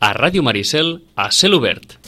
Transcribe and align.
a 0.00 0.12
Ràdio 0.14 0.42
Maricel 0.42 1.00
a 1.16 1.30
cel 1.30 1.54
obert. 1.56 1.98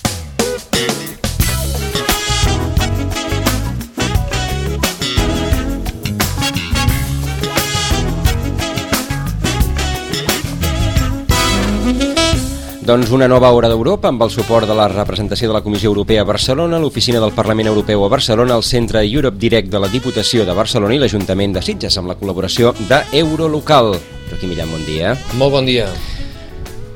Doncs 12.89 13.11
una 13.13 13.27
nova 13.29 13.51
hora 13.53 13.69
d'Europa 13.69 14.09
amb 14.09 14.23
el 14.25 14.31
suport 14.33 14.65
de 14.65 14.73
la 14.73 14.87
representació 14.89 15.51
de 15.51 15.53
la 15.53 15.61
Comissió 15.61 15.91
Europea 15.91 16.23
a 16.23 16.25
Barcelona, 16.25 16.79
l'Oficina 16.81 17.21
del 17.21 17.35
Parlament 17.37 17.69
Europeu 17.69 18.07
a 18.07 18.09
Barcelona, 18.09 18.57
el 18.57 18.65
Centre 18.65 19.03
Europe 19.05 19.37
Direct 19.37 19.69
de 19.69 19.83
la 19.85 19.93
Diputació 19.93 20.47
de 20.49 20.57
Barcelona 20.57 20.97
i 20.97 21.03
l'Ajuntament 21.03 21.53
de 21.53 21.61
Sitges 21.61 22.01
amb 22.01 22.09
la 22.09 22.17
col·laboració 22.17 22.73
d'Eurolocal. 22.89 23.93
Joaquim 24.31 24.55
Millan, 24.55 24.73
bon 24.73 24.89
dia. 24.89 25.13
Molt 25.37 25.53
bon 25.53 25.69
dia. 25.69 25.91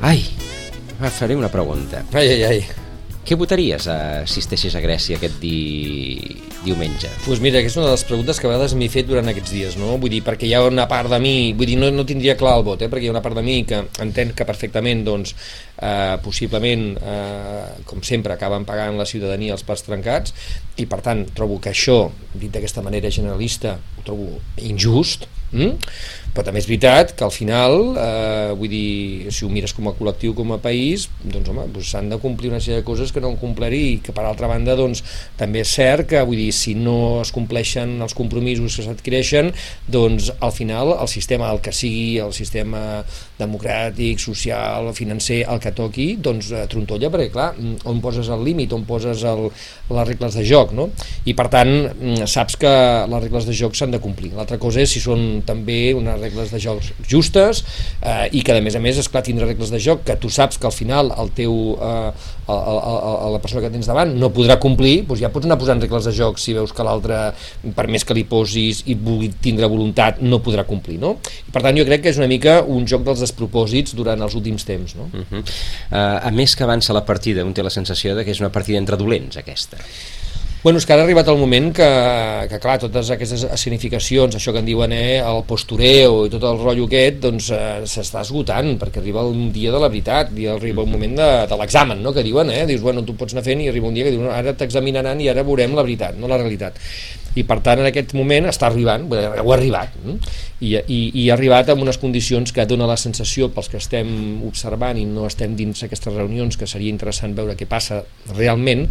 Ai, 0.00 0.24
faré 1.10 1.36
una 1.36 1.50
pregunta. 1.50 2.04
Ai, 2.12 2.28
ai, 2.28 2.42
ai. 2.44 2.64
Què 3.22 3.36
votaries 3.38 3.84
eh, 3.86 4.22
si 4.26 4.40
estessis 4.42 4.74
a 4.74 4.80
Grècia 4.82 5.14
aquest 5.14 5.36
di... 5.38 6.32
diumenge? 6.64 7.06
Doncs 7.06 7.26
pues 7.28 7.42
mira, 7.42 7.60
que 7.62 7.70
és 7.70 7.76
una 7.78 7.86
de 7.86 7.94
les 7.94 8.02
preguntes 8.08 8.40
que 8.40 8.48
a 8.48 8.50
vegades 8.50 8.74
m'he 8.78 8.88
fet 8.90 9.06
durant 9.06 9.30
aquests 9.30 9.52
dies, 9.54 9.76
no? 9.78 9.94
Vull 10.02 10.10
dir, 10.10 10.24
perquè 10.26 10.48
hi 10.48 10.56
ha 10.58 10.62
una 10.66 10.88
part 10.90 11.10
de 11.10 11.20
mi, 11.22 11.52
vull 11.54 11.70
dir, 11.70 11.78
no, 11.78 11.92
no 11.94 12.06
tindria 12.06 12.34
clar 12.38 12.56
el 12.58 12.66
vot, 12.66 12.82
eh? 12.82 12.90
perquè 12.90 13.06
hi 13.06 13.12
ha 13.12 13.14
una 13.14 13.22
part 13.22 13.38
de 13.38 13.44
mi 13.46 13.60
que 13.68 13.84
entén 14.02 14.34
que 14.34 14.46
perfectament, 14.48 15.04
doncs, 15.06 15.36
eh, 15.82 16.16
possiblement, 16.22 16.96
eh, 17.02 17.82
com 17.84 18.02
sempre, 18.06 18.32
acaben 18.32 18.66
pagant 18.68 18.96
la 18.98 19.08
ciutadania 19.08 19.56
els 19.56 19.66
plats 19.66 19.84
trencats, 19.86 20.34
i 20.78 20.86
per 20.86 21.02
tant 21.04 21.26
trobo 21.36 21.58
que 21.60 21.72
això, 21.74 22.06
dit 22.32 22.50
d'aquesta 22.52 22.84
manera 22.86 23.10
generalista, 23.12 23.76
ho 23.98 24.06
trobo 24.06 24.38
injust, 24.62 25.26
mm? 25.52 25.74
però 26.32 26.46
també 26.46 26.62
és 26.62 26.68
veritat 26.68 27.12
que 27.16 27.26
al 27.26 27.32
final, 27.34 27.74
eh, 28.00 28.52
vull 28.56 28.70
dir, 28.72 29.32
si 29.34 29.44
ho 29.44 29.50
mires 29.52 29.74
com 29.76 29.90
a 29.90 29.92
col·lectiu, 29.98 30.32
com 30.38 30.54
a 30.54 30.60
país, 30.62 31.08
doncs 31.20 31.50
home, 31.52 31.66
doncs 31.74 31.90
s'han 31.92 32.08
de 32.08 32.18
complir 32.22 32.48
una 32.48 32.60
sèrie 32.62 32.80
de 32.80 32.86
coses 32.86 33.12
que 33.12 33.20
no 33.20 33.28
han 33.28 33.36
complert 33.40 33.76
i 33.76 34.00
que 34.04 34.14
per 34.16 34.24
altra 34.24 34.48
banda, 34.48 34.76
doncs, 34.78 35.02
també 35.36 35.60
és 35.66 35.74
cert 35.76 36.08
que, 36.08 36.22
vull 36.24 36.40
dir, 36.40 36.48
si 36.56 36.72
no 36.78 37.20
es 37.20 37.34
compleixen 37.36 37.98
els 38.00 38.16
compromisos 38.16 38.78
que 38.78 38.86
s'adquireixen, 38.86 39.52
doncs 39.92 40.32
al 40.40 40.56
final 40.56 40.94
el 40.96 41.10
sistema, 41.12 41.52
el 41.52 41.60
que 41.60 41.74
sigui 41.76 42.16
el 42.24 42.32
sistema 42.32 43.02
democràtic, 43.38 44.20
social, 44.22 44.90
financer, 44.96 45.42
el 45.50 45.60
que 45.62 45.72
toqui, 45.76 46.08
doncs 46.22 46.50
eh, 46.52 46.64
trontolla, 46.70 47.10
perquè 47.12 47.30
clar, 47.32 47.48
on 47.88 48.02
poses 48.04 48.28
el 48.32 48.44
límit, 48.46 48.72
on 48.76 48.84
poses 48.88 49.24
el, 49.28 49.48
les 49.92 50.08
regles 50.08 50.36
de 50.38 50.44
joc, 50.46 50.74
no? 50.76 50.88
I 51.28 51.34
per 51.38 51.48
tant, 51.52 51.72
saps 52.28 52.58
que 52.60 52.72
les 53.08 53.24
regles 53.24 53.48
de 53.48 53.56
joc 53.56 53.76
s'han 53.78 53.94
de 53.94 54.00
complir. 54.02 54.32
L'altra 54.36 54.58
cosa 54.62 54.82
és 54.84 54.92
si 54.92 55.02
són 55.02 55.42
també 55.46 55.94
unes 55.96 56.20
regles 56.20 56.52
de 56.52 56.60
joc 56.62 56.84
justes 57.08 57.64
eh, 58.00 58.28
i 58.32 58.44
que 58.44 58.54
a 58.54 58.62
més 58.64 58.76
a 58.76 58.82
més, 58.84 59.00
esclar, 59.00 59.24
tindre 59.26 59.48
regles 59.48 59.72
de 59.72 59.80
joc 59.82 60.04
que 60.06 60.18
tu 60.20 60.30
saps 60.32 60.60
que 60.60 60.68
al 60.68 60.76
final 60.76 61.12
el 61.16 61.32
teu, 61.36 61.56
eh, 61.80 62.30
el, 62.52 62.78
el, 62.92 62.98
el, 63.12 63.32
la 63.36 63.40
persona 63.42 63.62
que 63.64 63.70
tens 63.72 63.88
davant 63.90 64.14
no 64.18 64.30
podrà 64.34 64.58
complir, 64.62 64.94
doncs 65.08 65.22
ja 65.22 65.30
pots 65.34 65.48
anar 65.48 65.58
posant 65.60 65.82
regles 65.82 66.08
de 66.08 66.14
joc 66.16 66.40
si 66.42 66.54
veus 66.56 66.74
que 66.76 66.86
l'altre, 66.86 67.20
per 67.76 67.86
més 67.90 68.06
que 68.06 68.16
li 68.16 68.24
posis 68.28 68.82
i 68.86 68.96
vulgui 68.98 69.32
tindre 69.44 69.70
voluntat, 69.72 70.22
no 70.22 70.42
podrà 70.44 70.66
complir, 70.68 70.98
no? 71.02 71.16
I 71.48 71.54
per 71.54 71.64
tant 71.66 71.78
jo 71.78 71.86
crec 71.88 72.04
que 72.06 72.12
és 72.14 72.20
una 72.20 72.30
mica 72.30 72.60
un 72.62 72.86
joc 72.88 73.06
dels 73.08 73.22
despropòsits 73.24 73.96
durant 73.98 74.22
els 74.22 74.38
últims 74.38 74.66
temps, 74.68 74.96
no? 74.98 75.08
Uh 75.12 75.24
-huh. 75.28 75.42
uh, 75.42 76.28
a 76.28 76.30
més 76.30 76.56
que 76.56 76.64
avança 76.64 76.92
la 76.92 77.04
partida, 77.04 77.44
un 77.44 77.54
té 77.54 77.62
la 77.62 77.70
sensació 77.70 78.16
de 78.16 78.24
que 78.24 78.30
és 78.30 78.40
una 78.40 78.52
partida 78.52 78.78
entre 78.78 78.96
dolents, 78.96 79.36
aquesta. 79.36 79.78
Bueno, 80.62 80.78
és 80.78 80.84
que 80.86 80.92
ara 80.94 81.02
ha 81.02 81.06
arribat 81.08 81.26
el 81.26 81.40
moment 81.40 81.72
que, 81.74 81.86
que 82.46 82.58
clar, 82.62 82.76
totes 82.78 83.08
aquestes 83.10 83.40
escenificacions, 83.48 84.36
això 84.38 84.52
que 84.54 84.60
en 84.62 84.68
diuen 84.68 84.92
eh, 84.94 85.16
el 85.18 85.40
postureo 85.48 86.20
i 86.28 86.30
tot 86.30 86.46
el 86.46 86.60
rotllo 86.60 86.84
aquest, 86.86 87.18
doncs 87.24 87.48
eh, 87.56 87.62
s'està 87.90 88.22
esgotant, 88.22 88.76
perquè 88.78 89.02
arriba 89.02 89.24
un 89.26 89.48
dia 89.50 89.72
de 89.74 89.80
la 89.82 89.88
veritat, 89.90 90.30
i 90.38 90.46
arriba 90.52 90.84
un 90.86 90.94
moment 90.94 91.18
de, 91.18 91.28
de 91.50 91.58
l'examen, 91.58 91.98
no?, 92.06 92.14
que 92.14 92.22
diuen, 92.22 92.54
eh, 92.54 92.62
dius, 92.70 92.84
bueno, 92.86 93.02
tu 93.02 93.18
pots 93.18 93.34
anar 93.34 93.42
fent 93.48 93.64
i 93.64 93.66
arriba 93.72 93.90
un 93.90 93.98
dia 93.98 94.06
que 94.06 94.14
diuen, 94.14 94.30
ara 94.30 94.54
t'examinaran 94.54 95.18
i 95.18 95.26
ara 95.34 95.42
veurem 95.50 95.74
la 95.74 95.82
veritat, 95.82 96.14
no 96.22 96.30
la 96.30 96.38
realitat 96.38 96.78
i 97.34 97.44
per 97.48 97.60
tant 97.64 97.80
en 97.80 97.88
aquest 97.88 98.14
moment 98.18 98.48
està 98.50 98.68
arribant, 98.68 99.06
ha 99.12 99.42
arribat? 99.56 99.96
I, 100.62 100.76
i, 100.76 100.98
i 101.22 101.28
ha 101.28 101.34
arribat 101.34 101.72
amb 101.72 101.82
unes 101.82 101.98
condicions 101.98 102.52
que 102.54 102.66
dona 102.70 102.86
la 102.86 102.98
sensació 103.00 103.48
pels 103.54 103.70
que 103.72 103.80
estem 103.80 104.42
observant 104.46 104.98
i 105.00 105.06
no 105.08 105.26
estem 105.26 105.56
dins 105.58 105.82
aquestes 105.82 106.14
reunions 106.14 106.58
que 106.58 106.68
seria 106.70 106.92
interessant 106.92 107.34
veure 107.34 107.56
què 107.58 107.66
passa 107.66 108.02
realment 108.36 108.86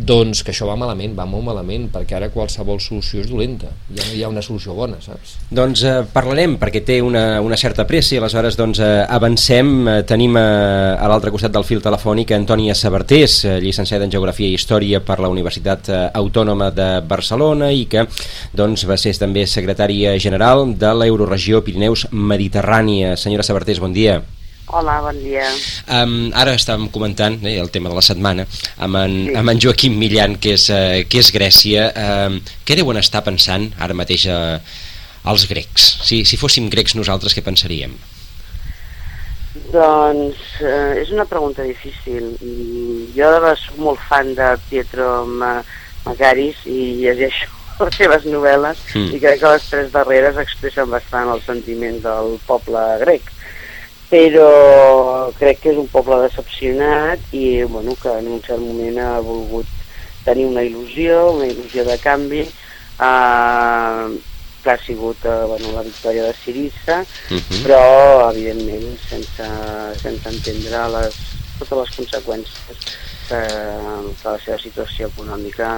doncs 0.00 0.40
que 0.46 0.54
això 0.54 0.68
va 0.68 0.78
malament, 0.80 1.12
va 1.18 1.26
molt 1.28 1.44
malament 1.44 1.88
perquè 1.92 2.16
ara 2.16 2.30
qualsevol 2.32 2.80
solució 2.80 3.20
és 3.20 3.28
dolenta 3.28 3.68
ja 3.90 4.06
no 4.06 4.14
hi 4.16 4.22
ha 4.24 4.30
una 4.32 4.44
solució 4.44 4.74
bona, 4.78 5.00
saps? 5.04 5.36
Doncs 5.52 5.84
eh, 5.84 5.96
parlarem 6.12 6.56
perquè 6.60 6.82
té 6.86 7.00
una, 7.04 7.40
una 7.44 7.58
certa 7.60 7.84
pressa 7.88 8.14
i 8.14 8.20
aleshores 8.20 8.56
doncs, 8.56 8.80
eh, 8.80 9.02
avancem 9.04 9.74
eh, 9.88 9.98
tenim 10.08 10.38
eh, 10.40 10.44
a 10.96 11.10
l'altre 11.10 11.32
costat 11.34 11.52
del 11.52 11.66
fil 11.68 11.82
telefònic 11.84 12.32
Antònia 12.36 12.76
Sabartés, 12.78 13.42
eh, 13.44 13.58
llicenciada 13.60 14.06
en 14.06 14.14
Geografia 14.14 14.48
i 14.48 14.56
Història 14.56 15.02
per 15.04 15.20
la 15.20 15.28
Universitat 15.32 15.92
eh, 15.92 16.00
Autònoma 16.22 16.70
de 16.72 16.88
Barcelona 17.10 17.70
i 17.74 17.79
que 17.90 18.06
doncs, 18.56 18.84
va 18.88 18.98
ser 19.00 19.14
també 19.18 19.46
secretària 19.46 20.16
general 20.18 20.66
de 20.78 20.92
l'Euroregió 20.96 21.62
Pirineus 21.64 22.06
Mediterrània. 22.12 23.16
Senyora 23.16 23.46
Sabartés, 23.46 23.80
bon 23.80 23.96
dia. 23.96 24.20
Hola, 24.70 25.00
bon 25.02 25.16
dia. 25.18 25.48
Um, 25.90 26.30
ara 26.38 26.54
estàvem 26.54 26.86
comentant 26.94 27.40
eh, 27.42 27.56
el 27.58 27.72
tema 27.74 27.90
de 27.90 27.96
la 27.96 28.04
setmana 28.06 28.44
amb 28.78 29.00
en, 29.00 29.16
sí. 29.26 29.34
amb 29.40 29.50
en 29.50 29.62
Joaquim 29.64 29.96
Millan, 29.98 30.36
que 30.38 30.54
és, 30.54 30.68
uh, 30.70 31.00
que 31.10 31.24
és 31.24 31.32
Grècia. 31.34 31.88
Um, 31.90 32.38
què 32.66 32.78
deuen 32.78 33.00
estar 33.00 33.24
pensant 33.26 33.66
ara 33.82 33.96
mateix 33.98 34.28
uh, 34.30 34.62
els 35.32 35.48
grecs? 35.50 35.90
Si, 36.06 36.22
si 36.22 36.38
fóssim 36.38 36.70
grecs 36.70 36.94
nosaltres, 36.94 37.34
què 37.34 37.42
pensaríem? 37.42 37.98
Doncs 39.74 40.38
eh, 40.62 41.02
és 41.02 41.10
una 41.10 41.26
pregunta 41.26 41.66
difícil. 41.66 42.36
Jo 43.16 43.30
soc 43.58 43.78
molt 43.82 44.02
fan 44.06 44.36
de 44.38 44.52
Pietro 44.68 45.24
Magaris 45.26 46.62
i 46.70 47.02
llegeixo 47.02 47.50
les 47.86 47.96
seves 47.96 48.24
novel·les 48.28 48.80
mm. 48.94 49.10
i 49.16 49.20
crec 49.22 49.42
que 49.42 49.52
les 49.54 49.68
tres 49.72 49.92
darreres 49.92 50.40
expressen 50.42 50.90
bastant 50.90 51.30
el 51.34 51.42
sentiment 51.46 52.00
del 52.04 52.38
poble 52.46 52.84
grec 53.04 53.28
però 54.10 55.30
crec 55.38 55.60
que 55.62 55.70
és 55.70 55.78
un 55.78 55.86
poble 55.90 56.18
decepcionat 56.24 57.30
i 57.36 57.62
bueno, 57.62 57.94
que 57.94 58.10
en 58.18 58.32
un 58.34 58.40
cert 58.42 58.62
moment 58.62 58.98
ha 58.98 59.20
volgut 59.22 59.68
tenir 60.24 60.48
una 60.50 60.64
il·lusió, 60.66 61.30
una 61.36 61.46
il·lusió 61.46 61.84
de 61.86 61.96
canvi 62.02 62.42
eh, 62.42 64.08
que 64.64 64.70
ha 64.70 64.78
sigut 64.82 65.24
eh, 65.24 65.36
bueno, 65.46 65.72
la 65.76 65.84
victòria 65.86 66.26
de 66.26 66.34
Sirissa, 66.34 67.00
uh 67.00 67.34
mhm. 67.34 67.40
-huh. 67.40 67.62
però 67.62 68.30
evidentment 68.34 68.98
sense, 69.08 69.46
sense 70.02 70.28
entendre 70.28 70.88
les, 70.96 71.14
totes 71.58 71.78
les 71.78 71.96
conseqüències 71.98 72.76
que, 73.28 73.40
que 74.22 74.28
la 74.28 74.38
seva 74.44 74.58
situació 74.58 75.06
econòmica 75.06 75.68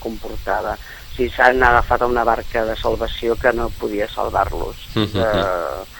comportava 0.00 0.78
si 1.16 1.28
s'han 1.32 1.62
agafat 1.62 2.02
a 2.02 2.06
una 2.10 2.24
barca 2.24 2.64
de 2.64 2.76
salvació 2.76 3.36
que 3.40 3.52
no 3.52 3.70
podia 3.80 4.08
salvar-los. 4.08 4.76
Uh 4.94 5.02
-huh. 5.02 5.22
uh, 5.22 5.96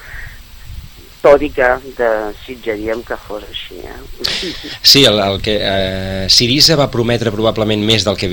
tot 1.27 1.43
i 1.43 1.51
que 1.51 1.67
desitjaríem 1.97 3.03
que 3.03 3.17
fos 3.17 3.43
així. 3.49 3.81
Eh? 3.83 4.53
Sí, 4.83 5.05
el, 5.05 5.19
el 5.19 5.41
que 5.43 5.57
eh, 5.59 6.27
Sirisa 6.31 6.77
va 6.79 6.91
prometre 6.93 7.33
probablement 7.35 7.83
més 7.83 8.05
del 8.07 8.19
que, 8.21 8.29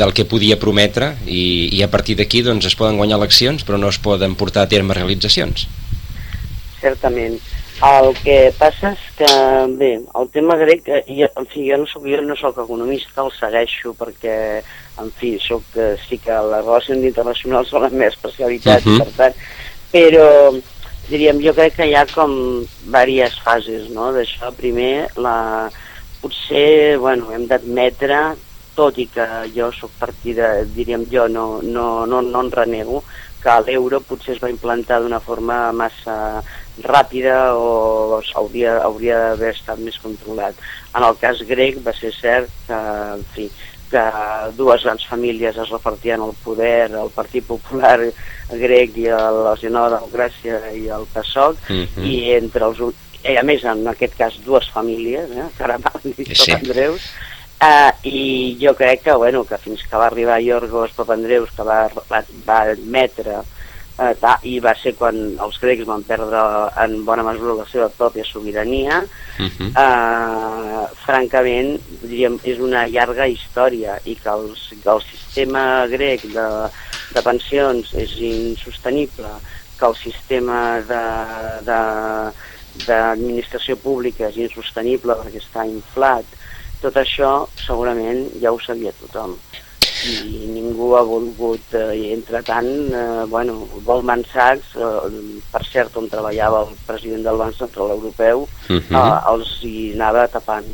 del 0.00 0.14
que 0.16 0.24
podia 0.24 0.58
prometre 0.58 1.16
i, 1.26 1.68
i 1.76 1.82
a 1.82 1.90
partir 1.92 2.16
d'aquí 2.16 2.42
doncs, 2.46 2.70
es 2.70 2.78
poden 2.78 2.96
guanyar 2.96 3.18
eleccions 3.20 3.66
però 3.66 3.76
no 3.76 3.88
es 3.92 3.98
poden 3.98 4.36
portar 4.40 4.64
a 4.64 4.70
terme 4.72 4.94
realitzacions. 4.94 5.66
Certament. 6.80 7.36
El 7.80 8.10
que 8.20 8.50
passa 8.58 8.90
és 8.92 9.04
que, 9.16 9.28
bé, 9.80 9.94
el 10.20 10.26
tema 10.34 10.56
grec, 10.60 10.84
eh, 10.84 11.00
jo, 11.08 11.28
en 11.40 11.46
fi, 11.48 11.62
jo 11.70 11.78
no 11.80 11.86
soc, 11.88 12.04
jo 12.04 12.18
no 12.20 12.36
soc 12.36 12.58
economista, 12.60 13.24
el 13.24 13.32
segueixo 13.32 13.94
perquè 13.96 14.34
en 15.00 15.08
fi, 15.16 15.30
soc, 15.40 15.64
eh, 15.80 15.94
sí 16.04 16.18
que 16.20 16.36
les 16.50 16.66
relacions 16.66 17.06
internacionals 17.08 17.72
són 17.72 17.86
la 17.86 17.88
meva 17.94 18.12
especialitat, 18.12 18.84
uh 18.84 18.92
-huh. 18.92 18.98
per 19.04 19.16
tant, 19.16 19.40
però 19.94 20.28
diríem, 21.08 21.40
jo 21.40 21.54
crec 21.54 21.76
que 21.76 21.86
hi 21.88 21.94
ha 21.94 22.04
com 22.12 22.30
diverses 22.84 23.40
fases 23.40 23.88
no, 23.90 24.12
d'això. 24.12 24.52
Primer, 24.52 25.08
la, 25.16 25.70
potser, 26.20 26.98
bueno, 26.98 27.32
hem 27.32 27.46
d'admetre, 27.46 28.36
tot 28.76 28.98
i 28.98 29.06
que 29.06 29.26
jo 29.56 29.72
sóc 29.72 29.90
partida, 29.98 30.64
diríem 30.64 31.06
jo, 31.10 31.28
no, 31.28 31.60
no, 31.62 32.06
no, 32.06 32.20
no 32.20 32.40
en 32.40 32.50
renego, 32.50 33.02
que 33.42 33.60
l'euro 33.66 34.00
potser 34.04 34.34
es 34.36 34.42
va 34.42 34.50
implantar 34.52 35.00
d'una 35.00 35.20
forma 35.20 35.72
massa 35.72 36.42
ràpida 36.82 37.54
o 37.54 38.20
hauria, 38.34 38.78
hauria 38.84 39.18
d'haver 39.18 39.54
estat 39.54 39.78
més 39.78 39.98
controlat. 40.02 40.54
En 40.94 41.06
el 41.06 41.18
cas 41.20 41.42
grec 41.48 41.82
va 41.84 41.94
ser 41.96 42.12
cert 42.16 42.50
que, 42.66 42.80
en 43.16 43.26
fi, 43.34 43.50
que 43.90 44.04
dues 44.56 44.84
grans 44.86 45.04
famílies 45.10 45.56
es 45.58 45.70
repartien 45.70 46.22
el 46.22 46.34
poder, 46.44 46.90
el 46.94 47.10
Partit 47.14 47.46
Popular 47.46 47.98
grec 48.50 48.96
i 48.98 49.08
la 49.10 49.56
General 49.58 49.96
Democràcia 49.98 50.60
i 50.74 50.88
el 50.88 51.06
PSOC, 51.14 51.56
mm 51.68 51.86
-hmm. 51.86 52.06
i 52.06 52.34
entre 52.38 52.64
els 52.66 52.80
i 53.24 53.36
a 53.36 53.42
més 53.44 53.64
en 53.68 53.86
aquest 53.90 54.16
cas 54.16 54.38
dues 54.46 54.68
famílies, 54.72 55.30
eh, 55.30 55.48
Caramal 55.58 56.00
i 56.16 56.24
sí. 56.34 56.52
Papandreus, 56.52 57.08
eh, 57.60 57.92
i 58.08 58.58
jo 58.60 58.74
crec 58.74 59.02
que, 59.04 59.14
bueno, 59.14 59.44
que 59.44 59.58
fins 59.58 59.82
que 59.84 59.96
va 59.96 60.06
arribar 60.06 60.40
Iorgos 60.40 60.94
Papandreus, 60.96 61.50
que 61.56 61.62
va, 61.62 61.80
va, 62.10 62.22
va 62.46 62.60
admetre 62.72 63.40
eh, 63.42 63.59
ta, 64.20 64.36
i 64.48 64.54
va 64.64 64.72
ser 64.80 64.94
quan 64.96 65.16
els 65.44 65.58
grecs 65.60 65.84
van 65.88 66.02
perdre 66.08 66.40
en 66.84 66.94
bona 67.04 67.24
mesura 67.26 67.58
la 67.58 67.66
seva 67.68 67.88
pròpia 67.98 68.24
sobirania. 68.24 69.02
Uh 69.38 69.46
-huh. 69.46 69.68
eh, 69.84 70.84
francament, 71.04 71.80
diríem, 72.02 72.38
és 72.44 72.58
una 72.58 72.86
llarga 72.88 73.26
història 73.26 73.98
i 74.04 74.14
que, 74.16 74.30
els, 74.30 74.72
que 74.82 74.90
el 74.90 75.02
sistema 75.02 75.86
grec 75.86 76.22
de, 76.22 76.48
de 77.14 77.22
pensions 77.22 77.94
és 77.94 78.16
insostenible, 78.18 79.28
que 79.78 79.86
el 79.86 79.96
sistema 79.96 80.80
d'administració 82.86 83.76
pública 83.76 84.28
és 84.28 84.36
insostenible 84.36 85.12
perquè 85.14 85.40
està 85.40 85.64
inflat, 85.66 86.24
tot 86.80 86.96
això 86.96 87.46
segurament 87.66 88.28
ja 88.40 88.52
ho 88.52 88.58
sabia 88.60 88.92
tothom 89.00 89.36
i 90.06 90.46
ningú 90.50 90.94
ha 90.96 91.02
volgut, 91.06 91.74
eh, 91.74 91.94
i 91.96 92.12
entre 92.14 92.42
tant, 92.46 92.68
eh, 92.92 93.24
bueno, 93.28 93.66
Goldman 93.84 94.24
Sachs, 94.32 94.74
eh, 94.76 95.40
per 95.52 95.64
cert, 95.66 95.96
on 95.96 96.08
treballava 96.08 96.62
el 96.66 96.76
president 96.86 97.24
del 97.24 97.40
Banc 97.40 97.56
Central 97.56 97.90
Europeu, 97.96 98.46
uh 98.68 98.72
mhm. 98.72 98.82
-huh. 98.88 99.00
eh, 99.00 99.32
els 99.32 99.48
hi 99.62 99.92
anava 99.94 100.28
tapant 100.28 100.66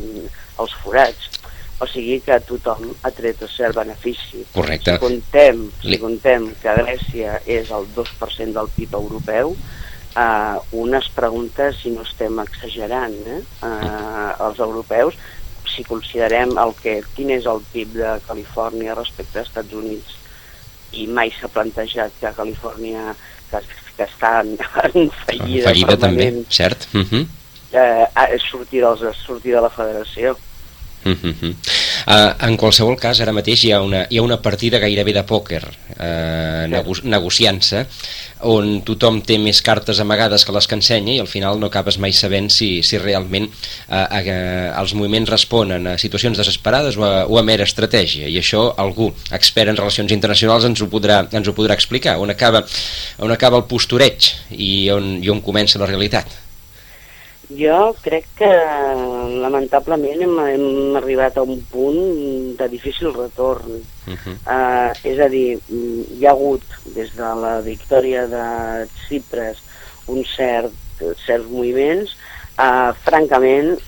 els 0.58 0.74
forats. 0.82 1.30
O 1.78 1.86
sigui 1.86 2.20
que 2.24 2.40
tothom 2.40 2.94
ha 3.02 3.10
tret 3.10 3.42
el 3.42 3.48
cert 3.48 3.74
benefici. 3.76 4.46
Correcte. 4.54 4.92
Si 4.92 4.98
contem, 4.98 5.70
si 5.82 5.98
contem 5.98 6.54
que 6.62 6.76
Grècia 6.78 7.40
és 7.44 7.70
el 7.70 7.84
2% 7.94 8.52
del 8.52 8.68
PIB 8.76 8.94
europeu, 8.94 9.56
eh, 10.16 10.56
unes 10.72 11.08
preguntes 11.14 11.76
si 11.82 11.90
no 11.90 12.02
estem 12.02 12.38
exagerant, 12.40 13.16
eh? 13.26 13.42
Eh, 13.68 14.30
els 14.46 14.58
europeus 14.58 15.14
si 15.70 15.84
considerem 15.86 16.54
el 16.62 16.74
que, 16.82 17.00
quin 17.16 17.32
és 17.36 17.46
el 17.50 17.62
PIB 17.72 17.96
de 17.98 18.12
Califòrnia 18.26 18.96
respecte 18.98 19.40
als 19.40 19.50
Estats 19.50 19.74
Units 19.76 20.14
i 20.96 21.06
mai 21.06 21.32
s'ha 21.34 21.50
plantejat 21.52 22.14
que 22.20 22.32
Califòrnia 22.36 23.14
que, 23.50 23.62
que 23.96 24.06
està 24.06 24.40
en, 24.42 24.54
en 24.92 25.10
fallida, 25.24 25.68
fallida 25.70 25.96
també, 26.00 26.28
cert 26.48 26.88
uh 26.94 27.02
-huh. 27.02 27.24
eh, 27.72 28.38
sortir, 28.50 28.82
dels, 28.84 29.02
sortir 29.24 29.52
de 29.52 29.60
la 29.60 29.70
federació 29.70 30.36
Uh 31.06 31.14
-huh. 31.14 31.54
uh, 32.06 32.48
en 32.48 32.56
qualsevol 32.56 32.96
cas, 32.98 33.20
ara 33.20 33.32
mateix 33.32 33.64
hi 33.64 33.72
ha 33.72 33.80
una, 33.80 34.06
hi 34.10 34.18
ha 34.18 34.22
una 34.22 34.40
partida 34.42 34.78
gairebé 34.78 35.12
de 35.12 35.22
pòquer 35.22 35.62
uh, 35.64 36.66
nego 36.68 36.94
negociant-se 37.02 37.86
on 38.40 38.82
tothom 38.84 39.22
té 39.22 39.38
més 39.38 39.62
cartes 39.62 40.00
amagades 40.00 40.44
que 40.44 40.52
les 40.52 40.66
que 40.66 40.74
ensenya 40.74 41.14
i 41.14 41.20
al 41.20 41.26
final 41.30 41.60
no 41.60 41.66
acabes 41.66 41.98
mai 41.98 42.12
sabent 42.12 42.50
si, 42.50 42.82
si 42.82 42.98
realment 42.98 43.46
uh, 43.46 44.06
uh, 44.10 44.80
els 44.80 44.94
moviments 44.94 45.30
responen 45.30 45.86
a 45.86 45.98
situacions 45.98 46.36
desesperades 46.36 46.96
o 46.96 47.04
a, 47.04 47.26
o 47.26 47.38
a 47.38 47.42
mera 47.42 47.64
estratègia. 47.64 48.28
I 48.28 48.38
això 48.38 48.74
algú 48.76 49.12
expert 49.30 49.68
en 49.70 49.76
relacions 49.76 50.12
internacionals 50.12 50.64
ens 50.64 50.82
ho 50.82 50.88
podrà, 50.88 51.22
ens 51.32 51.48
ho 51.48 51.54
podrà 51.54 51.74
explicar 51.74 52.18
on 52.18 52.30
acaba, 52.30 52.64
on 53.18 53.30
acaba 53.30 53.56
el 53.56 53.64
postureig 53.64 54.32
i 54.50 54.90
on, 54.90 55.22
i 55.22 55.30
on 55.30 55.40
comença 55.40 55.78
la 55.78 55.86
realitat 55.86 56.45
jo 57.48 57.94
crec 58.02 58.26
que 58.38 58.48
lamentablement 59.40 60.22
hem, 60.22 60.38
hem 60.50 60.96
arribat 60.98 61.36
a 61.38 61.44
un 61.46 61.60
punt 61.70 62.56
de 62.58 62.68
difícil 62.68 63.12
retorn. 63.14 63.82
Uh 64.06 64.14
-huh. 64.14 64.36
uh, 64.46 64.90
és 65.02 65.18
a 65.18 65.28
dir, 65.28 65.58
hi 65.68 66.26
ha 66.26 66.30
hagut 66.30 66.62
des 66.94 67.14
de 67.14 67.34
la 67.42 67.60
victòria 67.60 68.26
de 68.26 68.88
Cipres 69.08 69.58
un 70.06 70.24
cert, 70.24 70.72
certs 71.26 71.46
moviments. 71.50 72.16
Uh, 72.58 72.94
francament, 73.04 73.78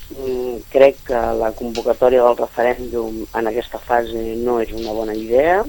crec 0.69 0.95
que 1.03 1.19
la 1.39 1.51
convocatòria 1.51 2.23
del 2.23 2.37
referèndum 2.37 3.25
en 3.33 3.47
aquesta 3.47 3.79
fase 3.79 4.35
no 4.37 4.59
és 4.61 4.71
una 4.71 4.93
bona 4.93 5.13
idea. 5.13 5.65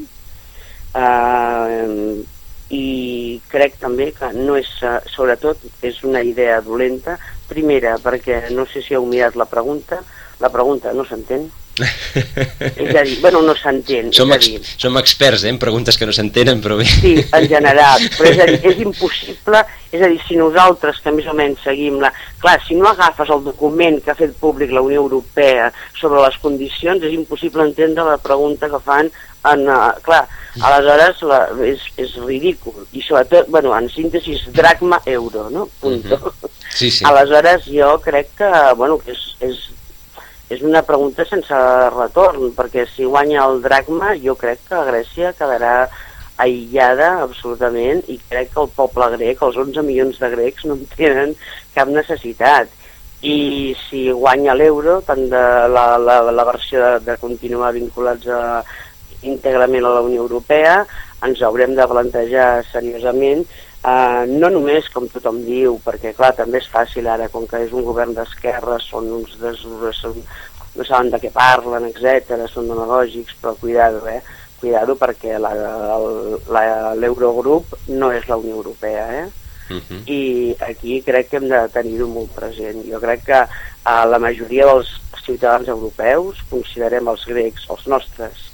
Uh, 0.95 2.23
i 2.71 3.41
crec 3.49 3.79
també 3.81 4.13
que 4.13 4.33
no 4.33 4.57
és, 4.57 4.69
sobretot, 5.07 5.59
és 5.83 6.05
una 6.05 6.23
idea 6.23 6.61
dolenta 6.61 7.19
Primera, 7.51 7.97
perquè 8.03 8.47
no 8.55 8.67
sé 8.71 8.85
si 8.87 8.95
heu 8.95 9.07
mirat 9.11 9.37
la 9.39 9.49
pregunta, 9.51 10.01
la 10.41 10.51
pregunta 10.55 10.95
no 10.95 11.05
s'entén. 11.09 11.51
és 11.81 12.95
a 12.95 13.03
dir, 13.07 13.21
bueno, 13.21 13.41
no 13.43 13.55
s'entén. 13.57 14.11
Som, 14.13 14.33
ex 14.35 14.49
dir, 14.51 14.61
som 14.81 14.99
experts 15.01 15.45
eh, 15.45 15.53
en 15.53 15.59
preguntes 15.63 15.97
que 15.99 16.09
no 16.09 16.15
s'entenen, 16.15 16.61
però 16.65 16.77
bé. 16.81 16.87
Sí, 16.89 17.15
en 17.23 17.47
general, 17.49 18.05
però 18.17 18.31
és 18.31 18.43
a 18.43 18.49
dir, 18.51 18.59
és 18.73 18.83
impossible, 18.87 19.63
és 19.91 20.03
a 20.03 20.11
dir, 20.11 20.21
si 20.27 20.39
nosaltres 20.41 21.01
que 21.05 21.15
més 21.15 21.29
o 21.31 21.37
menys 21.37 21.63
seguim 21.65 22.01
la... 22.03 22.13
Clar, 22.43 22.59
si 22.67 22.77
no 22.79 22.91
agafes 22.91 23.33
el 23.33 23.43
document 23.47 24.01
que 24.05 24.13
ha 24.13 24.19
fet 24.19 24.37
públic 24.43 24.75
la 24.75 24.85
Unió 24.85 25.03
Europea 25.05 25.71
sobre 25.99 26.23
les 26.25 26.37
condicions, 26.43 27.03
és 27.07 27.17
impossible 27.17 27.67
entendre 27.67 28.07
la 28.09 28.21
pregunta 28.21 28.71
que 28.71 28.83
fan 28.85 29.11
en... 29.49 29.67
Uh, 29.69 29.91
clar, 30.05 30.25
aleshores 30.67 31.21
la, 31.25 31.45
és, 31.65 31.83
és 32.01 32.17
ridícul. 32.27 32.85
I 32.93 33.05
sobretot, 33.07 33.49
bueno, 33.49 33.73
en 33.77 33.89
síntesi, 33.93 34.37
dracma 34.57 35.01
euro, 35.07 35.49
no? 35.51 35.69
Punto. 35.81 36.17
Uh 36.17 36.33
-huh. 36.33 36.57
Sí, 36.75 36.91
sí. 36.91 37.05
Aleshores 37.05 37.67
jo 37.67 37.97
crec 38.05 38.31
que, 38.39 38.51
bueno, 38.77 38.99
que 38.99 39.13
és, 39.13 39.25
és, 39.43 39.59
és 40.51 40.63
una 40.67 40.83
pregunta 40.87 41.27
sense 41.29 41.63
retorn, 41.95 42.51
perquè 42.57 42.87
si 42.91 43.09
guanya 43.09 43.45
el 43.47 43.61
dracma 43.65 44.15
jo 44.23 44.37
crec 44.39 44.63
que 44.69 44.85
Grècia 44.89 45.35
quedarà 45.39 45.75
aïllada 46.41 47.11
absolutament 47.27 48.05
i 48.09 48.17
crec 48.31 48.55
que 48.55 48.63
el 48.63 48.71
poble 48.77 49.11
grec, 49.17 49.43
els 49.45 49.59
11 49.61 49.85
milions 49.85 50.21
de 50.23 50.31
grecs 50.33 50.65
no 50.65 50.79
en 50.79 50.87
tenen 50.97 51.35
cap 51.75 51.91
necessitat 51.93 52.71
i 53.21 53.75
si 53.77 54.07
guanya 54.17 54.55
l'euro 54.57 55.01
tant 55.05 55.27
de 55.29 55.43
la, 55.69 55.85
la, 56.01 56.21
la 56.33 56.47
versió 56.49 56.81
de, 56.81 56.93
de 57.11 57.17
continuar 57.21 57.75
vinculats 57.77 58.31
a, 58.33 58.63
íntegrament 59.23 59.85
a 59.85 59.97
la 59.99 60.05
Unió 60.07 60.25
Europea 60.25 60.81
ens 61.27 61.43
haurem 61.45 61.75
de 61.77 61.87
plantejar 61.89 62.63
seriosament 62.71 63.45
Uh, 63.81 64.29
no 64.29 64.51
només, 64.53 64.91
com 64.93 65.07
tothom 65.09 65.39
diu, 65.47 65.79
perquè 65.81 66.13
clar, 66.13 66.35
també 66.37 66.59
és 66.61 66.69
fàcil 66.69 67.07
ara, 67.09 67.31
com 67.33 67.47
que 67.49 67.63
és 67.65 67.73
un 67.73 67.87
govern 67.87 68.13
d'esquerra, 68.13 68.77
són 68.85 69.09
uns 69.23 69.39
des... 69.41 69.57
són, 69.97 70.19
no 70.77 70.85
saben 70.85 71.09
de 71.11 71.19
què 71.23 71.31
parlen, 71.33 71.87
etc 71.89 72.45
són 72.53 72.69
demagògics, 72.69 73.39
però 73.41 73.55
cuidado, 73.57 74.05
eh? 74.13 74.21
Cuidado 74.61 74.97
perquè 75.01 75.39
l'Eurogrup 77.01 77.73
no 77.89 78.13
és 78.13 78.29
la 78.29 78.37
Unió 78.37 78.61
Europea, 78.61 79.07
eh? 79.23 79.27
Uh 79.71 79.75
mhm. 79.75 79.83
-huh. 79.89 80.03
I 80.11 80.57
aquí 80.61 81.03
crec 81.03 81.31
que 81.31 81.37
hem 81.37 81.49
de 81.49 81.69
tenir-ho 81.73 82.07
molt 82.09 82.31
present. 82.35 82.85
Jo 82.85 83.01
crec 83.01 83.25
que 83.25 83.41
uh, 83.41 84.05
la 84.11 84.19
majoria 84.19 84.67
dels 84.67 84.89
ciutadans 85.25 85.69
europeus 85.69 86.43
considerem 86.51 87.09
els 87.09 87.25
grecs, 87.25 87.71
els 87.71 87.87
nostres 87.87 88.50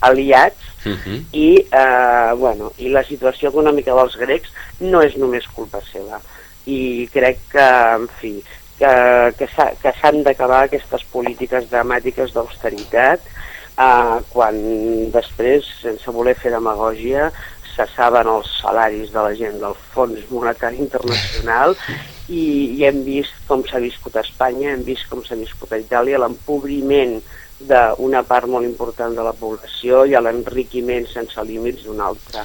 aliats 0.00 0.60
uh 0.84 0.90
mhm. 0.90 0.98
-huh. 1.04 1.20
i, 1.32 1.66
eh, 1.70 2.32
bueno, 2.38 2.72
i 2.78 2.88
la 2.88 3.04
situació 3.04 3.50
econòmica 3.50 3.94
dels 3.94 4.16
grecs 4.16 4.50
no 4.80 5.02
és 5.02 5.16
només 5.16 5.46
culpa 5.54 5.80
seva 5.92 6.20
i 6.66 7.08
crec 7.12 7.38
que, 7.52 7.68
en 7.94 8.08
fi, 8.20 8.42
que, 8.78 9.46
que 9.82 9.92
s'han 10.00 10.22
d'acabar 10.22 10.64
aquestes 10.64 11.04
polítiques 11.12 11.70
dramàtiques 11.70 12.32
d'austeritat 12.34 13.20
eh, 13.78 14.16
quan 14.32 14.56
després, 15.14 15.64
sense 15.82 16.10
voler 16.10 16.34
fer 16.34 16.50
demagògia, 16.50 17.30
se 17.76 17.84
saben 17.92 18.28
els 18.32 18.48
salaris 18.62 19.12
de 19.12 19.22
la 19.22 19.34
gent 19.36 19.58
del 19.60 19.74
Fons 19.92 20.22
Monetari 20.32 20.80
Internacional 20.80 21.76
i, 22.32 22.42
i 22.78 22.86
hem 22.88 23.02
vist 23.04 23.36
com 23.48 23.64
s'ha 23.68 23.82
viscut 23.82 24.16
a 24.16 24.24
Espanya, 24.24 24.72
hem 24.72 24.84
vist 24.86 25.04
com 25.10 25.20
s'ha 25.24 25.36
viscut 25.36 25.72
a 25.72 25.80
Itàlia, 25.82 26.22
l'empobriment 26.22 27.18
d'una 27.60 28.22
part 28.22 28.48
molt 28.50 28.66
important 28.66 29.14
de 29.16 29.24
la 29.24 29.32
població 29.32 30.04
i 30.04 30.14
a 30.14 30.20
l'enriquiment 30.20 31.06
sense 31.08 31.42
límits 31.48 31.86
d'una 31.86 32.10
altra 32.10 32.44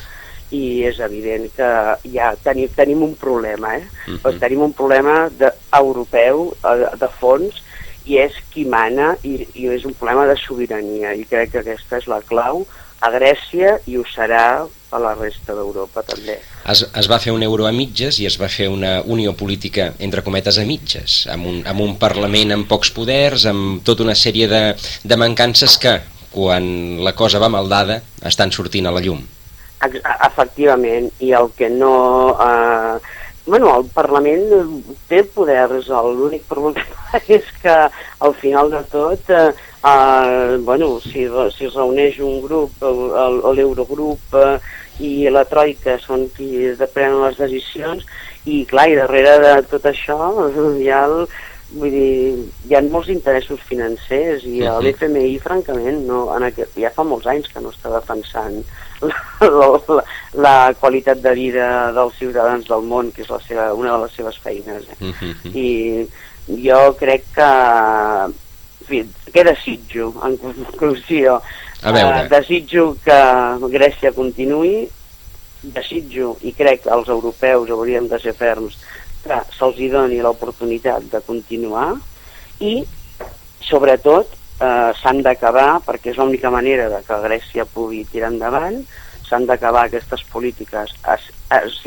i 0.51 0.83
és 0.83 0.99
evident 0.99 1.47
que 1.55 1.69
ja 2.11 2.33
tenim, 2.43 2.69
tenim 2.75 3.03
un 3.03 3.15
problema, 3.15 3.75
eh? 3.77 3.85
Uh 4.07 4.17
-huh. 4.19 4.39
tenim 4.39 4.61
un 4.61 4.73
problema 4.73 5.29
de, 5.29 5.51
europeu 5.71 6.53
de, 6.61 6.89
de 6.99 7.07
fons 7.19 7.63
i 8.05 8.17
és 8.17 8.33
qui 8.53 8.65
mana 8.65 9.15
i, 9.23 9.47
i 9.53 9.67
és 9.67 9.85
un 9.85 9.93
problema 9.93 10.25
de 10.25 10.35
sobirania 10.35 11.13
i 11.13 11.25
crec 11.25 11.51
que 11.51 11.59
aquesta 11.59 11.97
és 11.97 12.07
la 12.07 12.21
clau 12.21 12.65
a 12.99 13.11
Grècia 13.11 13.79
i 13.85 13.97
ho 13.97 14.03
serà 14.03 14.67
a 14.91 14.99
la 14.99 15.13
resta 15.15 15.55
d'Europa 15.55 16.03
també. 16.05 16.37
Es, 16.71 16.83
es 16.83 17.09
va 17.09 17.19
fer 17.23 17.33
un 17.33 17.43
euro 17.45 17.67
a 17.67 17.73
mitges 17.75 18.19
i 18.21 18.27
es 18.29 18.37
va 18.41 18.49
fer 18.51 18.67
una 18.69 18.99
unió 19.01 19.33
política, 19.37 19.91
entre 19.99 20.23
cometes, 20.25 20.59
a 20.59 20.65
mitges, 20.67 21.21
amb 21.31 21.47
un, 21.47 21.61
amb 21.67 21.83
un 21.83 21.95
Parlament 22.01 22.51
amb 22.55 22.67
pocs 22.69 22.91
poders, 22.95 23.47
amb 23.49 23.81
tota 23.87 24.05
una 24.05 24.17
sèrie 24.17 24.49
de, 24.51 24.63
de 25.03 25.19
mancances 25.19 25.77
que, 25.81 25.97
quan 26.31 26.65
la 27.03 27.15
cosa 27.15 27.39
va 27.43 27.51
maldada, 27.51 28.01
estan 28.27 28.51
sortint 28.51 28.87
a 28.87 28.93
la 28.95 29.03
llum. 29.03 29.23
Efectivament, 29.81 31.09
i 31.23 31.33
el 31.37 31.49
que 31.57 31.71
no... 31.71 31.95
Eh, 32.35 33.17
bueno, 33.47 33.71
el 33.79 33.87
Parlament 33.95 34.45
té 35.09 35.23
poders, 35.35 35.89
l'únic 35.89 36.45
problema 36.51 37.19
és 37.39 37.47
que 37.63 37.77
al 38.21 38.35
final 38.43 38.69
de 38.71 38.83
tot 38.91 39.31
eh, 39.33 39.49
Uh, 39.83 40.61
bueno, 40.61 40.99
si, 41.01 41.25
si 41.57 41.65
es 41.65 41.73
reuneix 41.73 42.19
un 42.21 42.43
grup, 42.43 42.83
l'Eurogrup 43.57 44.35
uh, 44.37 44.59
i 44.99 45.29
la 45.29 45.45
Troika 45.45 45.97
són 45.99 46.27
qui 46.35 46.67
prenen 46.93 47.21
les 47.23 47.37
decisions 47.37 48.03
i 48.45 48.65
clar, 48.65 48.89
i 48.89 48.95
darrere 48.95 49.37
de 49.39 49.55
tot 49.69 49.85
això 49.85 50.17
hi 50.79 50.89
ha 50.89 51.05
el, 51.05 51.27
vull 51.71 51.93
dir, 51.93 52.45
hi 52.67 52.75
ha 52.75 52.81
molts 52.83 53.09
interessos 53.09 53.61
financers 53.69 54.43
i 54.43 54.59
Mhm. 54.59 54.81
l'FMI, 54.83 55.39
francament, 55.39 56.01
no, 56.07 56.35
en 56.35 56.43
aquest, 56.43 56.75
ja 56.75 56.89
fa 56.91 57.03
molts 57.03 57.27
anys 57.27 57.47
que 57.47 57.61
no 57.61 57.69
està 57.71 57.89
defensant 57.93 58.63
la, 59.01 59.15
la, 59.41 60.03
la, 60.33 60.73
qualitat 60.79 61.21
de 61.21 61.33
vida 61.33 61.91
dels 61.95 62.17
ciutadans 62.19 62.67
del 62.67 62.81
món, 62.83 63.11
que 63.11 63.21
és 63.23 63.29
la 63.29 63.39
seva, 63.47 63.73
una 63.73 63.95
de 63.95 64.03
les 64.03 64.11
seves 64.13 64.37
feines. 64.43 64.83
Eh? 64.89 64.95
Mhm. 65.11 65.55
I 65.55 66.07
jo 66.67 66.95
crec 66.99 67.23
que... 67.35 67.49
En 68.81 68.87
fi, 68.87 69.03
què 69.31 69.43
desitjo, 69.45 70.11
en 70.25 70.35
conclusió? 70.41 71.39
A 71.81 71.91
veure. 71.91 72.25
Eh, 72.25 72.29
desitjo 72.29 72.95
que 73.03 73.19
Grècia 73.73 74.11
continuï, 74.13 74.87
desitjo 75.61 76.35
i 76.45 76.53
crec 76.57 76.83
que 76.85 76.93
els 76.93 77.09
europeus 77.09 77.69
hauríem 77.69 78.07
de 78.09 78.19
ser 78.21 78.33
ferms 78.37 78.77
que 79.21 79.37
se'ls 79.57 79.81
doni 79.93 80.21
l'oportunitat 80.21 81.05
de 81.11 81.21
continuar 81.25 81.91
i 82.65 82.79
sobretot 83.67 84.31
eh, 84.33 84.91
s'han 85.01 85.21
d'acabar 85.25 85.81
perquè 85.85 86.13
és 86.13 86.17
l'única 86.17 86.49
manera 86.53 86.89
de 86.89 87.01
que 87.05 87.19
Grècia 87.25 87.67
pugui 87.69 88.01
tirar 88.09 88.31
endavant 88.33 88.81
s'han 89.27 89.45
d'acabar 89.45 89.85
aquestes 89.85 90.25
polítiques 90.33 90.95
es, 91.13 91.29
es, 91.59 91.77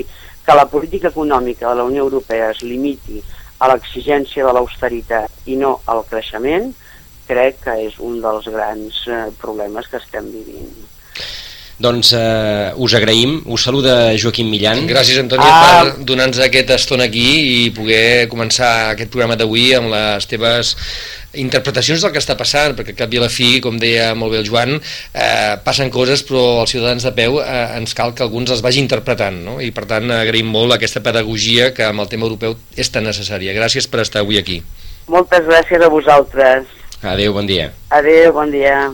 que 0.46 0.54
la 0.54 0.68
política 0.70 1.10
econòmica 1.10 1.68
de 1.70 1.80
la 1.80 1.88
Unió 1.90 2.06
Europea 2.06 2.52
es 2.54 2.62
limiti 2.62 3.22
a 3.58 3.70
l'exigència 3.70 4.46
de 4.46 4.54
l'austeritat 4.54 5.50
i 5.50 5.58
no 5.58 5.80
al 5.90 6.04
creixement 6.10 6.70
crec 7.28 7.60
que 7.64 7.76
és 7.88 7.98
un 7.98 8.20
dels 8.24 8.48
grans 8.52 9.04
eh, 9.08 9.22
problemes 9.40 9.88
que 9.90 10.00
estem 10.02 10.30
vivint. 10.32 10.72
Doncs 11.74 12.12
eh, 12.14 12.70
us 12.78 12.94
agraïm, 12.94 13.40
us 13.50 13.64
saluda 13.66 14.12
Joaquim 14.14 14.46
Millan. 14.46 14.84
Gràcies, 14.86 15.18
Antònia, 15.18 15.48
Ah. 15.50 15.82
per 15.82 16.04
donar-nos 16.06 16.38
aquesta 16.38 16.76
estona 16.78 17.08
aquí 17.10 17.64
i 17.66 17.70
poder 17.74 18.28
començar 18.30 18.92
aquest 18.92 19.10
programa 19.10 19.34
d'avui 19.34 19.72
amb 19.74 19.90
les 19.90 20.28
teves 20.30 20.76
interpretacions 21.34 22.00
del 22.04 22.12
que 22.14 22.20
està 22.22 22.36
passant, 22.38 22.76
perquè 22.78 22.94
cap 22.94 23.10
i 23.12 23.18
a 23.18 23.24
la 23.24 23.28
fi, 23.28 23.58
com 23.60 23.74
deia 23.82 24.12
molt 24.14 24.30
bé 24.30 24.38
el 24.38 24.46
Joan, 24.46 24.76
eh, 24.78 25.56
passen 25.64 25.90
coses, 25.90 26.22
però 26.22 26.60
els 26.60 26.70
ciutadans 26.70 27.02
de 27.02 27.10
peu 27.10 27.40
eh, 27.42 27.76
ens 27.76 27.92
cal 27.98 28.14
que 28.14 28.22
alguns 28.22 28.54
els 28.54 28.62
vagi 28.62 28.78
interpretant, 28.78 29.42
no? 29.44 29.58
i 29.60 29.72
per 29.74 29.84
tant 29.90 30.06
agraïm 30.14 30.46
molt 30.46 30.72
aquesta 30.78 31.02
pedagogia 31.02 31.72
que 31.74 31.82
amb 31.82 32.06
el 32.06 32.08
tema 32.08 32.28
europeu 32.28 32.54
és 32.76 32.88
tan 32.94 33.02
necessària. 33.02 33.52
Gràcies 33.52 33.90
per 33.90 34.04
estar 34.06 34.22
avui 34.22 34.38
aquí. 34.38 34.62
Moltes 35.10 35.42
gràcies 35.42 35.82
a 35.82 35.88
vosaltres. 35.90 36.70
Adéu, 37.04 37.34
bon 37.34 37.44
dia. 37.44 37.68
Adéu, 37.90 38.32
bon 38.32 38.48
dia. 38.48 38.88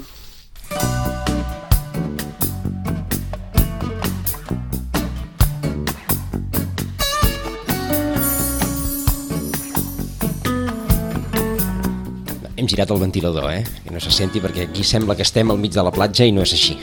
Hem 12.56 12.66
girat 12.66 12.90
el 12.90 12.98
ventilador, 12.98 13.46
eh? 13.54 13.62
Que 13.84 13.94
no 13.94 14.02
se 14.02 14.10
senti 14.10 14.42
perquè 14.42 14.66
aquí 14.66 14.82
sembla 14.82 15.14
que 15.14 15.22
estem 15.22 15.54
al 15.54 15.62
mig 15.62 15.70
de 15.70 15.86
la 15.86 15.94
platja 15.94 16.26
i 16.26 16.34
no 16.34 16.42
és 16.42 16.58
així. 16.58 16.80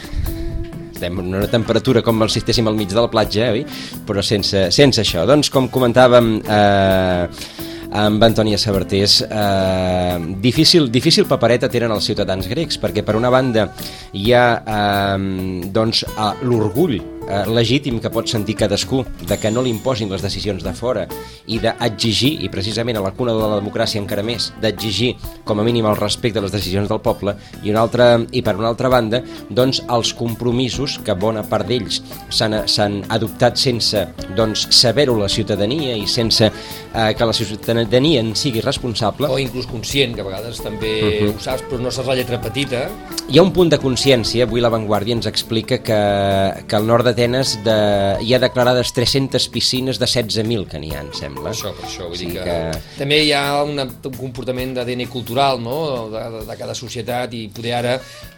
Estem 0.96 1.20
en 1.20 1.36
una 1.36 1.52
temperatura 1.52 2.02
com 2.02 2.24
si 2.32 2.40
estéssim 2.40 2.72
al 2.72 2.80
mig 2.80 2.88
de 2.88 3.04
la 3.04 3.12
platja, 3.12 3.52
oi? 3.52 3.68
Però 4.08 4.24
sense, 4.24 4.70
sense 4.72 5.04
això. 5.04 5.28
Doncs, 5.28 5.52
com 5.52 5.68
comentàvem 5.68 6.38
eh, 6.40 7.68
amb 7.92 8.24
Antònia 8.24 8.58
Sabartés, 8.58 9.22
eh, 9.24 10.18
difícil, 10.42 10.92
difícil 10.92 11.26
papereta 11.26 11.70
tenen 11.70 11.92
els 11.92 12.06
ciutadans 12.06 12.48
grecs, 12.48 12.80
perquè 12.80 13.04
per 13.04 13.16
una 13.16 13.30
banda 13.30 13.70
hi 14.14 14.34
ha 14.34 14.48
eh, 14.64 15.70
doncs, 15.72 16.04
eh, 16.04 16.34
l'orgull 16.44 17.17
eh, 17.28 17.46
legítim 17.48 18.00
que 18.00 18.10
pot 18.10 18.28
sentir 18.28 18.56
cadascú 18.56 19.04
de 19.28 19.38
que 19.38 19.52
no 19.52 19.62
li 19.62 19.70
imposin 19.70 20.10
les 20.10 20.22
decisions 20.22 20.64
de 20.64 20.74
fora 20.74 21.08
i 21.48 21.60
d'exigir, 21.60 22.44
i 22.44 22.50
precisament 22.50 22.98
a 22.98 23.02
la 23.02 23.12
cuna 23.12 23.34
de 23.34 23.40
la 23.40 23.60
democràcia 23.62 24.00
encara 24.02 24.24
més, 24.24 24.52
d'exigir 24.62 25.16
com 25.46 25.60
a 25.60 25.64
mínim 25.64 25.86
el 25.86 25.96
respecte 25.98 26.40
a 26.40 26.42
les 26.42 26.52
decisions 26.52 26.90
del 26.90 27.00
poble 27.02 27.36
i, 27.64 27.70
una 27.72 27.82
altra, 27.82 28.20
i 28.32 28.42
per 28.42 28.56
una 28.58 28.68
altra 28.70 28.90
banda 28.90 29.22
doncs 29.50 29.82
els 29.90 30.14
compromisos 30.14 31.00
que 31.04 31.14
bona 31.14 31.44
part 31.44 31.68
d'ells 31.68 32.02
s'han 32.30 32.64
s'han 32.68 33.04
adoptat 33.10 33.58
sense 33.58 34.08
doncs, 34.36 34.68
saber-ho 34.72 35.16
la 35.18 35.30
ciutadania 35.30 35.96
i 35.96 36.08
sense 36.08 36.46
eh, 36.48 37.14
que 37.18 37.26
la 37.26 37.34
ciutadania 37.34 38.20
en 38.22 38.36
sigui 38.36 38.62
responsable 38.62 39.28
O 39.28 39.38
inclús 39.40 39.68
conscient, 39.68 40.16
que 40.16 40.22
a 40.22 40.24
vegades 40.28 40.62
també 40.62 40.92
uh 41.02 41.06
Mhm. 41.08 41.28
-huh. 41.28 41.36
ho 41.36 41.40
saps, 41.40 41.64
però 41.70 41.80
no 41.80 41.92
saps 41.92 42.08
la 42.08 42.16
lletra 42.16 42.40
petita. 42.42 42.90
Hi 43.30 43.38
ha 43.38 43.42
un 43.42 43.52
punt 43.52 43.70
de 43.70 43.80
consciència, 43.80 44.44
avui 44.44 44.62
la 44.62 44.70
Vanguardia 44.70 45.14
ens 45.14 45.26
explica 45.26 45.80
que, 45.80 46.64
que 46.68 46.76
al 46.76 46.86
nord 46.88 47.06
d'Atenes 47.18 47.56
de, 47.66 47.74
hi 48.22 48.34
ha 48.36 48.38
declarades 48.40 48.92
300 48.94 49.48
piscines 49.50 49.98
de 49.98 50.06
16.000 50.06 50.68
que 50.70 50.78
n'hi 50.78 50.92
ha, 50.94 51.02
em 51.02 51.10
sembla. 51.18 51.50
Per 51.50 51.56
això, 51.56 51.72
per 51.74 51.88
això, 51.88 52.06
vull 52.12 52.20
Sí 52.20 52.28
dir 52.30 52.36
que... 52.38 52.44
que- 52.46 52.82
També 53.00 53.18
hi 53.26 53.32
ha 53.34 53.64
una, 53.66 53.88
un 53.90 54.14
comportament 54.20 54.76
d'ADN 54.78 55.08
cultural, 55.10 55.58
no?, 55.64 55.80
de, 56.14 56.22
de, 56.36 56.44
de 56.52 56.58
cada 56.60 56.76
societat, 56.78 57.34
i 57.34 57.48
poder 57.50 57.74
ara 57.80 57.96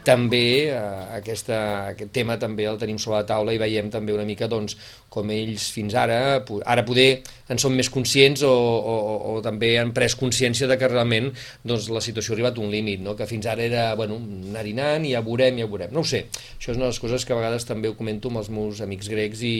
també 0.07 0.69
eh, 0.71 0.79
aquesta, 1.19 1.59
aquest 1.91 2.13
tema 2.15 2.37
també 2.39 2.69
el 2.71 2.79
tenim 2.79 2.97
sobre 3.03 3.19
la 3.19 3.27
taula 3.27 3.51
i 3.53 3.59
veiem 3.59 3.91
també 3.91 4.15
una 4.15 4.23
mica, 4.25 4.47
doncs, 4.47 4.77
com 5.09 5.29
ells 5.33 5.69
fins 5.73 5.95
ara, 5.97 6.19
ara 6.39 6.85
poder 6.85 7.09
en 7.49 7.57
són 7.61 7.73
més 7.77 7.89
conscients 7.89 8.43
o, 8.45 8.51
o, 8.51 8.95
o, 9.31 9.33
també 9.45 9.71
han 9.81 9.93
pres 9.95 10.15
consciència 10.19 10.69
de 10.69 10.77
que 10.77 10.89
realment 10.91 11.31
doncs, 11.65 11.89
la 11.93 12.03
situació 12.05 12.33
ha 12.33 12.37
arribat 12.37 12.59
a 12.59 12.63
un 12.63 12.69
límit, 12.73 13.01
no? 13.05 13.15
que 13.17 13.27
fins 13.29 13.49
ara 13.49 13.65
era, 13.65 13.85
bueno, 13.99 14.19
anar 14.51 14.63
dinant 14.67 15.07
i 15.07 15.15
ja 15.15 15.23
veurem, 15.25 15.57
ja 15.63 15.69
veurem. 15.69 15.93
No 15.95 16.03
ho 16.03 16.09
sé, 16.09 16.25
això 16.57 16.73
és 16.73 16.77
una 16.77 16.87
de 16.87 16.93
les 16.93 17.01
coses 17.01 17.25
que 17.25 17.33
a 17.33 17.39
vegades 17.39 17.65
també 17.65 17.89
ho 17.89 17.97
comento 17.97 18.29
amb 18.29 18.43
els 18.43 18.51
meus 18.53 18.83
amics 18.85 19.09
grecs 19.09 19.41
i, 19.45 19.55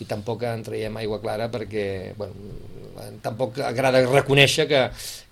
i 0.00 0.08
tampoc 0.08 0.46
en 0.48 0.64
traiem 0.64 0.96
aigua 1.02 1.20
clara 1.20 1.50
perquè, 1.52 1.86
bueno, 2.16 2.56
tampoc 3.22 3.58
agrada 3.64 4.02
reconèixer 4.06 4.66
que, 4.70 4.82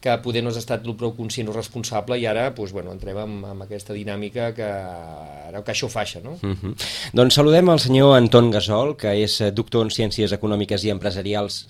que 0.03 0.17
poder 0.25 0.43
no 0.43 0.51
has 0.51 0.59
estat 0.59 0.85
el 0.87 0.97
prou 0.99 1.15
conscient 1.17 1.49
o 1.49 1.57
responsable 1.57 2.19
i 2.19 2.27
ara 2.29 2.49
doncs, 2.51 2.75
bueno, 2.75 2.93
entrem 2.93 3.21
amb, 3.23 3.47
amb 3.53 3.65
aquesta 3.65 3.95
dinàmica 3.97 4.51
que 4.57 4.69
ara 4.69 5.63
que 5.63 5.75
això 5.75 5.89
faixa, 5.89 6.21
no? 6.25 6.37
Uh 6.43 6.53
-huh. 6.53 6.75
Doncs 7.13 7.35
saludem 7.35 7.69
al 7.69 7.81
senyor 7.81 8.17
Anton 8.17 8.51
Gasol, 8.51 8.97
que 8.97 9.15
és 9.23 9.41
doctor 9.63 9.87
en 9.87 9.95
Ciències 9.95 10.35
Econòmiques 10.37 10.85
i 10.85 10.93
Empresarials. 10.93 11.63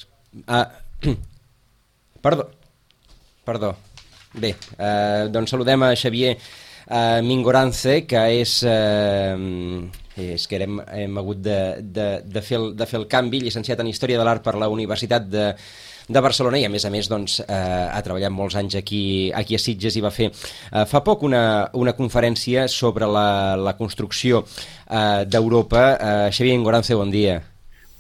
Ah, 0.49 0.67
perdó, 2.25 2.49
perdó. 3.45 3.75
Bé, 4.33 4.55
eh, 4.57 5.29
doncs 5.29 5.53
saludem 5.53 5.85
a 5.85 5.95
Xavier 5.95 6.37
eh, 6.37 7.21
Mingorance, 7.23 8.03
que 8.09 8.29
és... 8.43 8.63
Eh, 8.67 9.91
és 10.13 10.45
que 10.45 10.59
hem, 10.61 10.77
hem 10.93 11.15
hagut 11.17 11.39
de, 11.41 11.59
de, 11.81 12.07
de, 12.29 12.43
fer 12.45 12.59
el, 12.59 12.67
de 12.77 12.85
fer 12.85 12.99
el 13.01 13.07
canvi, 13.09 13.41
llicenciat 13.41 13.81
en 13.81 13.89
Història 13.89 14.19
de 14.21 14.27
l'Art 14.29 14.45
per 14.45 14.59
la 14.61 14.69
Universitat 14.69 15.25
de, 15.25 15.47
de 16.09 16.21
Barcelona 16.21 16.61
i 16.61 16.67
a 16.67 16.71
més 16.73 16.85
a 16.85 16.91
més 16.93 17.09
doncs, 17.09 17.39
eh, 17.41 17.57
ha 17.89 18.03
treballat 18.05 18.35
molts 18.35 18.59
anys 18.61 18.77
aquí, 18.81 19.31
aquí 19.35 19.57
a 19.57 19.63
Sitges 19.63 19.97
i 19.97 20.05
va 20.05 20.13
fer 20.13 20.29
eh, 20.29 20.85
fa 20.89 21.01
poc 21.07 21.25
una, 21.29 21.71
una 21.73 21.97
conferència 21.97 22.67
sobre 22.69 23.09
la, 23.09 23.57
la 23.57 23.77
construcció 23.79 24.45
eh, 24.45 25.25
d'Europa. 25.25 25.87
Eh, 25.95 26.29
Xavier 26.33 26.59
Ingorance, 26.61 26.99
bon 26.99 27.15
dia. 27.15 27.41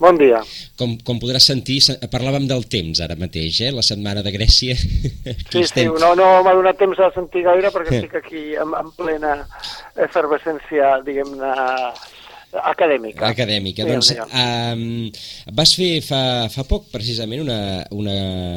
Bon 0.03 0.17
dia. 0.19 0.41
Com, 0.81 0.97
com 1.07 1.21
podràs 1.23 1.45
sentir, 1.47 1.77
se- 1.85 1.95
parlàvem 2.11 2.49
del 2.51 2.65
temps 2.67 2.99
ara 3.05 3.15
mateix, 3.21 3.61
eh? 3.63 3.71
la 3.71 3.85
setmana 3.87 4.25
de 4.27 4.33
Grècia. 4.35 4.75
Aquí 4.75 5.63
Sí, 5.63 5.69
sí, 5.75 5.85
no, 5.87 6.15
no 6.19 6.31
m'ha 6.43 6.55
donat 6.59 6.81
temps 6.81 6.99
a 6.99 7.13
sentir 7.15 7.45
gaire 7.47 7.71
perquè 7.71 7.95
estic 8.01 8.17
aquí 8.19 8.43
en, 8.59 8.75
en 8.81 8.91
plena 8.99 9.37
efervescència, 10.09 10.97
diguem-ne, 11.07 11.53
acadèmica. 12.73 13.29
acadèmica. 13.31 13.85
Digue'm, 13.87 13.95
doncs 14.01 14.11
digue'm. 14.11 14.35
um, 14.43 15.55
vas 15.57 15.77
fer 15.79 15.93
fa, 16.05 16.21
fa 16.53 16.67
poc 16.69 16.91
precisament 16.93 17.41
una, 17.47 17.61
una 17.97 18.17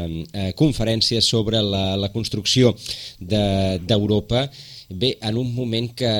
uh, 0.09 0.49
conferència 0.59 1.21
sobre 1.23 1.61
la, 1.63 1.85
la 1.99 2.09
construcció 2.15 2.73
de- 3.19 3.77
d'Europa, 3.85 4.47
bé, 4.89 5.13
en 5.21 5.37
un 5.39 5.53
moment 5.55 5.93
que, 5.95 6.11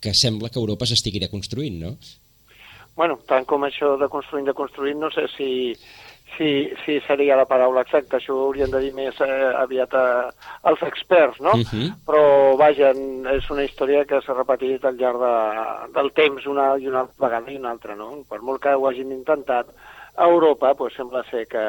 que 0.00 0.14
sembla 0.16 0.48
que 0.48 0.58
Europa 0.62 0.86
s'estigui 0.88 1.26
construint, 1.28 1.76
no? 1.82 1.96
Bueno, 2.96 3.18
tant 3.26 3.46
com 3.48 3.64
això 3.64 3.96
de 4.00 4.08
construint, 4.12 4.46
de 4.46 4.54
construint, 4.56 4.98
no 5.00 5.10
sé 5.14 5.26
si, 5.36 5.50
si, 6.36 6.70
si 6.84 6.98
seria 7.06 7.36
la 7.38 7.46
paraula 7.48 7.84
exacta, 7.86 8.18
això 8.18 8.34
ho 8.34 8.46
haurien 8.48 8.70
de 8.70 8.80
dir 8.84 8.92
més 8.96 9.20
eh, 9.24 9.52
aviat 9.60 9.94
a, 9.96 10.06
als 10.70 10.82
experts, 10.86 11.40
no? 11.40 11.54
Mhm. 11.60 12.00
Però, 12.06 12.24
vaja, 12.60 12.92
és 13.36 13.50
una 13.50 13.64
història 13.64 14.04
que 14.04 14.20
s'ha 14.24 14.36
repetit 14.36 14.84
al 14.84 14.98
llarg 15.00 15.22
de, 15.22 15.34
del 15.96 16.10
temps 16.16 16.46
una 16.50 16.74
i 16.76 16.90
una 16.90 17.06
vegada 17.18 17.50
i 17.50 17.60
una 17.60 17.72
altra, 17.76 17.96
no? 17.96 18.12
Per 18.28 18.40
molt 18.42 18.62
que 18.62 18.74
ho 18.74 18.88
hagin 18.88 19.14
intentat, 19.16 19.70
a 20.16 20.26
Europa 20.26 20.74
pues, 20.74 20.94
sembla 20.94 21.22
ser 21.30 21.46
que, 21.48 21.64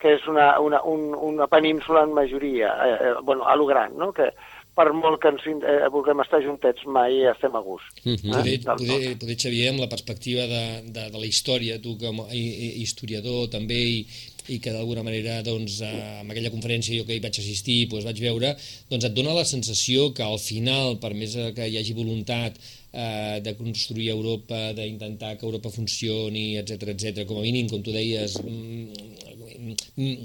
que 0.00 0.16
és 0.16 0.26
una, 0.26 0.58
una, 0.60 0.82
un, 0.82 1.12
una 1.14 1.46
península 1.46 2.02
en 2.06 2.14
majoria, 2.14 2.74
eh, 2.86 2.96
eh, 3.00 3.14
bueno, 3.22 3.46
a 3.46 3.56
lo 3.56 3.66
gran, 3.66 3.96
no? 3.98 4.12
Que 4.12 4.32
per 4.74 4.86
molt 4.96 5.20
que 5.20 5.28
ens 5.28 5.44
eh, 5.46 5.88
vulguem 5.92 6.20
estar 6.24 6.40
juntets 6.44 6.84
mai 6.88 7.18
estem 7.28 7.54
a 7.54 7.60
gust. 7.60 8.02
Mhm. 8.04 8.30
Poder, 8.32 8.58
del 8.58 8.60
tot. 8.64 8.78
poder, 8.80 9.16
poder, 9.20 9.36
Xavier, 9.36 9.70
amb 9.72 9.80
la 9.84 9.88
perspectiva 9.92 10.46
de, 10.48 10.62
de, 10.88 11.08
de 11.12 11.18
la 11.18 11.26
història, 11.28 11.80
tu 11.82 11.96
com 12.00 12.22
a 12.24 12.28
hi- 12.32 12.56
hi- 12.66 12.74
historiador 12.82 13.50
també, 13.52 13.76
i, 13.76 14.06
i 14.48 14.58
que 14.58 14.72
d'alguna 14.74 15.04
manera 15.06 15.42
doncs, 15.46 15.80
eh, 15.86 16.20
en 16.24 16.30
aquella 16.32 16.50
conferència 16.50 16.96
jo 16.98 17.04
que 17.06 17.14
hi 17.14 17.20
vaig 17.22 17.36
assistir 17.38 17.82
doncs, 17.92 18.04
vaig 18.08 18.18
veure, 18.24 18.54
doncs 18.90 19.04
et 19.06 19.14
dona 19.14 19.36
la 19.36 19.44
sensació 19.44 20.08
que 20.16 20.24
al 20.24 20.40
final, 20.42 20.96
per 20.98 21.12
més 21.14 21.36
eh, 21.36 21.52
que 21.54 21.68
hi 21.68 21.76
hagi 21.78 21.92
voluntat 21.94 22.56
eh, 22.92 23.38
de 23.44 23.54
construir 23.60 24.08
Europa, 24.16 24.72
d'intentar 24.74 25.36
que 25.38 25.46
Europa 25.46 25.70
funcioni, 25.70 26.56
etc 26.58 26.88
etc, 26.96 27.22
com 27.28 27.38
a 27.38 27.44
mínim, 27.44 27.68
com 27.70 27.84
tu 27.84 27.92
deies, 27.94 28.34
mm, 28.42 29.31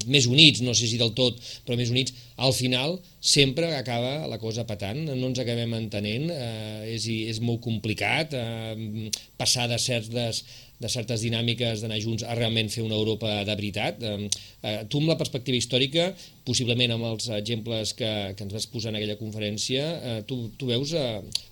més 0.07 0.27
units, 0.29 0.61
no 0.65 0.75
sé 0.77 0.89
si 0.89 0.99
del 0.99 1.13
tot, 1.17 1.39
però 1.65 1.77
més 1.79 1.91
units, 1.93 2.13
al 2.37 2.53
final 2.53 2.97
sempre 3.19 3.73
acaba 3.75 4.27
la 4.29 4.37
cosa 4.39 4.65
patant, 4.69 5.03
no 5.09 5.31
ens 5.31 5.41
acabem 5.41 5.73
entenent, 5.77 6.29
eh, 6.31 6.93
és, 6.93 7.07
és 7.33 7.41
molt 7.43 7.63
complicat 7.65 8.35
eh, 8.37 9.09
passar 9.39 9.67
de 9.71 9.79
certes, 9.81 10.43
de 10.77 10.91
certes 10.93 11.23
dinàmiques 11.25 11.81
d'anar 11.81 11.97
junts 12.03 12.23
a 12.23 12.35
realment 12.37 12.69
fer 12.69 12.85
una 12.85 12.95
Europa 12.99 13.39
de 13.43 13.55
veritat. 13.55 14.03
Eh, 14.03 14.29
eh, 14.61 14.77
tu 14.89 15.01
amb 15.01 15.11
la 15.11 15.17
perspectiva 15.19 15.57
històrica, 15.57 16.11
possiblement 16.47 16.93
amb 16.95 17.09
els 17.09 17.27
exemples 17.39 17.95
que, 17.97 18.13
que 18.37 18.45
ens 18.45 18.53
vas 18.53 18.69
posar 18.71 18.93
en 18.93 19.01
aquella 19.01 19.17
conferència, 19.19 19.89
eh, 19.97 20.19
tu, 20.29 20.43
tu 20.59 20.69
veus 20.69 20.93
eh, 20.93 21.07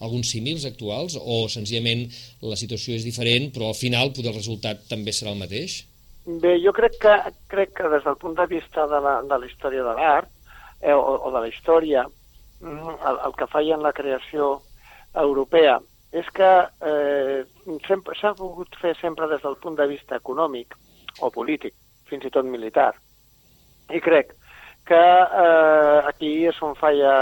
alguns 0.06 0.32
símils 0.32 0.70
actuals 0.70 1.18
o 1.20 1.46
senzillament 1.52 2.06
la 2.46 2.60
situació 2.60 2.96
és 2.96 3.06
diferent 3.08 3.50
però 3.56 3.72
al 3.72 3.78
final 3.78 4.14
poder 4.14 4.32
el 4.32 4.40
resultat 4.40 4.86
també 4.92 5.14
serà 5.16 5.34
el 5.34 5.42
mateix? 5.42 5.82
Bé, 6.26 6.56
jo 6.58 6.74
crec 6.74 6.96
que, 7.02 7.16
crec 7.48 7.76
que 7.78 7.90
des 7.90 8.04
del 8.04 8.16
punt 8.18 8.34
de 8.38 8.48
vista 8.50 8.88
de 8.90 9.00
la, 9.00 9.20
de 9.22 9.38
la 9.38 9.46
història 9.46 9.84
de 9.86 9.92
l'art, 9.94 10.30
eh, 10.82 10.94
o, 10.94 11.02
o 11.22 11.32
de 11.32 11.42
la 11.44 11.50
història, 11.52 12.06
mm, 12.62 12.96
el, 13.10 13.20
el 13.28 13.36
que 13.38 13.48
feien 13.52 13.84
la 13.86 13.94
creació 13.94 14.56
europea 15.14 15.78
és 16.16 16.28
que 16.34 16.50
eh, 16.90 17.44
s'ha 17.86 18.32
volgut 18.40 18.78
fer 18.82 18.96
sempre 18.98 19.28
des 19.28 19.44
del 19.44 19.58
punt 19.62 19.76
de 19.78 19.86
vista 19.92 20.18
econòmic 20.18 20.74
o 21.22 21.30
polític, 21.30 21.76
fins 22.10 22.26
i 22.26 22.32
tot 22.34 22.48
militar. 22.48 22.94
I 23.94 24.02
crec 24.02 24.34
que 24.90 25.02
eh, 25.02 26.00
aquí 26.10 26.32
és 26.50 26.62
on 26.66 26.74
falla 26.80 27.14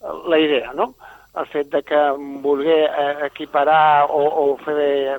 la 0.00 0.38
idea, 0.38 0.72
no? 0.72 0.94
El 1.36 1.46
fet 1.52 1.68
de 1.74 1.82
que 1.84 2.00
voler 2.40 2.80
eh, 2.88 3.26
equiparar 3.28 4.08
o, 4.08 4.22
o 4.44 4.46
fer 4.64 5.18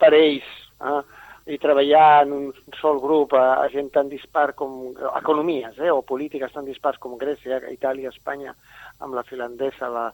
parells 0.00 0.48
eh, 0.82 1.00
i 1.48 1.56
treballar 1.58 2.24
en 2.26 2.32
un 2.36 2.48
sol 2.76 3.00
grup 3.00 3.32
a, 3.32 3.62
a 3.62 3.68
gent 3.72 3.88
tan 3.94 4.08
dispar 4.08 4.52
com 4.58 4.92
economies 5.16 5.78
eh, 5.80 5.90
o 5.90 6.02
polítiques 6.04 6.52
tan 6.52 6.66
dispars 6.68 7.00
com 7.00 7.16
Grècia, 7.20 7.62
Itàlia, 7.72 8.12
Espanya, 8.12 8.52
amb 9.00 9.16
la 9.16 9.24
finlandesa, 9.24 9.88
la, 9.88 10.10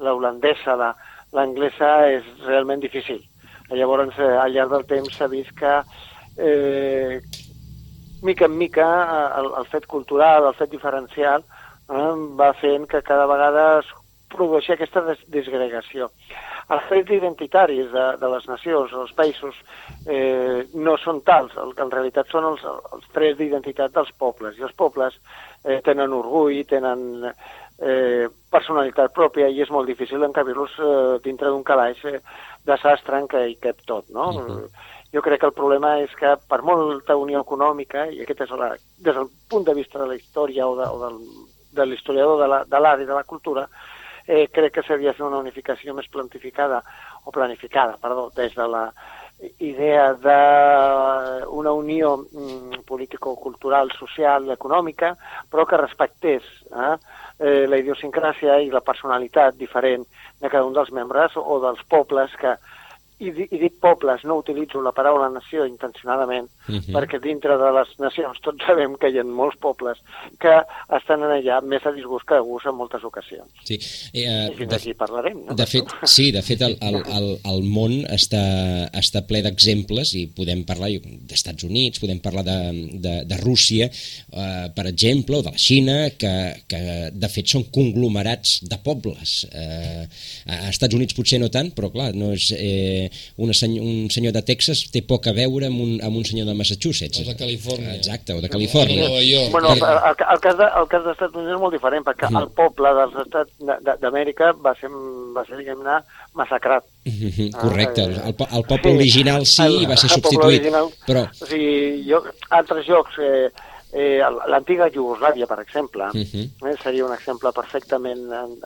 la 0.00 0.14
holandesa, 0.16 0.76
la, 0.80 0.94
l'anglesa 1.36 1.90
és 2.14 2.24
realment 2.46 2.80
difícil. 2.80 3.20
Llavors, 3.68 4.16
eh, 4.16 4.32
al 4.40 4.54
llarg 4.54 4.72
del 4.72 4.88
temps 4.88 5.18
s'ha 5.18 5.28
vist 5.28 5.52
que 5.58 5.74
eh, 6.38 7.20
mica 8.22 8.46
en 8.46 8.56
mica 8.56 8.88
el, 9.38 9.52
el 9.60 9.66
fet 9.68 9.86
cultural, 9.86 10.48
el 10.48 10.56
fet 10.56 10.72
diferencial, 10.72 11.44
eh, 11.90 12.12
va 12.40 12.54
fent 12.62 12.88
que 12.88 13.04
cada 13.04 13.28
vegada 13.28 13.70
es 13.82 13.92
produeixi 14.32 14.72
aquesta 14.72 15.04
des 15.04 15.20
desgregació. 15.32 16.08
Els 16.68 16.88
trets 16.90 17.12
identitaris 17.16 17.86
de, 17.92 18.04
de 18.20 18.28
les 18.28 18.48
nacions, 18.48 18.92
els 18.92 19.12
països, 19.16 19.56
eh, 20.04 20.66
no 20.74 20.98
són 21.00 21.22
tals, 21.24 21.54
el 21.56 21.72
que 21.76 21.86
en 21.86 21.92
realitat 21.94 22.28
són 22.28 22.44
els, 22.50 22.64
els 22.92 23.06
trets 23.14 23.38
d'identitat 23.38 23.94
dels 23.94 24.12
pobles, 24.20 24.58
i 24.58 24.66
els 24.68 24.76
pobles 24.76 25.16
eh, 25.64 25.80
tenen 25.86 26.12
orgull, 26.12 26.60
tenen 26.68 27.24
eh, 27.24 28.28
personalitat 28.52 29.16
pròpia 29.16 29.48
i 29.48 29.62
és 29.64 29.72
molt 29.72 29.88
difícil 29.88 30.28
encabir-los 30.28 30.76
eh, 30.76 31.16
dintre 31.24 31.48
d'un 31.48 31.64
calaix 31.64 32.04
eh, 32.04 32.20
de 32.68 32.76
sastre 32.82 33.22
en 33.22 33.28
què 33.32 33.46
hi 33.48 33.58
cap 33.64 33.80
tot, 33.88 34.08
no? 34.12 34.28
Uh 34.28 34.44
-huh. 34.44 34.70
Jo 35.12 35.22
crec 35.22 35.40
que 35.40 35.46
el 35.46 35.56
problema 35.56 35.98
és 36.00 36.14
que 36.14 36.36
per 36.48 36.60
molta 36.62 37.16
unió 37.16 37.40
econòmica, 37.40 38.06
i 38.12 38.20
aquest 38.22 38.42
és 38.44 38.50
la, 38.50 38.74
des 38.98 39.14
del 39.14 39.28
punt 39.48 39.64
de 39.64 39.74
vista 39.74 39.98
de 39.98 40.06
la 40.06 40.14
història 40.14 40.66
o 40.68 40.76
de, 40.76 40.84
o 40.84 40.98
del, 41.04 41.16
de 41.72 41.86
l'historiador 41.86 42.66
de 42.68 42.80
l'art 42.80 43.00
i 43.00 43.06
de 43.06 43.14
la 43.14 43.24
cultura, 43.24 43.68
eh, 44.28 44.46
crec 44.52 44.76
que 44.76 44.84
s'havia 44.84 45.14
de 45.14 45.18
fer 45.18 45.26
una 45.26 45.40
unificació 45.40 45.96
més 45.96 46.08
plantificada, 46.12 46.82
o 47.24 47.32
planificada, 47.32 47.96
perdó, 48.00 48.28
des 48.36 48.54
de 48.54 48.68
la 48.68 48.84
idea 49.62 50.12
d'una 50.14 51.72
unió 51.72 52.16
mm, 52.18 52.82
político-cultural, 52.86 53.92
social 53.96 54.46
i 54.46 54.54
econòmica, 54.54 55.14
però 55.50 55.64
que 55.66 55.80
respectés 55.80 56.42
eh, 56.70 56.96
eh, 57.38 57.66
la 57.70 57.78
idiosincràsia 57.78 58.58
i 58.66 58.72
la 58.74 58.82
personalitat 58.84 59.56
diferent 59.56 60.04
de 60.42 60.50
cada 60.50 60.66
un 60.66 60.74
dels 60.74 60.90
membres 60.92 61.38
o 61.38 61.60
dels 61.62 61.84
pobles 61.88 62.34
que, 62.40 62.56
i, 63.18 63.30
i 63.30 63.58
dic 63.58 63.78
pobles, 63.82 64.22
no 64.28 64.38
utilitzo 64.38 64.80
la 64.82 64.92
paraula 64.94 65.28
nació 65.32 65.66
intencionadament, 65.66 66.48
uh 66.68 66.72
mhm. 66.72 66.80
-huh. 66.80 66.94
perquè 66.94 67.20
dintre 67.20 67.56
de 67.58 67.70
les 67.78 67.88
nacions 67.98 68.38
tots 68.40 68.64
sabem 68.66 68.96
que 68.96 69.10
hi 69.10 69.18
ha 69.18 69.24
molts 69.24 69.56
pobles 69.58 69.98
que 70.38 70.54
estan 70.98 71.22
allà 71.22 71.60
més 71.62 71.84
a 71.86 71.92
disgust 71.92 72.26
que 72.26 72.34
a 72.34 72.40
gust 72.40 72.66
en 72.66 72.74
moltes 72.74 73.04
ocasions. 73.04 73.50
Sí. 73.64 73.78
Eh, 74.12 74.50
I 74.52 74.54
fins 74.54 74.70
de, 74.70 74.76
aquí 74.76 74.94
parlarem. 74.94 75.46
No? 75.46 75.54
De 75.54 75.66
fet, 75.66 75.84
sí, 76.04 76.30
de 76.30 76.42
fet 76.42 76.60
el, 76.62 76.76
el, 76.80 76.96
el, 77.18 77.28
el 77.44 77.62
món 77.62 77.92
està, 78.06 78.88
està 78.92 79.26
ple 79.26 79.42
d'exemples 79.42 80.14
i 80.14 80.26
podem 80.28 80.64
parlar 80.64 80.88
d'Estats 81.28 81.64
Units, 81.64 81.98
podem 81.98 82.20
parlar 82.20 82.44
de, 82.44 82.58
de, 82.92 83.24
de 83.24 83.36
Rússia, 83.36 83.90
eh, 84.32 84.68
per 84.74 84.86
exemple, 84.86 85.36
o 85.36 85.42
de 85.42 85.50
la 85.50 85.58
Xina, 85.58 86.10
que, 86.10 86.62
que 86.68 87.10
de 87.12 87.28
fet 87.28 87.46
són 87.46 87.64
conglomerats 87.74 88.60
de 88.62 88.78
pobles. 88.78 89.46
Eh, 89.52 90.06
a 90.46 90.68
Estats 90.68 90.94
Units 90.94 91.14
potser 91.14 91.40
no 91.40 91.48
tant, 91.48 91.72
però 91.74 91.90
clar, 91.90 92.14
no 92.14 92.32
és... 92.32 92.52
Eh, 92.52 93.07
una 93.36 93.54
seny 93.56 93.78
un 93.80 94.10
senyor 94.10 94.34
de 94.36 94.42
Texas 94.46 94.84
té 94.92 95.02
poc 95.06 95.28
a 95.30 95.34
veure 95.36 95.68
amb 95.70 95.80
un, 95.84 95.96
amb 96.04 96.20
un 96.20 96.26
senyor 96.28 96.48
de 96.48 96.54
Massachusetts. 96.58 97.22
O 97.22 97.26
de 97.28 97.36
Califòrnia. 97.38 97.94
Exacte, 97.98 98.36
o 98.36 98.42
de 98.44 98.50
Califòrnia. 98.52 99.08
O 99.08 99.18
de 99.18 99.48
Bueno, 99.52 99.72
el, 99.72 99.82
el, 99.82 100.24
el, 100.34 100.40
cas 100.40 100.58
de, 100.58 100.68
el 100.80 100.88
cas 100.90 101.04
dels 101.04 101.16
Estats 101.16 101.34
Units 101.34 101.54
és 101.54 101.62
molt 101.62 101.76
diferent, 101.76 102.04
perquè 102.06 102.28
mm. 102.28 102.42
el 102.42 102.50
poble 102.58 102.92
dels 102.98 103.16
Estats 103.24 104.02
d'Amèrica 104.02 104.52
va 104.64 104.74
ser, 104.80 104.90
va 105.36 105.44
ser 105.48 105.60
diguem-ne, 105.60 106.00
massacrat. 106.38 106.84
Mm 107.04 107.30
-hmm, 107.30 107.50
correcte, 107.56 108.04
el, 108.04 108.14
el, 108.30 108.34
el 108.58 108.64
poble 108.68 108.94
original 108.94 109.46
sí, 109.46 109.62
el, 109.64 109.88
va 109.90 109.96
ser 109.96 110.10
substituït, 110.10 110.60
original, 110.60 110.92
però... 111.06 111.26
O 111.28 111.46
sigui, 111.46 112.04
jo, 112.10 112.22
altres 112.50 112.86
jocs... 112.86 113.18
Eh, 113.18 113.50
Eh, 113.90 114.20
L'antiga 114.46 114.90
Iugoslàvia, 114.92 115.46
per 115.46 115.60
exemple, 115.60 116.04
uh 116.12 116.12
-huh. 116.12 116.68
eh, 116.68 116.76
seria 116.82 117.06
un 117.06 117.12
exemple 117.12 117.52
perfectament 117.52 118.20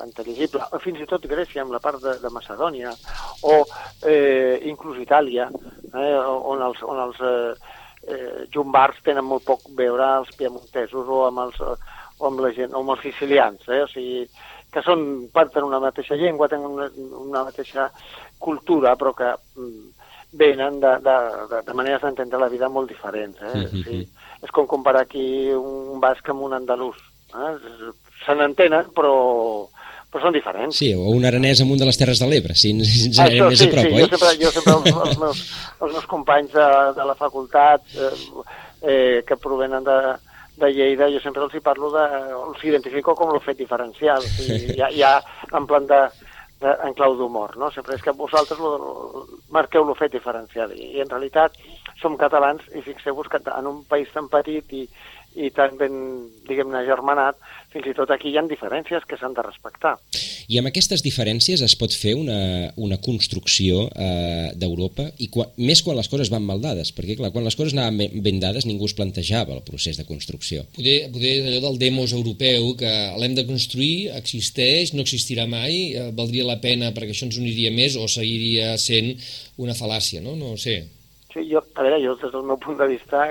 intel·ligible, 0.04 0.66
o 0.72 0.78
fins 0.78 0.98
i 0.98 1.06
tot 1.06 1.26
Grècia, 1.26 1.62
amb 1.62 1.70
la 1.70 1.78
part 1.78 2.02
de, 2.02 2.18
de 2.18 2.28
Macedònia, 2.28 2.90
o 3.42 3.64
eh, 4.02 4.58
inclús 4.64 4.98
Itàlia, 4.98 5.48
eh, 5.94 6.18
on 6.26 6.62
els, 6.62 6.82
on 6.82 6.98
els 6.98 7.20
eh, 7.20 7.54
eh, 8.08 8.48
jumbards 8.50 9.02
tenen 9.04 9.24
molt 9.24 9.44
poc 9.44 9.60
veure 9.76 10.18
els 10.18 10.34
piemontesos 10.34 11.06
o 11.08 11.26
amb, 11.26 11.38
els, 11.38 11.60
o 12.18 12.26
amb 12.26 12.40
la 12.40 12.50
gent, 12.50 12.74
o 12.74 12.80
amb 12.80 12.90
els 12.90 13.02
sicilians, 13.02 13.68
eh, 13.68 13.82
o 13.82 13.86
sigui, 13.86 14.28
que 14.72 14.82
són, 14.82 15.28
parten 15.32 15.62
una 15.62 15.78
mateixa 15.78 16.16
llengua, 16.16 16.48
tenen 16.48 16.66
una, 16.66 16.90
una 16.96 17.44
mateixa 17.44 17.92
cultura, 18.38 18.96
però 18.96 19.14
que 19.14 19.36
mm, 19.54 19.88
venen 20.32 20.80
de, 20.80 20.98
de, 20.98 21.16
de, 21.48 21.62
de 21.62 21.74
maneres 21.74 22.02
d'entendre 22.02 22.38
la 22.38 22.48
vida 22.48 22.68
molt 22.68 22.88
diferents. 22.88 23.38
Eh? 23.40 23.46
Uh 23.46 23.70
-huh. 23.70 23.84
sí 23.84 24.08
és 24.42 24.50
com 24.54 24.66
comparar 24.66 25.04
aquí 25.06 25.24
un 25.54 26.00
basc 26.02 26.28
amb 26.32 26.48
un 26.48 26.56
andalús. 26.58 26.98
Eh? 27.32 27.52
Se 28.24 28.34
n'entenen, 28.38 28.90
però, 28.96 29.12
però 30.10 30.24
són 30.24 30.34
diferents. 30.36 30.76
Sí, 30.78 30.90
o 30.94 31.14
un 31.14 31.26
aranès 31.28 31.62
amb 31.62 31.74
un 31.74 31.80
de 31.80 31.88
les 31.88 31.98
Terres 31.98 32.22
de 32.22 32.28
l'Ebre, 32.30 32.56
si 32.58 32.74
ens, 32.74 32.90
ens 33.08 33.22
Això, 33.22 33.48
més 33.48 33.62
sí, 33.62 33.68
a 33.70 33.74
prop, 33.76 33.86
sí, 33.86 33.94
oi? 33.94 34.02
Jo 34.02 34.10
sempre, 34.16 34.34
jo 34.42 34.52
sempre 34.56 34.74
els, 34.78 34.90
els, 35.06 35.22
meus, 35.22 35.44
els 35.78 35.96
meus 35.98 36.10
companys 36.10 36.52
de, 36.58 36.68
de 36.98 37.08
la 37.08 37.16
facultat 37.18 37.96
eh, 37.96 38.12
eh, 38.82 39.22
que 39.28 39.38
provenen 39.40 39.86
de, 39.86 39.98
de 40.62 40.72
Lleida, 40.74 41.10
jo 41.12 41.22
sempre 41.22 41.46
els 41.46 41.54
hi 41.56 41.62
parlo 41.64 41.92
de... 41.94 42.04
els 42.42 42.66
identifico 42.68 43.14
com 43.18 43.32
el 43.34 43.40
fet 43.46 43.62
diferencial, 43.62 44.22
o 44.22 44.34
sigui, 44.36 44.76
ja, 44.80 44.90
ja 44.94 45.16
en 45.54 45.70
plan 45.70 45.88
de, 45.90 46.02
de, 46.62 46.72
en 46.86 46.94
clau 46.98 47.16
d'humor, 47.18 47.56
no? 47.60 47.70
Sempre 47.74 47.96
és 47.98 48.04
que 48.04 48.14
vosaltres 48.16 48.60
lo, 48.62 48.72
lo, 48.80 49.24
marqueu 49.54 49.84
el 49.88 49.98
fet 49.98 50.14
diferencial 50.14 50.72
i, 50.76 50.92
i 50.96 51.02
en 51.04 51.10
realitat 51.10 51.58
som 52.00 52.16
catalans 52.20 52.64
i 52.72 52.84
fixeu-vos 52.86 53.30
que 53.30 53.42
en 53.52 53.68
un 53.70 53.82
país 53.90 54.10
tan 54.14 54.30
petit 54.32 54.72
i, 54.78 54.86
i 55.34 55.50
tan 55.54 55.76
ben, 55.80 55.94
diguem-ne, 56.48 56.84
germanat, 56.86 57.38
fins 57.72 57.88
i 57.88 57.94
tot 57.96 58.10
aquí 58.12 58.30
hi 58.32 58.36
ha 58.36 58.44
diferències 58.48 59.04
que 59.08 59.16
s'han 59.16 59.34
de 59.36 59.44
respectar. 59.44 59.94
I 60.52 60.58
amb 60.60 60.68
aquestes 60.68 61.02
diferències 61.04 61.62
es 61.64 61.74
pot 61.78 61.94
fer 61.96 62.12
una, 62.18 62.70
una 62.76 62.98
construcció 63.00 63.86
eh, 63.88 64.52
d'Europa, 64.58 65.08
i 65.24 65.30
quan, 65.32 65.52
més 65.56 65.82
quan 65.84 65.96
les 65.96 66.10
coses 66.12 66.30
van 66.32 66.44
mal 66.44 66.60
dades, 66.60 66.92
perquè 66.96 67.16
clar, 67.18 67.32
quan 67.34 67.46
les 67.46 67.56
coses 67.56 67.72
anaven 67.76 68.00
ben, 68.02 68.16
ben 68.26 68.40
dades 68.42 68.68
ningú 68.68 68.90
es 68.90 68.96
plantejava 68.98 69.56
el 69.56 69.64
procés 69.64 70.00
de 70.00 70.06
construcció. 70.08 70.66
Poder, 70.76 70.98
poder 71.14 71.34
allò 71.46 71.62
del 71.68 71.80
demos 71.80 72.12
europeu, 72.16 72.74
que 72.80 72.92
l'hem 73.20 73.36
de 73.38 73.46
construir, 73.48 74.10
existeix, 74.18 74.92
no 74.96 75.06
existirà 75.06 75.48
mai, 75.48 75.92
eh, 75.92 76.10
valdria 76.16 76.48
la 76.48 76.60
pena 76.60 76.92
perquè 76.92 77.16
això 77.16 77.28
ens 77.30 77.40
uniria 77.40 77.72
més 77.72 77.96
o 77.96 78.08
seguiria 78.10 78.74
sent 78.80 79.14
una 79.62 79.76
fal·làcia, 79.78 80.20
no? 80.24 80.36
No 80.36 80.52
ho 80.52 80.60
sé. 80.60 80.82
Sí, 81.32 81.46
jo, 81.48 81.62
a 81.74 81.82
veure, 81.84 81.96
jo 82.02 82.12
des 82.20 82.32
del 82.32 82.42
meu 82.44 82.58
punt 82.60 82.76
de 82.76 82.86
vista, 82.90 83.22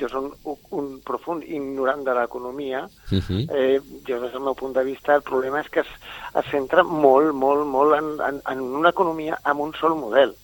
jo 0.00 0.08
som 0.10 0.24
un, 0.50 0.56
un 0.74 0.86
profund 1.06 1.44
ignorant 1.46 2.02
de 2.02 2.14
l'economia, 2.14 2.80
uh 2.86 3.18
-huh. 3.18 3.46
eh, 3.54 3.80
jo 4.08 4.18
des 4.20 4.32
del 4.32 4.42
meu 4.42 4.54
punt 4.54 4.74
de 4.74 4.82
vista 4.82 5.14
el 5.14 5.22
problema 5.22 5.60
és 5.60 5.68
que 5.68 5.80
es, 5.80 5.86
es 6.34 6.50
centra 6.50 6.82
molt, 6.82 7.32
molt, 7.34 7.64
molt 7.66 7.94
en, 7.94 8.08
en, 8.28 8.40
en 8.52 8.60
una 8.60 8.90
economia 8.90 9.38
amb 9.44 9.60
un 9.60 9.72
sol 9.74 9.94
model. 9.94 10.34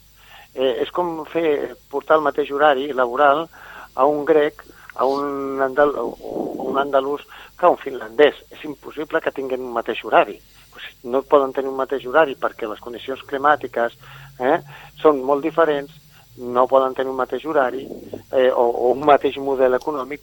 Eh, 0.54 0.82
és 0.82 0.90
com 0.90 1.24
fer, 1.24 1.74
portar 1.90 2.16
el 2.16 2.22
mateix 2.22 2.50
horari 2.50 2.92
laboral 2.92 3.48
a 3.94 4.04
un 4.04 4.24
grec, 4.24 4.62
a 4.94 5.04
un, 5.04 5.60
andal, 5.60 5.96
a 5.96 6.02
un 6.02 6.78
andalús 6.78 7.22
que 7.58 7.66
a 7.66 7.70
un 7.70 7.78
finlandès. 7.78 8.34
És 8.50 8.64
impossible 8.64 9.20
que 9.20 9.32
tinguin 9.32 9.60
un 9.60 9.72
mateix 9.72 10.04
horari. 10.04 10.38
Pues 10.72 10.84
no 11.02 11.22
poden 11.22 11.52
tenir 11.52 11.70
un 11.70 11.76
mateix 11.76 12.06
horari 12.06 12.36
perquè 12.36 12.68
les 12.68 12.80
condicions 12.80 13.22
climàtiques 13.22 13.96
eh, 14.38 14.60
són 15.02 15.22
molt 15.24 15.42
diferents 15.42 16.01
no 16.38 16.66
poden 16.68 16.94
tenir 16.96 17.12
un 17.12 17.18
mateix 17.18 17.44
horari 17.44 17.82
eh, 17.84 18.50
o, 18.50 18.64
o 18.64 18.92
un 18.92 19.04
mateix 19.04 19.36
model 19.36 19.76
econòmic 19.76 20.22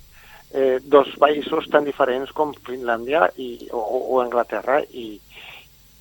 eh, 0.52 0.80
dos 0.82 1.12
països 1.22 1.70
tan 1.70 1.86
diferents 1.86 2.32
com 2.34 2.54
Finlàndia 2.66 3.28
i, 3.38 3.70
o, 3.72 3.82
o 4.16 4.22
Anglaterra 4.22 4.80
i, 4.90 5.20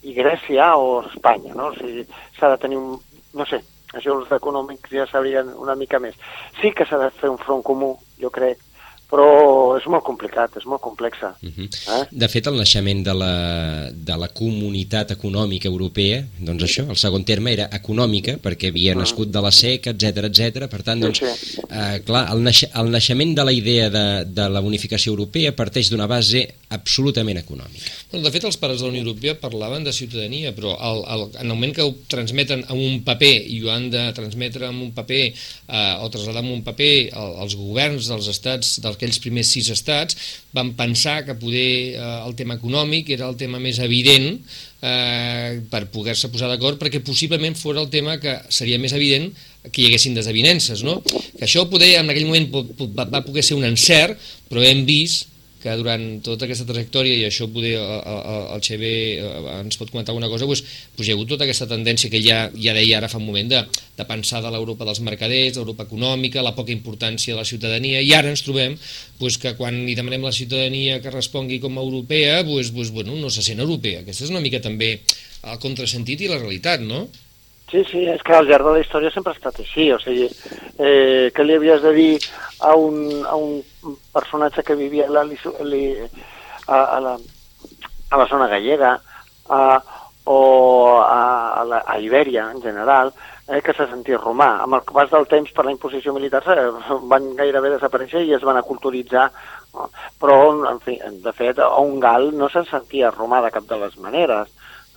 i 0.02 0.14
Grècia 0.16 0.74
o 0.76 1.02
Espanya, 1.06 1.54
no? 1.54 1.72
O 1.72 1.76
sigui, 1.76 2.06
s'ha 2.38 2.54
de 2.54 2.62
tenir 2.62 2.80
un... 2.80 2.96
no 3.36 3.46
sé, 3.48 3.60
això 3.92 4.14
els 4.16 4.32
econòmics 4.32 4.92
ja 4.92 5.06
sabrien 5.08 5.52
una 5.56 5.76
mica 5.76 6.00
més. 6.00 6.16
Sí 6.60 6.72
que 6.72 6.86
s'ha 6.88 7.00
de 7.00 7.10
fer 7.20 7.30
un 7.32 7.40
front 7.40 7.64
comú, 7.64 7.94
jo 8.20 8.32
crec, 8.32 8.62
però 9.08 9.76
és 9.78 9.86
molt 9.88 10.04
complicat, 10.04 10.56
és 10.60 10.66
molt 10.68 10.82
complexa. 10.84 11.32
Uh 11.40 11.48
-huh. 11.48 11.68
eh? 11.96 12.06
De 12.10 12.28
fet, 12.28 12.46
el 12.46 12.56
naixement 12.56 13.02
de 13.04 13.14
la, 13.14 13.90
de 13.90 14.16
la 14.16 14.28
comunitat 14.28 15.10
econòmica 15.10 15.68
europea, 15.68 16.24
doncs 16.38 16.62
això, 16.64 16.88
el 16.88 16.96
segon 16.96 17.24
terme 17.24 17.52
era 17.52 17.68
econòmica, 17.72 18.36
perquè 18.36 18.68
havia 18.68 18.94
-huh. 18.94 18.98
nascut 18.98 19.30
de 19.30 19.40
la 19.40 19.50
SEC, 19.50 19.86
etc 19.86 20.04
etc. 20.28 20.68
per 20.68 20.82
tant, 20.82 21.00
doncs, 21.00 21.18
sí, 21.18 21.26
sí. 21.54 21.60
Eh, 21.70 22.02
clar, 22.04 22.28
el, 22.32 22.42
naix 22.42 22.66
el 22.74 22.90
naixement 22.90 23.34
de 23.34 23.44
la 23.44 23.52
idea 23.52 23.88
de, 23.90 24.24
de 24.24 24.48
la 24.48 24.60
unificació 24.60 25.12
europea 25.12 25.56
parteix 25.56 25.88
d'una 25.90 26.06
base 26.06 26.46
absolutament 26.68 27.38
econòmica. 27.38 27.90
Bueno, 28.10 28.26
de 28.26 28.32
fet, 28.32 28.44
els 28.44 28.58
pares 28.60 28.80
de 28.80 28.84
la 28.84 28.90
Unió 28.90 29.02
Europea 29.02 29.40
parlaven 29.40 29.84
de 29.84 29.92
ciutadania, 29.92 30.54
però 30.54 30.76
el, 30.76 30.98
el, 31.14 31.22
en 31.40 31.46
el 31.46 31.54
moment 31.54 31.74
que 31.74 31.82
ho 31.82 31.94
transmeten 32.08 32.64
en 32.68 32.76
un 32.76 33.02
paper 33.04 33.34
i 33.48 33.62
ho 33.62 33.70
han 33.72 33.88
de 33.90 34.12
transmetre 34.12 34.66
en 34.68 34.76
un 34.76 34.92
paper 34.92 35.24
eh, 35.32 35.96
o 36.02 36.10
traslladar 36.10 36.44
en 36.44 36.52
un 36.52 36.62
paper 36.66 36.92
els 37.14 37.56
governs 37.56 38.10
dels 38.12 38.28
estats 38.28 38.76
dels 38.84 38.97
aquells 38.98 39.20
primers 39.22 39.54
sis 39.54 39.70
estats, 39.72 40.18
van 40.52 40.74
pensar 40.76 41.22
que 41.24 41.38
poder 41.38 41.70
eh, 41.94 42.08
el 42.26 42.34
tema 42.36 42.58
econòmic 42.58 43.14
era 43.16 43.30
el 43.30 43.38
tema 43.40 43.62
més 43.62 43.78
evident 43.80 44.34
eh, 44.34 45.62
per 45.70 45.86
poder-se 45.94 46.28
posar 46.34 46.50
d'acord, 46.50 46.76
perquè 46.82 47.00
possiblement 47.06 47.56
fos 47.56 47.78
el 47.78 47.88
tema 47.94 48.18
que 48.20 48.36
seria 48.50 48.82
més 48.82 48.92
evident 48.98 49.30
que 49.70 49.82
hi 49.82 49.88
haguessin 49.88 50.18
desavinences, 50.18 50.84
no? 50.84 50.98
Que 51.06 51.46
això 51.46 51.64
poder, 51.70 51.94
en 52.02 52.10
aquell 52.10 52.28
moment 52.28 52.50
va 52.98 53.24
poder 53.24 53.46
ser 53.46 53.58
un 53.58 53.66
encert, 53.68 54.18
però 54.50 54.62
hem 54.66 54.84
vist 54.88 55.37
que 55.62 55.74
durant 55.78 56.04
tota 56.22 56.46
aquesta 56.46 56.66
trajectòria, 56.68 57.16
i 57.18 57.26
això 57.26 57.48
poder 57.50 57.74
el 57.78 58.62
Xavier 58.62 59.18
eh, 59.18 59.54
ens 59.58 59.78
pot 59.80 59.90
comentar 59.90 60.14
alguna 60.14 60.30
cosa, 60.30 60.46
doncs, 60.46 60.62
doncs 60.96 61.08
hi 61.08 61.12
ha 61.12 61.16
hagut 61.18 61.32
tota 61.34 61.46
aquesta 61.48 61.68
tendència 61.70 62.10
que 62.12 62.22
ja, 62.22 62.40
ja 62.54 62.74
deia 62.76 63.00
ara 63.00 63.10
fa 63.10 63.18
un 63.18 63.26
moment 63.26 63.50
de, 63.50 63.62
de 63.98 64.08
pensar 64.08 64.42
de 64.44 64.52
l'Europa 64.54 64.86
dels 64.88 65.02
mercaders, 65.06 65.58
l'Europa 65.58 65.88
econòmica, 65.88 66.44
la 66.46 66.54
poca 66.56 66.74
importància 66.74 67.34
de 67.34 67.40
la 67.40 67.46
ciutadania, 67.48 68.02
i 68.04 68.14
ara 68.14 68.30
ens 68.30 68.44
trobem 68.46 68.78
doncs, 69.18 69.38
que 69.42 69.54
quan 69.58 69.82
li 69.86 69.96
demanem 69.98 70.26
a 70.26 70.30
la 70.32 70.36
ciutadania 70.36 71.00
que 71.02 71.14
respongui 71.14 71.58
com 71.62 71.78
a 71.78 71.86
europea, 71.86 72.42
doncs, 72.46 72.72
doncs, 72.74 72.94
bueno, 72.94 73.18
no 73.18 73.30
se 73.34 73.42
sent 73.42 73.58
europea. 73.64 74.04
Aquesta 74.04 74.28
és 74.28 74.34
una 74.34 74.44
mica 74.44 74.62
també 74.62 74.98
el 74.98 75.58
contrasentit 75.62 76.22
i 76.22 76.30
la 76.30 76.38
realitat, 76.38 76.82
no? 76.82 77.06
Sí, 77.70 77.82
sí, 77.84 78.06
és 78.08 78.22
que 78.24 78.32
al 78.32 78.46
llarg 78.48 78.64
de 78.64 78.72
la 78.78 78.80
història 78.80 79.10
sempre 79.12 79.34
ha 79.34 79.36
estat 79.36 79.58
així, 79.60 79.90
o 79.92 79.98
sigui, 80.00 80.24
eh, 80.80 81.28
que 81.36 81.44
li 81.44 81.56
havies 81.58 81.82
de 81.84 81.92
dir 81.92 82.12
a 82.64 82.72
un, 82.80 82.96
a 83.28 83.34
un 83.36 83.60
personatge 84.14 84.64
que 84.64 84.76
vivia 84.78 85.04
a, 85.04 85.12
la, 85.12 85.26
a, 85.26 86.78
a, 86.78 87.00
la, 87.04 87.12
a 88.08 88.20
la 88.22 88.26
zona 88.30 88.48
gallega 88.48 88.94
a, 89.52 89.60
o 90.24 90.38
a, 91.02 91.20
a, 91.60 91.64
la, 91.68 91.82
a 91.84 91.98
Ibèria 92.00 92.50
en 92.50 92.62
general, 92.62 93.12
eh, 93.48 93.60
que 93.60 93.76
se 93.76 93.86
sentia 93.88 94.20
romà. 94.20 94.48
Amb 94.64 94.78
el 94.78 94.84
pas 94.88 95.12
del 95.12 95.28
temps 95.28 95.52
per 95.52 95.64
la 95.66 95.72
imposició 95.72 96.16
militar 96.16 96.42
van 97.12 97.30
gairebé 97.36 97.74
desaparèixer 97.74 98.24
i 98.24 98.32
es 98.36 98.44
van 98.48 98.60
aculturitzar, 98.60 99.28
però, 100.20 100.38
en 100.72 100.80
fi, 100.84 100.96
de 101.24 101.32
fet, 101.36 101.60
un 101.80 102.00
gal 102.00 102.30
no 102.36 102.48
se 102.48 102.64
sentia 102.68 103.12
romà 103.12 103.42
de 103.44 103.52
cap 103.52 103.68
de 103.68 103.80
les 103.84 103.96
maneres. 104.00 104.52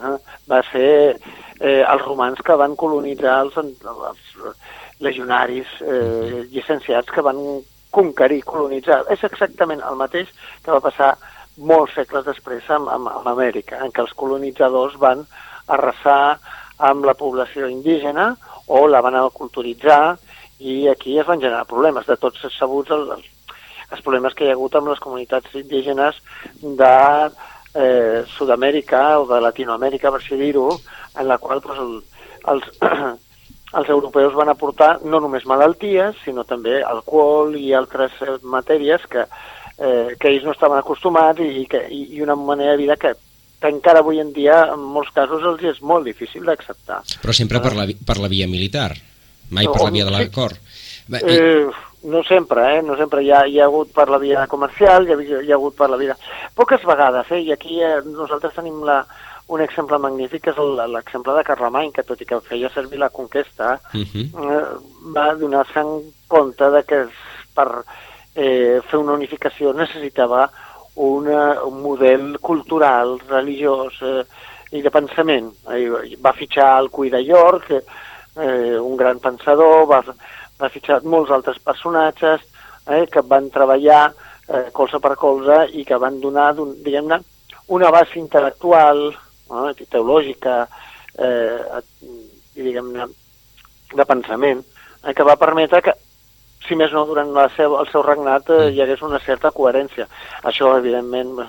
Eh? 0.10 0.16
Va 0.50 0.62
ser 0.72 0.92
eh, 1.12 1.82
els 1.82 2.06
romans 2.06 2.42
que 2.46 2.58
van 2.60 2.78
colonitzar 2.80 3.40
els, 3.46 3.58
els 3.58 4.56
legionaris 5.02 5.76
eh, 5.82 6.46
llicenciats 6.52 7.12
que 7.14 7.26
van 7.26 7.40
conquerir, 7.92 8.42
colonitzar. 8.48 9.04
És 9.14 9.24
exactament 9.28 9.84
el 9.88 10.00
mateix 10.00 10.32
que 10.64 10.74
va 10.74 10.82
passar 10.84 11.16
molts 11.58 11.96
segles 11.98 12.26
després 12.26 12.70
amb, 12.72 12.90
amb, 12.90 13.10
amb 13.12 13.32
Amèrica, 13.34 13.82
en 13.84 13.92
què 13.92 14.06
els 14.06 14.16
colonitzadors 14.18 14.98
van 15.02 15.26
arrasar 15.72 16.38
amb 16.82 17.06
la 17.06 17.14
població 17.18 17.68
indígena 17.70 18.32
o 18.72 18.86
la 18.88 19.02
van 19.06 19.18
culturitzar 19.36 20.18
i 20.60 20.88
aquí 20.90 21.18
es 21.20 21.28
van 21.28 21.42
generar 21.42 21.68
problemes. 21.70 22.08
De 22.08 22.18
tots 22.18 22.46
sabuts 22.56 22.94
els, 22.96 23.28
els 23.92 24.04
problemes 24.06 24.34
que 24.34 24.46
hi 24.46 24.52
ha 24.52 24.56
hagut 24.58 24.76
amb 24.78 24.92
les 24.92 25.02
comunitats 25.04 25.54
indígenes 25.58 26.18
de 26.62 26.96
eh, 27.74 28.24
Sud-amèrica 28.36 29.20
o 29.22 29.28
de 29.30 29.42
Latinoamèrica, 29.42 30.12
per 30.12 30.22
així 30.22 30.38
dir-ho, 30.40 30.70
en 31.20 31.28
la 31.28 31.38
qual 31.38 31.62
pues, 31.64 31.80
el, 31.80 31.98
els, 32.52 32.68
els 33.80 33.90
europeus 33.90 34.36
van 34.36 34.52
aportar 34.52 34.98
no 35.06 35.22
només 35.24 35.48
malalties, 35.48 36.20
sinó 36.26 36.46
també 36.48 36.82
alcohol 36.84 37.56
i 37.60 37.74
altres 37.78 38.16
eh, 38.22 38.38
matèries 38.44 39.06
que, 39.12 39.26
eh, 39.78 40.16
que 40.20 40.32
ells 40.32 40.48
no 40.48 40.56
estaven 40.56 40.80
acostumats 40.80 41.44
i, 41.44 41.66
que, 41.70 41.86
i, 41.90 42.22
una 42.24 42.36
manera 42.36 42.76
de 42.76 42.82
vida 42.84 42.98
que, 43.00 43.14
que 43.62 43.72
encara 43.72 44.02
avui 44.04 44.20
en 44.20 44.34
dia 44.34 44.64
en 44.74 44.84
molts 44.96 45.14
casos 45.16 45.46
els 45.54 45.64
és 45.76 45.82
molt 45.86 46.08
difícil 46.08 46.46
d'acceptar. 46.48 47.04
Però 47.22 47.36
sempre 47.36 47.62
per 47.64 47.76
la, 47.78 47.88
per 47.88 48.18
la 48.20 48.32
via 48.32 48.50
militar, 48.52 48.92
mai 49.52 49.70
per 49.70 49.86
la 49.86 49.94
via 49.94 50.08
de 50.08 50.16
l'acord. 50.18 50.60
Sí. 51.12 51.20
Eh, 51.22 51.91
no 52.04 52.24
sempre, 52.24 52.78
eh? 52.78 52.82
no 52.82 52.96
sempre. 52.98 53.24
Hi 53.24 53.32
ha, 53.32 53.46
hi 53.46 53.60
ha 53.60 53.66
hagut 53.66 53.92
per 53.94 54.10
la 54.10 54.18
via 54.18 54.48
comercial, 54.48 55.08
hi 55.08 55.14
ha, 55.14 55.42
hi 55.42 55.52
ha 55.52 55.58
hagut 55.60 55.76
per 55.78 55.90
la 55.90 55.98
via... 55.98 56.16
Poques 56.56 56.84
vegades, 56.88 57.32
eh? 57.32 57.42
i 57.42 57.52
aquí 57.52 57.82
eh, 57.82 58.00
nosaltres 58.06 58.56
tenim 58.56 58.82
la, 58.88 59.02
un 59.52 59.62
exemple 59.62 60.00
magnífic 60.00 60.48
és 60.52 60.60
l'exemple 60.94 61.36
de 61.36 61.44
Carlemany, 61.48 61.92
que 61.96 62.06
tot 62.08 62.22
i 62.22 62.28
que 62.28 62.40
feia 62.48 62.72
servir 62.74 63.00
la 63.02 63.10
conquesta, 63.10 63.80
uh 63.94 63.98
mhm. 63.98 64.26
-huh. 64.34 64.52
eh, 64.52 64.66
va 65.16 65.34
donar-se 65.36 65.80
en 65.80 66.14
compte 66.28 66.70
de 66.70 66.84
que 66.84 67.06
per 67.54 67.84
eh, 68.36 68.82
fer 68.88 68.98
una 69.00 69.14
unificació 69.14 69.74
necessitava 69.74 70.50
una, 70.96 71.64
un 71.64 71.82
model 71.82 72.40
cultural, 72.40 73.20
religiós 73.28 74.02
eh, 74.02 74.24
i 74.72 74.82
de 74.82 74.90
pensament. 74.90 75.52
Eh, 75.70 76.16
va 76.22 76.34
fitxar 76.34 76.80
el 76.80 76.90
Cui 76.90 77.10
de 77.10 77.24
York, 77.24 77.72
eh, 77.72 78.78
un 78.80 78.96
gran 78.96 79.20
pensador, 79.20 79.88
va, 79.88 80.04
va 80.62 80.70
fitxar 80.70 81.02
molts 81.04 81.32
altres 81.34 81.60
personatges 81.66 82.44
eh, 82.88 83.06
que 83.12 83.24
van 83.28 83.50
treballar 83.54 84.04
eh, 84.48 84.68
colze 84.76 85.00
per 85.02 85.16
colze 85.20 85.64
i 85.74 85.86
que 85.88 86.00
van 86.02 86.20
donar, 86.22 86.52
diguem-ne, 86.56 87.20
una 87.72 87.92
base 87.94 88.20
intel·lectual, 88.20 89.10
no? 89.50 89.66
teològica 89.82 90.62
eh, 91.18 91.82
diguem-ne 92.56 93.08
de 93.96 94.06
pensament 94.08 94.62
eh, 94.62 95.14
que 95.14 95.28
va 95.28 95.40
permetre 95.40 95.82
que 95.86 95.96
si 96.68 96.78
més 96.78 96.94
no 96.94 97.06
durant 97.10 97.32
la 97.36 97.48
seu, 97.56 97.76
el 97.80 97.90
seu 97.92 98.04
regnat 98.06 98.52
eh, 98.54 98.70
hi 98.76 98.84
hagués 98.84 99.02
una 99.06 99.20
certa 99.24 99.52
coherència. 99.56 100.06
Això, 100.48 100.76
evidentment, 100.78 101.42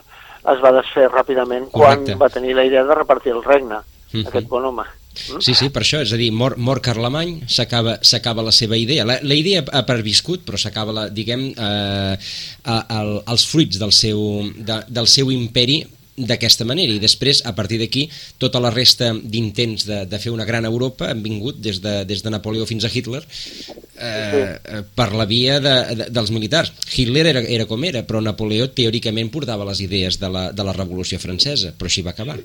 es 0.53 0.65
va 0.65 0.73
desfer 0.79 1.07
ràpidament 1.11 1.69
Correcte. 1.71 2.17
quan 2.17 2.23
va 2.25 2.33
tenir 2.33 2.57
la 2.59 2.65
idea 2.67 2.85
de 2.89 2.97
repartir 2.99 3.35
el 3.37 3.45
regne, 3.45 3.77
uh 3.77 3.83
mhm. 3.83 4.23
-huh. 4.23 4.29
aquest 4.29 4.49
bon 4.49 4.65
home. 4.65 4.85
Sí, 5.15 5.55
sí, 5.55 5.69
per 5.73 5.83
això, 5.85 6.03
és 6.03 6.13
a 6.15 6.19
dir, 6.21 6.31
mor, 6.33 6.57
mor 6.57 6.81
Carlemany, 6.85 7.43
s'acaba 7.51 8.45
la 8.47 8.55
seva 8.55 8.79
idea. 8.81 9.07
La, 9.09 9.19
la 9.23 9.39
idea 9.39 9.65
ha 9.65 9.85
perviscut, 9.89 10.45
però 10.47 10.61
s'acaba, 10.61 11.09
diguem, 11.13 11.49
eh, 11.53 12.31
el, 12.77 13.17
els 13.23 13.49
fruits 13.49 13.81
del 13.83 13.93
seu, 13.97 14.23
de, 14.57 14.83
del 14.89 15.11
seu 15.11 15.33
imperi 15.35 15.83
d'aquesta 16.17 16.67
manera. 16.69 16.93
I 16.93 17.01
després 17.01 17.43
a 17.49 17.55
partir 17.57 17.79
d'aquí 17.81 18.05
tota 18.41 18.61
la 18.61 18.71
resta 18.73 19.13
d'intents 19.17 19.87
de, 19.89 20.03
de 20.09 20.21
fer 20.21 20.33
una 20.33 20.47
gran 20.49 20.67
Europa 20.69 21.09
han 21.11 21.23
vingut 21.25 21.61
des 21.65 21.81
de, 21.85 22.03
des 22.09 22.23
de 22.23 22.33
Napoleó 22.33 22.67
fins 22.69 22.85
a 22.85 22.93
Hitler 22.93 23.23
eh, 23.23 24.83
per 24.95 25.09
la 25.17 25.27
via 25.27 25.59
de, 25.61 25.77
de, 25.97 26.09
dels 26.13 26.33
militars. 26.35 26.73
Hitler 26.93 27.27
era, 27.33 27.45
era 27.49 27.69
com 27.71 27.85
era 27.89 28.05
però 28.05 28.21
Napoleó 28.21 28.69
teòricament 28.77 29.33
portava 29.33 29.69
les 29.69 29.81
idees 29.85 30.21
de 30.21 30.29
la, 30.33 30.51
de 30.53 30.67
la 30.69 30.77
Revolució 30.77 31.21
Francesa 31.23 31.73
però 31.79 31.89
així 31.89 32.05
va 32.05 32.13
acabar 32.13 32.37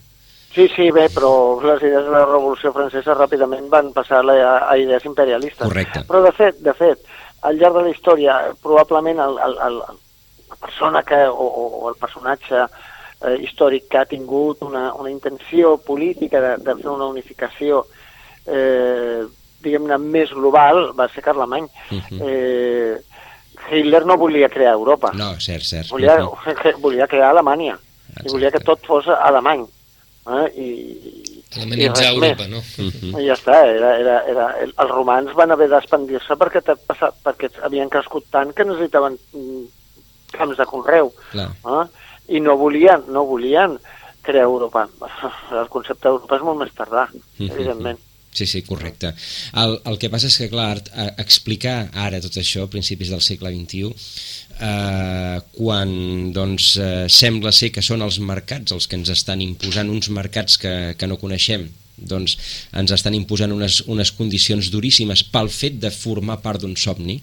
Sí, 0.57 0.65
sí, 0.73 0.87
bé, 0.89 1.03
però 1.13 1.29
les 1.61 1.83
idees 1.85 2.07
de 2.07 2.09
la 2.09 2.23
Revolució 2.25 2.71
Francesa 2.73 3.13
ràpidament 3.13 3.67
van 3.69 3.91
passar 3.93 4.23
a, 4.25 4.53
a 4.65 4.73
idees 4.81 5.05
imperialistes. 5.05 5.61
Correcte. 5.61 6.01
Però, 6.09 6.23
de 6.25 6.31
fet, 6.33 6.57
de 6.65 6.73
fet, 6.73 7.03
al 7.45 7.59
llarg 7.61 7.77
de 7.77 7.83
la 7.85 7.91
història, 7.93 8.37
probablement 8.63 9.21
el, 9.21 9.37
el, 9.45 9.53
el, 9.67 9.77
la 10.49 10.57
persona 10.63 11.03
que, 11.05 11.19
o, 11.29 11.45
o 11.83 11.83
el 11.91 11.99
personatge 12.01 12.63
eh, 12.63 13.35
històric 13.45 13.85
que 13.91 14.01
ha 14.01 14.09
tingut 14.09 14.65
una, 14.65 14.87
una 14.97 15.13
intenció 15.13 15.75
política 15.77 16.41
de, 16.41 16.55
de 16.65 16.77
fer 16.81 16.89
una 16.89 17.11
unificació 17.13 17.83
eh, 18.49 19.21
diguem-ne 19.61 20.01
més 20.01 20.33
global 20.33 20.87
va 20.97 21.05
ser 21.13 21.21
Carlemany. 21.29 21.69
Uh 21.91 22.01
mhm. 22.01 22.01
-huh. 22.09 22.33
eh, 22.33 22.97
Hitler 23.69 24.05
no 24.09 24.17
volia 24.17 24.49
crear 24.49 24.73
Europa. 24.73 25.11
No, 25.13 25.35
cert, 25.39 25.61
cert. 25.61 25.89
Volia, 25.89 26.17
uh 26.25 26.33
-huh. 26.45 26.81
volia 26.81 27.05
crear 27.05 27.29
Alemanya. 27.29 27.77
Exacte. 28.09 28.29
I 28.29 28.31
volia 28.31 28.51
que 28.51 28.59
tot 28.59 28.79
fos 28.85 29.07
alemany. 29.07 29.76
Eh? 30.27 30.47
I, 30.61 30.67
Alemanitzar 31.57 32.09
Europa, 32.11 32.47
no? 32.47 32.57
Uh 32.57 32.89
-huh. 32.91 33.21
I 33.21 33.27
ja 33.27 33.33
està, 33.33 33.61
era, 33.65 33.93
era, 33.99 34.17
era, 34.27 34.47
els 34.65 34.91
romans 34.91 35.33
van 35.33 35.51
haver 35.51 35.69
d'expandir-se 35.69 36.35
perquè, 36.35 36.61
perquè 37.23 37.49
havien 37.63 37.89
crescut 37.89 38.25
tant 38.29 38.53
que 38.53 38.65
necessitaven 38.65 39.17
mm, 39.33 39.63
camps 40.31 40.57
de 40.57 40.65
conreu. 40.65 41.13
Clar. 41.31 41.51
Eh? 41.65 41.87
i 42.27 42.41
no 42.43 42.57
volien, 42.59 43.05
no 43.13 43.25
volien 43.25 43.77
crear 44.21 44.47
Europa. 44.47 44.87
El 45.61 45.71
concepte 45.71 46.09
d'Europa 46.09 46.39
és 46.39 46.45
molt 46.45 46.61
més 46.63 46.75
tardà, 46.75 47.07
evidentment. 47.39 47.99
Sí, 48.37 48.45
sí, 48.45 48.61
correcte. 48.61 49.13
El, 49.57 49.79
el 49.89 49.95
que 49.97 50.11
passa 50.13 50.27
és 50.29 50.35
que, 50.37 50.49
clar, 50.51 50.75
explicar 51.17 51.77
ara 51.97 52.19
tot 52.21 52.35
això, 52.37 52.67
a 52.67 52.69
principis 52.69 53.09
del 53.09 53.23
segle 53.25 53.49
XXI, 53.55 53.89
eh, 54.61 55.39
quan 55.57 56.31
doncs, 56.33 56.75
eh, 56.81 57.05
sembla 57.09 57.51
ser 57.51 57.71
que 57.75 57.81
són 57.85 58.01
els 58.05 58.19
mercats 58.19 58.71
els 58.75 58.87
que 58.87 58.95
ens 58.99 59.09
estan 59.13 59.41
imposant 59.41 59.89
uns 59.89 60.09
mercats 60.09 60.57
que, 60.61 60.95
que 60.97 61.07
no 61.07 61.17
coneixem, 61.21 61.67
doncs 61.97 62.37
ens 62.77 62.91
estan 62.93 63.15
imposant 63.17 63.51
unes, 63.55 63.81
unes 63.89 64.11
condicions 64.13 64.69
duríssimes 64.73 65.23
pel 65.33 65.49
fet 65.49 65.79
de 65.81 65.89
formar 65.91 66.39
part 66.43 66.61
d'un 66.61 66.75
somni, 66.77 67.19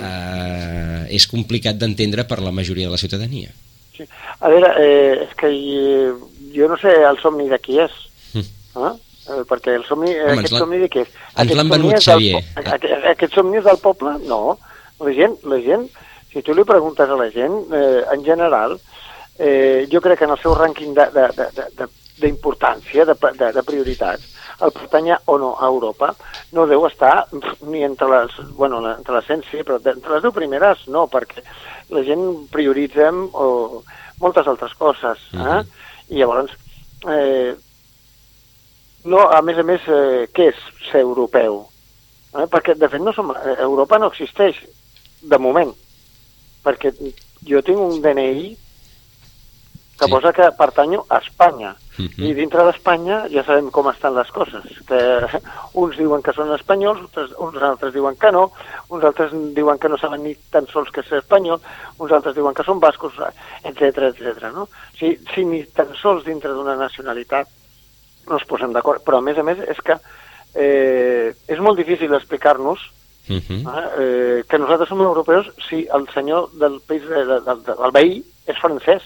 eh, 0.00 1.06
és 1.16 1.26
complicat 1.30 1.78
d'entendre 1.80 2.24
per 2.28 2.40
la 2.44 2.52
majoria 2.52 2.86
de 2.88 2.94
la 2.94 3.00
ciutadania. 3.00 3.50
Sí. 3.96 4.04
A 4.40 4.48
veure, 4.48 4.70
eh, 4.80 5.26
és 5.26 5.34
que 5.36 5.48
eh, 5.50 6.12
jo 6.56 6.68
no 6.70 6.76
sé 6.80 6.92
el 7.04 7.18
somni 7.22 7.48
de 7.50 7.58
qui 7.60 7.78
és. 7.82 7.92
Mm. 8.34 8.46
Eh? 8.86 8.92
Eh, 9.30 9.42
perquè 9.48 9.74
el 9.76 9.84
somni, 9.86 10.10
Home, 10.16 10.38
aquest 10.40 10.56
somni 10.56 10.78
de 10.80 10.88
què 10.90 11.02
és? 11.04 11.10
ens 11.36 11.52
l'han 11.52 11.68
somni 11.68 11.76
venut, 11.76 11.92
és 11.92 12.04
del 12.06 12.14
Xavier. 12.14 12.40
po- 12.40 12.60
Aquest, 12.62 13.04
aquest 13.14 13.34
somni 13.36 13.58
és 13.60 13.64
del 13.66 13.80
poble? 13.82 14.14
No. 14.26 14.58
La 15.00 15.12
gent, 15.16 15.36
la 15.48 15.58
gent, 15.64 15.86
si 16.32 16.42
tu 16.42 16.54
li 16.54 16.64
preguntes 16.64 17.08
a 17.08 17.16
la 17.16 17.30
gent, 17.30 17.72
eh, 17.72 18.04
en 18.12 18.24
general, 18.24 18.80
eh, 19.38 19.88
jo 19.90 20.00
crec 20.00 20.18
que 20.18 20.24
en 20.24 20.30
el 20.36 20.38
seu 20.38 20.54
rànquing 20.54 20.94
de- 20.94 21.10
de- 21.10 21.32
de- 21.36 21.50
de- 21.56 21.70
de- 21.76 21.88
d'importància, 22.20 23.06
de, 23.06 23.14
de, 23.52 23.62
prioritats, 23.62 24.26
el 24.60 24.72
pertanyar 24.72 25.22
o 25.26 25.38
no 25.38 25.56
a 25.58 25.66
Europa 25.66 26.14
no 26.52 26.66
deu 26.66 26.84
estar 26.86 27.28
ni 27.62 27.82
entre 27.82 28.08
les, 28.08 28.36
bueno, 28.52 28.82
entre 28.92 29.14
les 29.14 29.24
100 29.24 29.42
sí, 29.50 29.62
però 29.64 29.80
entre 29.82 30.12
les 30.14 30.22
10 30.22 30.34
primeres 30.34 30.86
no, 30.88 31.06
perquè 31.08 31.42
la 31.88 32.02
gent 32.04 32.48
prioritzem 32.52 33.22
o, 33.32 33.82
moltes 34.20 34.46
altres 34.46 34.74
coses. 34.74 35.18
Eh? 35.32 35.38
Mhm. 35.38 35.66
I 36.10 36.18
llavors, 36.18 36.52
eh, 37.08 37.56
no, 39.04 39.18
a 39.30 39.40
més 39.42 39.58
a 39.58 39.62
més, 39.62 39.80
eh, 39.88 40.28
què 40.34 40.50
és 40.50 40.56
ser 40.90 41.00
europeu? 41.00 41.62
Eh? 42.34 42.46
Perquè, 42.52 42.74
de 42.76 42.88
fet, 42.88 43.00
no 43.00 43.12
som, 43.16 43.30
eh, 43.30 43.56
Europa 43.60 43.98
no 43.98 44.08
existeix, 44.12 44.60
de 45.22 45.38
moment. 45.38 45.72
Perquè 46.64 46.92
jo 47.48 47.62
tinc 47.62 47.78
un 47.78 48.00
DNI 48.02 48.56
que 50.00 50.06
Sí. 50.06 50.10
posa 50.10 50.32
que 50.32 50.46
pertanyo 50.56 51.04
a 51.10 51.18
Espanya. 51.18 51.76
Mhm. 51.98 52.24
I 52.24 52.32
dintre 52.32 52.64
d'Espanya 52.64 53.28
ja 53.28 53.44
sabem 53.44 53.70
com 53.70 53.90
estan 53.90 54.14
les 54.14 54.30
coses. 54.32 54.64
Que 54.88 54.96
uns 55.74 55.96
diuen 55.98 56.22
que 56.22 56.32
són 56.32 56.52
espanyols, 56.54 57.02
uns, 57.04 57.34
uns 57.36 57.62
altres 57.62 57.92
diuen 57.92 58.16
que 58.16 58.32
no, 58.32 58.46
uns 58.88 59.04
altres 59.04 59.32
diuen 59.54 59.78
que 59.78 59.90
no 59.90 59.98
saben 59.98 60.22
ni 60.24 60.34
tan 60.50 60.66
sols 60.72 60.88
que 60.90 61.00
és 61.04 61.12
espanyol, 61.12 61.60
uns 61.98 62.12
altres 62.12 62.34
diuen 62.34 62.54
que 62.54 62.64
són 62.64 62.80
bascos, 62.80 63.12
etc 63.62 64.08
etc. 64.08 64.48
no? 64.54 64.68
Si, 64.96 65.18
si 65.34 65.44
ni 65.44 65.64
tan 65.64 65.92
sols 65.94 66.24
dintre 66.24 66.54
d'una 66.56 66.76
nacionalitat 66.76 67.48
no 68.28 68.36
es 68.38 68.44
posem 68.48 68.72
d'acord. 68.72 69.04
Però, 69.04 69.18
a 69.18 69.20
més 69.20 69.36
a 69.36 69.42
més, 69.42 69.58
és 69.68 69.80
que 69.84 69.98
eh, 70.54 71.34
és 71.46 71.60
molt 71.60 71.76
difícil 71.76 72.14
explicar-nos 72.14 72.80
Mhm. 73.30 73.62
eh, 73.68 73.88
eh, 74.02 74.44
que 74.48 74.58
nosaltres 74.58 74.88
som 74.88 75.00
europeus 75.00 75.46
si 75.68 75.86
el 75.94 76.08
senyor 76.12 76.50
del 76.58 76.80
país, 76.86 77.02
de, 77.08 77.24
de, 77.24 77.40
de, 77.40 77.54
del 77.78 77.92
veí 77.94 78.22
és 78.46 78.58
francès 78.58 79.04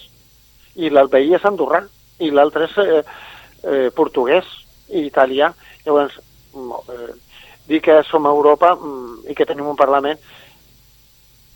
i 0.77 0.89
el 0.89 1.09
veí 1.13 1.35
és 1.37 1.45
andorrà 1.45 1.83
i 2.25 2.31
l'altre 2.31 2.65
és 2.65 2.79
eh, 2.79 3.03
eh, 3.65 3.91
portuguès 3.95 4.47
i 4.89 5.05
italià. 5.07 5.53
Llavors, 5.85 6.17
mm, 6.55 6.73
eh, 6.95 7.13
dir 7.69 7.81
que 7.81 8.03
som 8.09 8.27
a 8.27 8.33
Europa 8.33 8.75
mm, 8.75 9.29
i 9.29 9.35
que 9.35 9.47
tenim 9.47 9.69
un 9.69 9.77
Parlament 9.77 10.19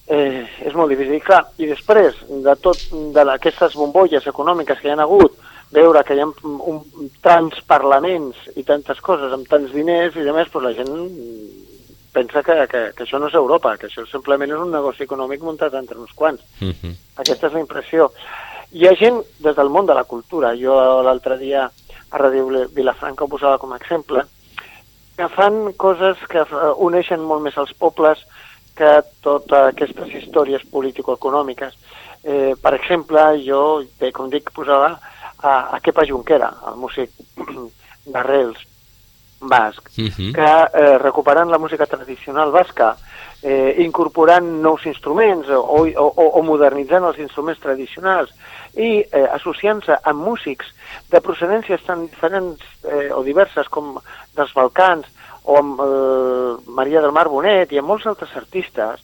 eh, 0.08 0.44
és 0.64 0.74
molt 0.74 0.90
difícil. 0.92 1.14
I 1.18 1.20
clar, 1.24 1.42
i 1.58 1.66
després 1.66 2.16
de 2.28 2.54
tot 2.64 2.80
de 2.90 3.24
la- 3.24 3.34
aquestes 3.34 3.74
bombolles 3.74 4.26
econòmiques 4.26 4.80
que 4.80 4.88
hi 4.88 4.92
ha 4.92 5.02
hagut, 5.02 5.36
veure 5.70 6.02
que 6.04 6.14
hi 6.16 6.20
ha 6.20 6.26
un, 6.26 6.34
un, 6.44 7.10
tants 7.22 7.60
parlaments 7.68 8.36
i 8.56 8.64
tantes 8.64 9.00
coses 9.04 9.32
amb 9.32 9.48
tants 9.48 9.72
diners 9.72 10.16
i 10.16 10.24
demés, 10.24 10.48
doncs 10.52 10.64
la 10.64 10.72
gent 10.72 10.94
pensa 12.18 12.42
que, 12.42 12.56
que, 12.70 12.82
que 12.96 13.04
això 13.04 13.20
no 13.20 13.28
és 13.30 13.36
Europa, 13.38 13.76
que 13.78 13.88
això 13.88 14.04
simplement 14.10 14.50
és 14.50 14.62
un 14.62 14.72
negoci 14.74 15.06
econòmic 15.06 15.44
muntat 15.46 15.74
entre 15.78 15.98
uns 16.02 16.14
quants. 16.18 16.42
Mhm. 16.60 16.96
Aquesta 17.22 17.48
és 17.48 17.54
la 17.54 17.62
impressió. 17.64 18.10
Hi 18.72 18.88
ha 18.88 18.96
gent 19.00 19.22
des 19.44 19.56
del 19.56 19.70
món 19.72 19.86
de 19.86 19.94
la 19.96 20.04
cultura, 20.04 20.54
jo 20.58 20.74
l'altre 21.02 21.38
dia 21.38 21.68
a 22.10 22.18
Ràdio 22.18 22.66
Vilafranca 22.74 23.24
ho 23.24 23.30
posava 23.30 23.58
com 23.58 23.72
a 23.72 23.78
exemple, 23.80 24.24
que 25.16 25.28
fan 25.34 25.72
coses 25.76 26.20
que 26.30 26.42
eh, 26.44 26.72
uneixen 26.88 27.24
molt 27.24 27.42
més 27.42 27.56
els 27.58 27.72
pobles 27.74 28.20
que 28.78 28.90
totes 29.24 29.72
aquestes 29.72 30.12
històries 30.20 30.64
político-econòmiques. 30.70 31.74
Eh, 32.22 32.54
per 32.62 32.74
exemple, 32.76 33.24
jo, 33.42 33.82
bé, 33.98 34.12
com 34.14 34.30
dic, 34.30 34.52
posava 34.54 34.92
a, 35.42 35.52
a 35.74 35.80
Kepa 35.82 36.06
Junquera, 36.06 36.52
el 36.70 36.78
músic 36.78 37.10
d'arrels 38.12 38.62
basc, 39.40 39.88
Mhm. 39.96 40.32
que 40.34 40.68
eh, 40.74 40.98
recuperant 40.98 41.50
la 41.50 41.58
música 41.58 41.86
tradicional 41.86 42.50
basca, 42.50 42.96
eh, 43.42 43.76
incorporant 43.78 44.44
nous 44.62 44.84
instruments 44.86 45.48
o, 45.48 45.60
o, 45.60 45.86
o, 45.86 46.24
o 46.38 46.42
modernitzant 46.42 47.04
els 47.04 47.18
instruments 47.18 47.60
tradicionals 47.62 48.32
i 48.74 49.04
eh, 49.04 49.26
associant-se 49.32 49.94
amb 50.02 50.24
músics 50.26 50.66
de 51.10 51.20
procedències 51.20 51.84
tan 51.86 52.06
diferents 52.08 52.60
eh, 52.84 53.12
o 53.14 53.22
diverses 53.22 53.68
com 53.68 53.98
dels 54.34 54.52
Balcans 54.54 55.06
o 55.44 55.56
amb 55.56 55.80
eh, 55.80 56.56
Maria 56.66 57.00
del 57.00 57.12
Mar 57.14 57.28
Bonet 57.28 57.72
i 57.72 57.78
amb 57.78 57.88
molts 57.88 58.06
altres 58.06 58.34
artistes, 58.36 59.00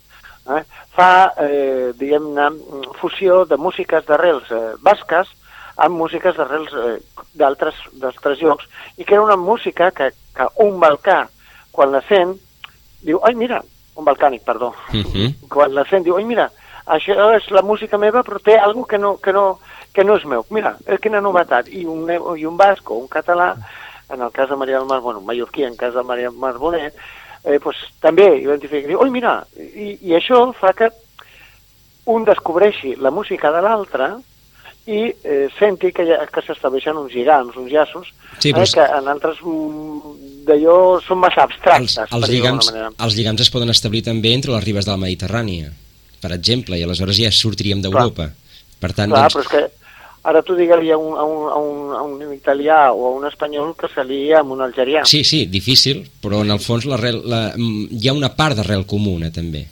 eh, 0.50 0.64
fa, 0.94 1.32
eh, 1.38 1.92
diguem-ne, 1.94 2.50
fusió 3.00 3.44
de 3.46 3.56
músiques 3.56 4.04
d'arrels 4.04 4.50
eh, 4.50 4.74
basques 4.82 5.30
amb 5.76 5.98
músiques 5.98 6.36
d'arrels 6.36 6.72
eh, 6.78 6.96
d'altres 7.34 8.42
llocs 8.42 8.66
i 8.96 9.04
que 9.04 9.14
era 9.14 9.24
una 9.24 9.36
música 9.36 9.90
que, 9.90 10.10
que 10.34 10.48
un 10.62 10.78
balcà 10.80 11.24
quan 11.74 11.92
la 11.92 12.02
sent 12.08 12.36
diu, 13.04 13.18
ai 13.26 13.34
mira, 13.34 13.60
un 13.96 14.04
balcànic, 14.06 14.44
perdó. 14.46 14.72
Mhm. 14.92 15.48
quan 15.54 15.74
la 15.74 15.84
sent 15.90 16.06
diu, 16.06 16.16
ai 16.16 16.24
mira 16.24 16.50
això 16.84 17.30
és 17.32 17.48
la 17.50 17.62
música 17.62 17.98
meva 17.98 18.22
però 18.22 18.38
té 18.44 18.58
alguna 18.58 18.86
que 18.86 18.98
no, 18.98 19.16
que 19.16 19.32
no, 19.32 19.58
que 19.94 20.04
no 20.04 20.18
és 20.18 20.24
meu. 20.28 20.44
Mira, 20.50 20.76
eh, 20.86 20.98
quina 21.00 21.22
novetat. 21.24 21.70
I 21.72 21.86
un, 21.88 22.10
i 22.10 22.44
un 22.44 22.56
basc 22.60 22.90
o 22.90 22.98
un 23.00 23.08
català 23.08 23.54
en 24.10 24.20
el 24.20 24.32
cas 24.32 24.50
de 24.50 24.56
Maria 24.56 24.78
del 24.78 24.86
Mar, 24.88 25.00
bueno, 25.00 25.20
un 25.20 25.26
mallorquí 25.26 25.64
en 25.64 25.76
cas 25.76 25.94
de 25.94 26.02
Maria 26.02 26.28
del 26.28 26.38
Mar 26.38 26.58
Bonet 26.58 26.94
eh, 27.44 27.58
pues, 27.60 27.76
també 28.00 28.26
identifica, 28.40 28.88
diu, 28.88 29.00
oi 29.00 29.10
mira 29.12 29.38
i, 29.56 29.94
i 30.02 30.14
això 30.16 30.46
fa 30.58 30.72
que 30.76 30.90
un 32.12 32.24
descobreixi 32.28 32.94
la 33.00 33.12
música 33.14 33.52
de 33.52 33.62
l'altre 33.64 34.10
i 34.86 34.98
eh, 35.24 35.48
senti 35.58 35.92
que, 35.96 36.04
ha- 36.12 36.26
que 36.28 36.42
s'estableixen 36.44 36.96
uns 37.00 37.12
lligams, 37.14 37.56
uns 37.56 37.70
llaços, 37.72 38.10
Sí, 38.38 38.50
però 38.52 38.64
eh, 38.66 38.72
que 38.74 38.84
en 38.98 39.06
altres 39.08 39.38
mm, 39.40 40.44
d'allò 40.44 41.00
són 41.00 41.18
massa 41.22 41.44
Els, 41.46 41.54
abstractes. 41.54 41.96
els, 42.02 42.10
d'alguna 42.10 42.32
lligams, 42.34 42.68
els 43.06 43.16
lligams 43.16 43.40
es 43.46 43.50
poden 43.54 43.70
establir 43.72 44.02
també 44.04 44.34
entre 44.34 44.52
les 44.52 44.64
ribes 44.64 44.84
de 44.84 44.92
la 44.92 45.00
Mediterrània, 45.00 45.70
per 46.20 46.32
exemple, 46.36 46.76
i 46.76 46.82
aleshores 46.84 47.16
ja 47.16 47.30
sortiríem 47.32 47.80
d'Europa. 47.84 48.30
Per 48.80 48.92
tant, 48.92 49.08
Clar, 49.12 49.28
doncs, 49.30 49.34
però 49.34 49.44
és 49.44 49.48
que 49.54 49.62
ara 50.24 50.42
tu 50.44 50.54
digue-li 50.56 50.90
a 50.92 50.96
un, 50.98 51.16
a, 51.16 51.24
un, 51.24 51.48
a, 51.52 51.56
un, 51.60 51.92
a 51.96 52.02
un 52.26 52.32
italià 52.34 52.92
o 52.92 53.06
a 53.06 53.14
un 53.16 53.24
espanyol 53.28 53.74
que 53.76 53.88
se 53.92 54.04
lia 54.04 54.40
amb 54.40 54.52
un 54.52 54.60
algerià. 54.64 55.04
sí, 55.08 55.22
sí, 55.24 55.46
difícil, 55.46 56.04
però 56.20 56.42
en 56.44 56.50
el 56.50 56.60
fons 56.60 56.84
l'arrel, 56.88 57.22
la, 57.24 57.52
mm, 57.56 57.88
hi 58.02 58.08
ha 58.08 58.12
una 58.16 58.34
part 58.36 58.56
d'arrel 58.56 58.84
comuna, 58.86 59.30
també. 59.32 59.64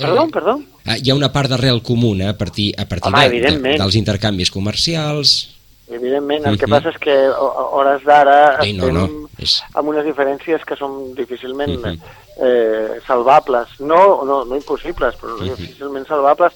Perdó, 0.00 0.28
perdó? 0.28 0.60
Ah, 0.86 0.96
Hi 0.98 1.10
ha 1.10 1.14
una 1.14 1.30
part 1.32 1.50
d'arrel 1.52 1.82
comuna 1.82 2.30
a 2.30 2.36
partir, 2.38 2.72
a 2.80 2.86
partir 2.88 3.12
Home, 3.12 3.28
de, 3.28 3.58
de, 3.58 3.74
dels 3.78 3.94
intercanvis 3.96 4.50
comercials. 4.50 5.56
Evidentment, 5.90 6.46
el 6.46 6.56
que 6.58 6.66
Mhm. 6.66 6.70
passa 6.70 6.88
és 6.90 6.98
que 6.98 7.14
hores 7.28 8.04
d'ara 8.04 8.62
Sí, 8.62 8.72
no, 8.72 8.84
estem 8.86 8.94
no, 8.94 9.28
és- 9.38 9.62
amb 9.74 9.88
unes 9.88 10.04
diferències 10.06 10.64
que 10.64 10.76
són 10.76 11.14
difícilment 11.14 11.80
Mhm. 11.84 11.98
eh, 12.42 13.00
salvables. 13.06 13.68
No, 13.80 14.24
no, 14.24 14.44
no 14.44 14.56
impossibles, 14.56 15.14
però 15.20 15.36
Mhm. 15.36 15.56
difícilment 15.56 16.06
salvables, 16.06 16.52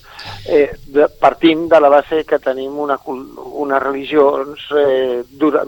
eh, 0.47 0.71
de, 0.87 1.09
partint 1.09 1.69
de 1.69 1.81
la 1.81 1.89
base 1.89 2.25
que 2.25 2.39
tenim 2.39 2.79
una, 2.79 2.99
unes 3.05 3.83
religions 3.83 4.59
eh, 4.75 5.23
dura, 5.31 5.65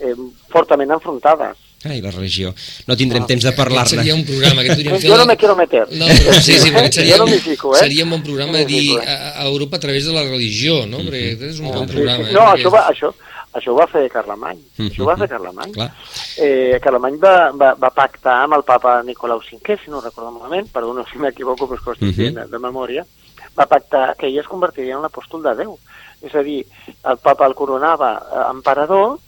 eh, 0.00 0.14
fortament 0.48 0.90
enfrontades. 0.90 1.56
Ai, 1.84 2.00
la 2.00 2.10
religió. 2.10 2.54
No 2.86 2.96
tindrem 2.96 3.22
No. 3.22 3.26
temps 3.26 3.42
de 3.44 3.48
Aquest 3.50 3.58
parlar-ne. 3.62 3.88
seria 3.90 4.14
un 4.14 4.24
programa 4.24 4.62
que 4.62 4.70
podríem 4.74 4.98
fer... 4.98 5.10
Jo 5.12 5.16
no 5.18 5.26
me 5.26 5.36
quiero 5.36 5.54
meter. 5.56 5.86
No, 5.92 6.06
però 6.06 6.40
sí, 6.40 6.58
sí, 6.58 6.70
perquè 6.72 6.92
seria, 7.00 7.18
m'hi 7.24 7.38
fico, 7.38 7.74
eh? 7.76 7.78
seria 7.80 8.04
un 8.04 8.10
bon 8.10 8.22
programa 8.22 8.52
No 8.58 8.64
dir 8.64 8.96
eh? 8.98 9.06
a, 9.06 9.42
a 9.42 9.46
Europa 9.46 9.76
a 9.76 9.80
través 9.80 10.04
de 10.06 10.12
la 10.12 10.22
religió, 10.24 10.86
no? 10.86 10.98
Perquè 10.98 11.32
aquest 11.36 11.42
és 11.52 11.60
un 11.60 11.70
bon 11.70 11.86
Sí, 11.86 11.94
programa. 11.94 12.24
sí. 12.24 12.30
eh? 12.30 12.34
No, 12.34 12.40
Perquè- 12.40 12.56
això 12.64 12.72
va, 12.72 12.82
això, 12.90 13.12
això 13.60 13.70
ho 13.72 13.76
va 13.78 13.86
fer 13.86 14.08
Carlemany. 14.10 14.58
Mhm. 14.78 14.88
Això 14.90 15.02
ho 15.02 15.06
va 15.06 15.16
fer 15.20 15.28
Carlemany. 15.28 15.72
Clar. 15.76 15.90
Eh, 16.38 16.80
Carlemany 16.82 17.18
va, 17.22 17.34
va, 17.52 17.74
va 17.74 17.90
pactar 17.90 18.40
amb 18.44 18.54
el 18.58 18.64
papa 18.64 19.02
Nicolau 19.06 19.38
V, 19.38 19.78
si 19.84 19.90
no 19.90 20.00
recordo 20.00 20.30
malament, 20.32 20.66
perdona 20.72 21.04
si 21.12 21.18
m'equivoco, 21.18 21.68
però 21.68 21.76
és 21.78 21.84
que 21.84 21.90
ho 21.90 21.92
estic 21.92 22.08
Mhm. 22.08 22.16
dient 22.16 22.34
de, 22.40 22.46
de 22.50 22.58
memòria, 22.58 23.04
va 23.56 23.66
pactar 23.66 24.16
que 24.18 24.26
ell 24.26 24.38
es 24.40 24.48
convertiria 24.48 24.96
en 24.96 25.02
l'apòstol 25.02 25.42
de 25.44 25.54
Déu. 25.62 25.78
És 26.22 26.34
a 26.34 26.42
dir, 26.42 26.64
el 27.04 27.18
papa 27.22 27.46
el 27.46 27.54
coronava 27.54 28.16
eh, 28.16 28.50
emperador 28.50 29.18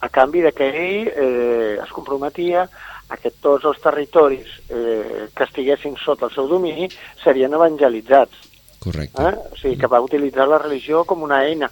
a 0.00 0.08
canvi 0.08 0.40
de 0.44 0.52
que 0.52 0.68
ell 0.68 1.08
eh, 1.08 1.78
es 1.82 1.90
comprometia 1.92 2.68
a 3.08 3.16
que 3.16 3.30
tots 3.30 3.64
els 3.64 3.80
territoris 3.80 4.46
eh, 4.68 5.28
que 5.34 5.44
estiguessin 5.46 5.96
sota 5.96 6.26
el 6.28 6.34
seu 6.34 6.46
domini 6.48 6.88
serien 7.24 7.54
evangelitzats. 7.56 8.36
Correcte. 8.78 9.22
Eh? 9.22 9.34
O 9.52 9.56
sigui, 9.56 9.76
que 9.80 9.88
va 9.90 10.00
utilitzar 10.04 10.46
la 10.48 10.58
religió 10.58 11.04
com 11.04 11.22
una 11.26 11.42
eina. 11.46 11.70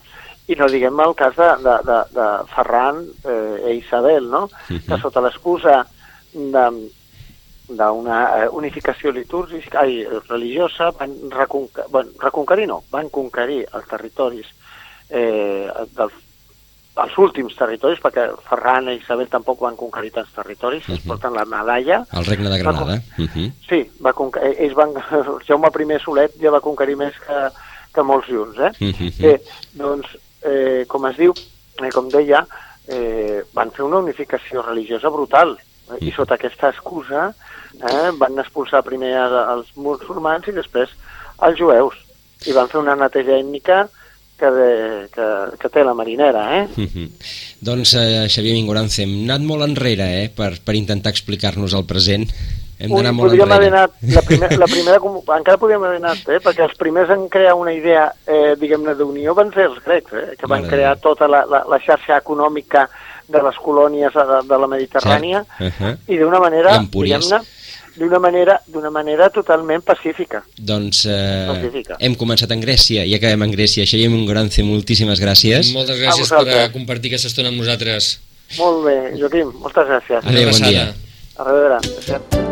I 0.49 0.55
no 0.55 0.69
diguem 0.71 1.01
el 1.03 1.15
cas 1.19 1.35
de, 1.37 1.49
de, 1.63 1.75
de, 1.87 1.99
de 2.15 2.27
Ferran 2.55 3.01
eh, 3.27 3.73
i 3.73 3.79
Isabel, 3.81 4.29
no? 4.31 4.47
que 4.69 4.99
sota 5.03 5.21
l'excusa 5.25 5.81
de- 6.33 6.91
d'una 7.67 8.19
eh, 8.45 8.49
unificació 8.55 9.11
litúrgica, 9.11 9.81
ai, 9.83 10.05
religiosa, 10.29 10.93
van 10.95 11.17
reconquerir, 11.33 11.91
bueno, 11.91 12.13
reconquerir 12.23 12.69
no, 12.71 12.77
van 12.93 13.09
conquerir 13.11 13.65
els 13.75 13.89
territoris 13.91 14.47
eh, 15.11 15.67
dels 15.97 16.15
els 16.97 17.17
últims 17.21 17.57
territoris, 17.59 18.01
perquè 18.01 18.25
Ferran 18.49 18.89
i 18.89 18.97
Isabel 18.97 19.29
tampoc 19.33 19.61
van 19.61 19.77
conquerir 19.77 20.13
tants 20.15 20.33
territoris, 20.37 20.87
es 20.93 21.03
porten 21.05 21.35
la 21.37 21.45
medalla. 21.49 22.03
El 22.17 22.25
regne 22.25 22.53
de 22.53 22.59
Granada. 22.63 23.01
Uh 23.19 23.27
-huh. 23.27 23.51
Sí, 23.69 23.81
va 24.01 24.15
eh, 24.41 24.55
ells 24.65 24.75
van, 24.75 24.95
Jaume 25.47 25.69
I 25.97 26.01
Solet 26.01 26.33
ja 26.41 26.51
va 26.51 26.61
conquerir 26.61 26.97
més 26.97 27.15
que, 27.27 27.51
que 27.93 28.03
molts 28.03 28.29
junts, 28.29 28.59
eh? 28.59 28.73
Uh 28.81 28.93
-huh. 28.93 29.13
Bé, 29.21 29.41
doncs, 29.73 30.07
eh, 30.43 30.85
com 30.89 31.07
es 31.07 31.17
diu, 31.17 31.35
eh, 31.83 31.91
com 31.93 32.09
deia, 32.09 32.47
eh, 32.89 33.45
van 33.53 33.71
fer 33.71 33.85
una 33.85 33.99
unificació 33.99 34.63
religiosa 34.63 35.09
brutal, 35.11 35.59
eh, 35.91 35.99
i 36.01 36.13
sota 36.13 36.35
aquesta 36.35 36.71
excusa 36.71 37.35
eh, 37.75 38.11
van 38.19 38.39
expulsar 38.39 38.83
primer 38.83 39.13
els 39.55 39.67
musulmans 39.77 40.49
i 40.49 40.53
després 40.53 40.89
els 41.43 41.59
jueus, 41.59 41.95
i 42.47 42.53
van 42.53 42.69
fer 42.69 42.81
una 42.81 42.95
neteja 42.95 43.39
ètnica 43.39 43.89
que, 44.39 44.51
de, 44.53 45.09
que, 45.15 45.27
que 45.59 45.69
té 45.73 45.85
la 45.85 45.95
marinera, 45.95 46.45
eh? 46.61 46.69
Uh 46.77 46.85
-huh. 46.85 47.09
Doncs, 47.61 47.95
eh, 47.95 48.29
Xavier 48.29 48.55
Mingorance, 48.55 49.03
hem 49.03 49.25
anat 49.25 49.41
molt 49.41 49.63
enrere 49.63 50.25
eh, 50.25 50.29
per, 50.29 50.61
per 50.65 50.75
intentar 50.75 51.11
explicar-nos 51.11 51.73
el 51.75 51.85
present. 51.85 52.29
Hem 52.79 52.91
d'anar 52.93 53.13
molt 53.13 53.31
podríem 53.31 53.51
haver 53.53 53.69
enrere. 53.69 53.89
anat, 53.89 53.91
la, 54.15 54.23
primer, 54.23 54.59
la 54.59 54.67
primera, 54.67 54.99
com- 55.01 55.23
encara 55.37 55.57
podríem 55.57 55.83
haver 55.83 55.97
anat, 55.97 56.29
eh? 56.29 56.41
perquè 56.45 56.63
els 56.63 56.77
primers 56.77 57.09
en 57.09 57.29
crear 57.29 57.55
una 57.55 57.73
idea, 57.73 58.13
eh, 58.27 58.55
diguem-ne, 58.61 58.95
d'unió 58.95 59.35
van 59.35 59.51
ser 59.53 59.65
els 59.71 59.83
grecs, 59.85 60.13
eh? 60.13 60.37
que 60.39 60.47
van 60.47 60.61
Mare 60.61 60.73
crear 60.75 60.99
tota 61.01 61.27
la, 61.27 61.47
la, 61.49 61.65
la 61.65 61.79
xarxa 61.79 62.19
econòmica 62.19 62.89
de 63.29 63.43
les 63.43 63.57
colònies 63.57 64.13
de, 64.13 64.43
de 64.49 64.59
la 64.59 64.69
Mediterrània 64.69 65.45
Cert. 65.59 65.61
Uh 65.61 65.73
-huh. 65.81 65.97
i 66.07 66.19
d'una 66.19 66.39
manera, 66.39 66.79
diguem-ne, 66.79 67.41
d'una 67.97 68.21
manera, 68.23 68.59
d'una 68.67 68.91
manera 68.91 69.29
totalment 69.35 69.83
pacífica. 69.85 70.43
Doncs 70.59 71.05
eh, 71.09 71.47
Pacífica. 71.51 71.99
hem 72.01 72.17
començat 72.19 72.53
en 72.55 72.63
Grècia 72.65 73.05
i 73.09 73.15
acabem 73.17 73.47
en 73.49 73.55
Grècia. 73.57 73.87
Xavier 73.89 74.11
Mingorance, 74.13 74.63
moltíssimes 74.67 75.23
gràcies. 75.23 75.73
Moltes 75.77 76.01
gràcies 76.03 76.33
per 76.33 76.47
eh, 76.49 76.67
compartir 76.75 77.13
aquesta 77.13 77.33
estona 77.33 77.53
amb 77.53 77.63
nosaltres. 77.63 78.17
Molt 78.61 78.85
bé, 78.87 78.99
Joaquim, 79.19 79.55
moltes 79.63 79.89
gràcies. 79.91 80.23
Adéu, 80.23 80.53
bon 80.53 80.69
dia. 80.69 80.91
A 81.37 81.49
reveure. 81.51 81.81
Adéu. 81.83 82.46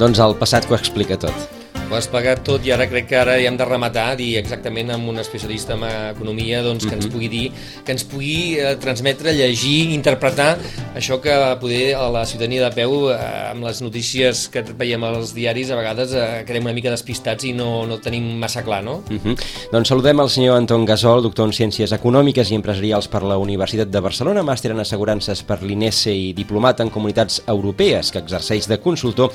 Doncs 0.00 0.16
el 0.24 0.32
passat 0.40 0.64
que 0.64 0.72
ho 0.72 0.78
explica 0.78 1.18
tot. 1.20 1.58
Ho 1.90 1.96
has 1.98 2.06
pagat 2.08 2.40
tot 2.46 2.64
i 2.64 2.70
ara 2.72 2.86
crec 2.88 3.08
que 3.10 3.16
ara 3.18 3.34
ja 3.36 3.50
hem 3.50 3.56
de 3.58 3.64
rematar 3.66 4.14
dir 4.16 4.28
exactament 4.38 4.92
amb 4.94 5.10
un 5.10 5.18
especialista 5.20 5.74
en 5.74 5.82
economia 5.84 6.62
doncs, 6.64 6.86
que 6.86 6.94
ens 6.96 7.08
pugui 7.10 7.26
dir, 7.28 7.42
que 7.84 7.92
ens 7.92 8.06
pugui 8.08 8.54
eh, 8.56 8.70
transmetre, 8.80 9.34
llegir, 9.36 9.90
interpretar 9.92 10.54
això 10.96 11.18
que 11.20 11.34
poder 11.60 11.96
a 11.98 12.06
la 12.14 12.22
ciutadania 12.30 12.62
de 12.62 12.70
peu 12.78 13.10
eh, 13.10 13.18
amb 13.50 13.66
les 13.66 13.82
notícies 13.84 14.46
que 14.54 14.62
veiem 14.70 15.04
als 15.04 15.34
diaris 15.36 15.72
a 15.74 15.76
vegades 15.76 16.14
eh, 16.14 16.28
quedem 16.48 16.70
una 16.70 16.76
mica 16.78 16.94
despistats 16.94 17.44
i 17.50 17.52
no, 17.58 17.82
no 17.90 17.98
tenim 18.00 18.30
massa 18.40 18.62
clar, 18.64 18.80
no? 18.86 19.02
Uh 19.10 19.18
-huh. 19.18 19.36
Doncs 19.74 19.92
saludem 19.92 20.20
el 20.20 20.30
senyor 20.30 20.56
Anton 20.56 20.86
Gasol, 20.86 21.22
doctor 21.22 21.44
en 21.44 21.52
Ciències 21.52 21.92
Econòmiques 21.92 22.50
i 22.50 22.54
Empresarials 22.54 23.08
per 23.08 23.22
la 23.22 23.36
Universitat 23.36 23.90
de 23.90 24.00
Barcelona, 24.00 24.42
màster 24.42 24.70
en 24.70 24.80
assegurances 24.80 25.42
per 25.42 25.60
l'INESE 25.62 26.14
i 26.14 26.32
diplomat 26.32 26.80
en 26.80 26.88
comunitats 26.88 27.42
europees, 27.46 28.12
que 28.12 28.18
exerceix 28.18 28.66
de 28.66 28.78
consultor 28.78 29.32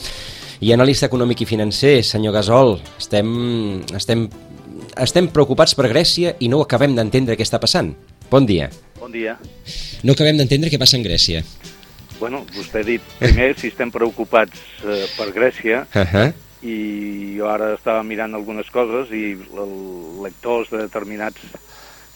i 0.60 0.72
analista 0.74 1.10
econòmic 1.10 1.41
i 1.44 1.50
financer. 1.50 2.04
Senyor 2.04 2.36
Gasol, 2.36 2.78
estem, 3.00 3.30
estem, 3.96 4.28
estem 5.02 5.30
preocupats 5.34 5.76
per 5.76 5.89
Grècia 5.91 6.36
i 6.39 6.50
no 6.52 6.62
acabem 6.63 6.96
d'entendre 6.96 7.38
què 7.38 7.46
està 7.46 7.60
passant. 7.62 7.94
Bon 8.32 8.46
dia. 8.46 8.70
Bon 9.00 9.12
dia. 9.12 9.38
No 10.04 10.15
acabem 10.15 10.38
d'entendre 10.39 10.72
què 10.72 10.80
passa 10.82 10.98
en 10.98 11.06
Grècia. 11.06 11.44
Bueno, 12.20 12.46
vostè 12.56 12.82
ha 12.82 12.88
dit 12.88 13.04
primer 13.20 13.52
si 13.60 13.70
estem 13.74 13.91
preocupats 13.91 14.62
eh, 14.86 15.06
per 15.18 15.32
Grècia 15.36 15.86
Uh 15.96 16.08
-huh. 16.08 16.34
i 16.63 17.36
jo 17.38 17.50
ara 17.50 17.74
estava 17.76 18.04
mirant 18.04 18.34
algunes 18.34 18.70
coses 18.72 19.12
i 19.12 19.36
els 19.36 20.22
lectors 20.24 20.70
de 20.70 20.78
determinats 20.78 21.41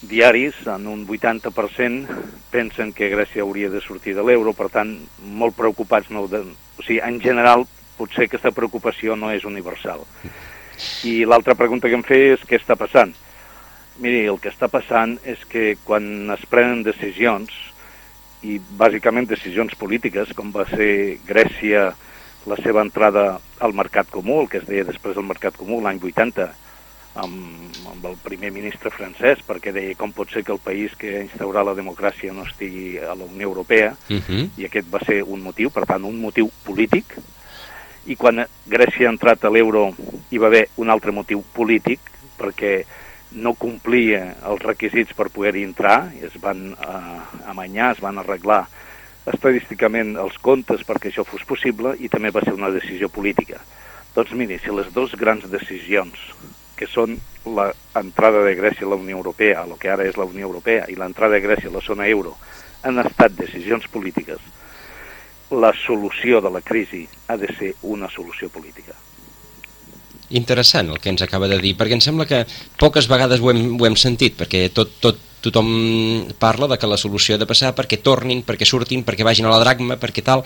diaris, 0.01 0.55
en 0.65 0.87
un 0.87 1.05
80%, 1.07 2.07
pensen 2.51 2.93
que 2.93 3.09
Grècia 3.09 3.41
hauria 3.41 3.69
de 3.69 3.81
sortir 3.81 4.15
de 4.15 4.23
l'euro, 4.23 4.53
per 4.53 4.69
tant, 4.69 4.97
molt 5.21 5.55
preocupats. 5.55 6.09
No, 6.09 6.27
de, 6.27 6.39
o 6.39 6.81
sigui, 6.85 6.99
en 7.03 7.19
general, 7.21 7.67
potser 7.99 8.27
aquesta 8.27 8.53
preocupació 8.55 9.19
no 9.19 9.33
és 9.35 9.45
universal. 9.47 10.05
I 11.03 11.25
l'altra 11.27 11.57
pregunta 11.59 11.91
que 11.91 11.99
em 11.99 12.05
feia 12.07 12.37
és 12.37 12.45
què 12.47 12.59
està 12.59 12.79
passant. 12.79 13.11
Miri, 13.99 14.23
el 14.31 14.39
que 14.39 14.51
està 14.51 14.69
passant 14.71 15.17
és 15.27 15.41
que 15.51 15.73
quan 15.83 16.31
es 16.31 16.45
prenen 16.47 16.85
decisions, 16.87 17.51
i 18.47 18.55
bàsicament 18.79 19.27
decisions 19.27 19.75
polítiques, 19.75 20.31
com 20.35 20.53
va 20.55 20.63
ser 20.71 21.19
Grècia 21.27 21.89
la 22.47 22.57
seva 22.63 22.81
entrada 22.85 23.39
al 23.59 23.75
mercat 23.75 24.07
comú, 24.09 24.39
el 24.41 24.49
que 24.49 24.61
es 24.61 24.67
deia 24.67 24.87
després 24.87 25.17
del 25.17 25.27
mercat 25.27 25.57
comú 25.59 25.81
l'any 25.83 25.99
80, 25.99 26.47
amb, 27.19 27.79
amb 27.91 28.05
el 28.07 28.15
primer 28.23 28.53
ministre 28.55 28.93
francès, 28.95 29.41
perquè 29.45 29.73
deia 29.75 29.97
com 29.99 30.13
pot 30.15 30.31
ser 30.31 30.45
que 30.47 30.55
el 30.55 30.61
país 30.63 30.95
que 30.95 31.17
ha 31.17 31.25
instaurat 31.25 31.67
la 31.67 31.75
democràcia 31.75 32.31
no 32.33 32.45
estigui 32.47 32.93
a 33.01 33.11
la 33.11 33.27
Unió 33.27 33.49
Europea, 33.49 33.95
Uh 34.09 34.21
-huh. 34.23 34.49
i 34.57 34.65
aquest 34.65 34.87
va 34.93 34.99
ser 35.05 35.23
un 35.23 35.41
motiu, 35.41 35.69
per 35.69 35.85
tant, 35.85 36.03
un 36.05 36.19
motiu 36.19 36.49
polític, 36.63 37.17
i 38.07 38.15
quan 38.15 38.45
Grècia 38.69 39.07
ha 39.07 39.13
entrat 39.13 39.43
a 39.43 39.51
l'euro 39.51 39.89
hi 40.29 40.39
va 40.39 40.47
haver 40.47 40.67
un 40.77 40.89
altre 40.89 41.11
motiu 41.11 41.43
polític, 41.55 41.99
perquè 42.39 42.83
no 43.31 43.53
complia 43.53 44.35
els 44.49 44.61
requisits 44.63 45.13
per 45.13 45.29
poder-hi 45.33 45.65
entrar, 45.67 46.09
i 46.17 46.25
es 46.25 46.37
van 46.41 46.71
eh, 46.73 47.17
amanyar, 47.51 47.93
es 47.93 48.01
van 48.01 48.17
arreglar 48.17 48.63
estadísticament 49.29 50.15
els 50.17 50.39
comptes 50.41 50.81
perquè 50.87 51.11
això 51.11 51.25
fos 51.27 51.43
possible, 51.45 51.93
i 51.99 52.09
també 52.09 52.31
va 52.33 52.41
ser 52.45 52.55
una 52.55 52.71
decisió 52.73 53.09
política. 53.13 53.59
Doncs 54.15 54.33
miri, 54.33 54.57
si 54.57 54.73
les 54.73 54.89
dues 54.95 55.13
grans 55.19 55.45
decisions, 55.51 56.17
que 56.79 56.87
són 56.87 57.19
l'entrada 57.45 58.41
de 58.45 58.55
Grècia 58.55 58.87
a 58.87 58.93
la 58.93 58.97
Unió 58.97 59.19
Europea, 59.19 59.65
el 59.67 59.75
que 59.77 59.91
ara 59.91 60.07
és 60.07 60.17
la 60.17 60.25
Unió 60.25 60.47
Europea, 60.47 60.87
i 60.89 60.95
l'entrada 60.97 61.35
de 61.35 61.43
Grècia 61.43 61.69
a 61.69 61.75
la 61.75 61.83
zona 61.85 62.07
euro, 62.07 62.37
han 62.87 62.97
estat 63.03 63.35
decisions 63.35 63.85
polítiques, 63.91 64.39
la 65.51 65.71
solució 65.85 66.41
de 66.41 66.51
la 66.51 66.61
crisi 66.61 67.07
ha 67.27 67.37
de 67.37 67.49
ser 67.57 67.73
una 67.83 68.09
solució 68.09 68.49
política. 68.49 68.93
Interessant 70.29 70.91
el 70.93 70.99
que 71.01 71.09
ens 71.09 71.23
acaba 71.25 71.47
de 71.49 71.57
dir, 71.57 71.73
perquè 71.77 71.97
em 71.97 72.03
sembla 72.05 72.27
que 72.29 72.43
poques 72.77 73.07
vegades 73.09 73.41
ho 73.41 73.49
hem, 73.49 73.63
ho 73.79 73.87
hem 73.87 73.97
sentit, 73.97 74.37
perquè 74.37 74.67
tot, 74.69 74.99
tot, 75.01 75.17
tothom 75.41 75.69
parla 76.37 76.69
de 76.69 76.77
que 76.77 76.89
la 76.89 76.99
solució 77.01 77.35
ha 77.35 77.41
de 77.41 77.49
passar 77.49 77.73
perquè 77.77 77.97
tornin, 78.03 78.43
perquè 78.45 78.67
surtin, 78.69 79.01
perquè 79.07 79.25
vagin 79.25 79.49
a 79.49 79.55
la 79.55 79.63
dragma, 79.63 79.97
perquè 80.01 80.25
tal... 80.25 80.45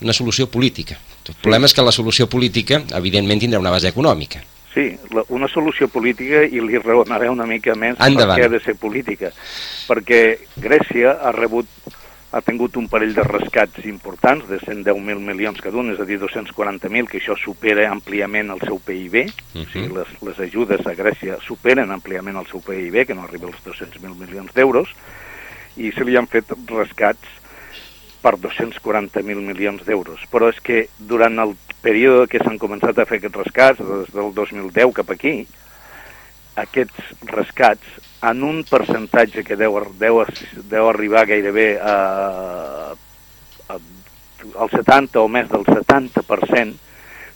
Una 0.00 0.14
solució 0.14 0.46
política. 0.46 0.94
El 1.26 1.34
problema 1.42 1.66
és 1.66 1.74
que 1.74 1.82
la 1.82 1.92
solució 1.92 2.28
política, 2.30 2.78
evidentment, 2.96 3.40
tindrà 3.42 3.58
una 3.60 3.72
base 3.74 3.90
econòmica. 3.90 4.40
Sí, 4.72 4.92
la, 5.10 5.24
una 5.34 5.48
solució 5.50 5.88
política 5.90 6.44
i 6.46 6.62
li 6.62 6.78
raonaré 6.78 7.28
una 7.28 7.44
mica 7.50 7.74
més 7.74 7.98
Endavant. 7.98 8.36
per 8.36 8.38
què 8.38 8.46
ha 8.46 8.52
de 8.52 8.60
ser 8.62 8.76
política. 8.78 9.32
Perquè 9.88 10.20
Grècia 10.62 11.16
ha 11.18 11.32
rebut 11.34 11.66
ha 12.30 12.40
tingut 12.44 12.76
un 12.76 12.88
parell 12.92 13.14
de 13.16 13.22
rescats 13.24 13.86
importants 13.88 14.48
de 14.50 14.58
110.000 14.60 15.22
milions 15.24 15.60
cada 15.64 15.78
un, 15.80 15.92
és 15.94 16.00
a 16.00 16.04
dir, 16.04 16.18
240.000, 16.20 17.08
que 17.08 17.22
això 17.22 17.36
supera 17.40 17.86
àmpliament 17.90 18.50
el 18.52 18.60
seu 18.60 18.78
PIB, 18.78 19.24
Mhm. 19.54 19.62
o 19.62 19.70
sigui, 19.72 19.88
les, 19.94 20.10
les 20.22 20.38
ajudes 20.40 20.86
a 20.86 20.94
Grècia 20.94 21.38
superen 21.40 21.90
àmpliament 21.90 22.36
el 22.36 22.46
seu 22.46 22.60
PIB, 22.60 23.06
que 23.06 23.14
no 23.14 23.24
arriba 23.24 23.48
als 23.48 23.62
200.000 23.64 24.14
milions 24.14 24.52
d'euros, 24.52 24.92
i 25.76 25.90
se 25.92 26.04
li 26.04 26.16
han 26.16 26.26
fet 26.26 26.52
rescats 26.66 27.36
per 28.20 28.36
240.000 28.36 29.40
milions 29.40 29.84
d'euros. 29.86 30.20
Però 30.30 30.50
és 30.50 30.60
que 30.60 30.88
durant 30.98 31.38
el 31.38 31.54
període 31.80 32.26
que 32.28 32.40
s'han 32.42 32.58
començat 32.58 32.98
a 32.98 33.06
fer 33.06 33.18
aquests 33.22 33.36
rescats, 33.38 33.78
des 33.78 34.12
del 34.12 34.34
2010 34.34 34.92
cap 34.92 35.10
aquí, 35.14 35.46
aquests 36.56 37.14
rescats, 37.30 37.86
en 38.22 38.42
un 38.42 38.64
percentatge 38.66 39.44
que 39.46 39.56
deu, 39.56 39.78
deu, 40.00 40.24
deu 40.70 40.88
arribar 40.88 41.26
gairebé 41.28 41.68
a, 41.78 41.94
a, 43.68 43.78
al 44.58 44.70
70 44.74 45.22
o 45.22 45.28
més 45.30 45.50
del 45.50 45.66
70%, 45.68 46.74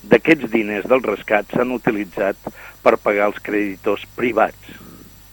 d'aquests 0.02 0.50
diners 0.50 0.88
del 0.90 1.04
rescat 1.06 1.52
s'han 1.54 1.70
utilitzat 1.74 2.38
per 2.82 2.96
pagar 2.98 3.28
els 3.30 3.38
creditors 3.42 4.02
privats, 4.16 4.74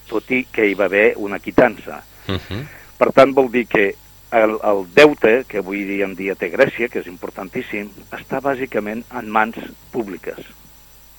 tot 0.10 0.30
i 0.34 0.44
que 0.54 0.68
hi 0.70 0.78
va 0.78 0.86
haver 0.86 1.16
una 1.18 1.40
quitança. 1.40 2.04
Uh 2.28 2.38
-huh. 2.38 2.62
Per 2.98 3.12
tant, 3.14 3.34
vol 3.34 3.50
dir 3.52 3.66
que 3.66 3.96
el, 4.32 4.58
el 4.64 4.86
deute 4.94 5.46
que 5.48 5.58
avui 5.58 5.84
dia 5.84 6.06
en 6.06 6.16
dia 6.16 6.36
té 6.36 6.50
Grècia, 6.50 6.90
que 6.90 7.00
és 7.00 7.08
importantíssim, 7.08 7.90
està 8.12 8.42
bàsicament 8.42 9.04
en 9.10 9.30
mans 9.30 9.58
públiques. 9.92 10.38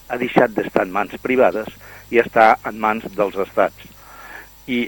Ha 0.08 0.16
deixat 0.16 0.50
d'estar 0.50 0.84
en 0.86 0.92
mans 0.92 1.16
privades 1.22 1.66
i 2.10 2.18
està 2.18 2.58
en 2.64 2.78
mans 2.78 3.04
dels 3.16 3.36
estats. 3.36 3.99
I 4.70 4.80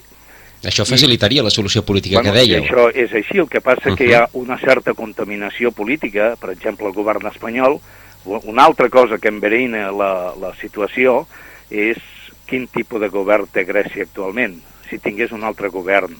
Això 0.62 0.84
facilitaria 0.86 1.42
la 1.42 1.50
solució 1.50 1.82
política 1.82 2.20
bueno, 2.20 2.30
que 2.30 2.38
dèieu. 2.38 2.62
Això 2.62 2.84
és 2.94 3.10
així, 3.18 3.40
el 3.42 3.48
que 3.50 3.60
passa 3.60 3.88
uh 3.88 3.92
-huh. 3.92 3.96
que 3.98 4.06
hi 4.06 4.14
ha 4.14 4.28
una 4.32 4.58
certa 4.58 4.94
contaminació 4.94 5.72
política, 5.72 6.36
per 6.38 6.50
exemple, 6.50 6.86
el 6.86 6.92
govern 6.94 7.26
espanyol, 7.26 7.80
una 8.24 8.64
altra 8.64 8.88
cosa 8.88 9.18
que 9.18 9.28
enverina 9.28 9.90
la, 9.90 10.34
la 10.38 10.54
situació 10.60 11.26
és 11.70 11.98
quin 12.46 12.68
tipus 12.68 13.00
de 13.00 13.08
govern 13.08 13.46
té 13.46 13.64
Grècia 13.64 14.04
actualment. 14.04 14.60
Si 14.88 14.98
tingués 14.98 15.32
un 15.32 15.42
altre 15.42 15.68
govern 15.68 16.14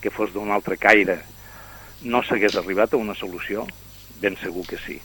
que 0.00 0.10
fos 0.10 0.32
d'un 0.32 0.50
altre 0.50 0.76
caire, 0.76 1.20
no 2.02 2.22
s'hagués 2.22 2.56
arribat 2.56 2.94
a 2.94 2.96
una 2.96 3.14
solució? 3.14 3.66
Ben 4.20 4.36
segur 4.36 4.66
que 4.66 4.78
sí. 4.86 4.98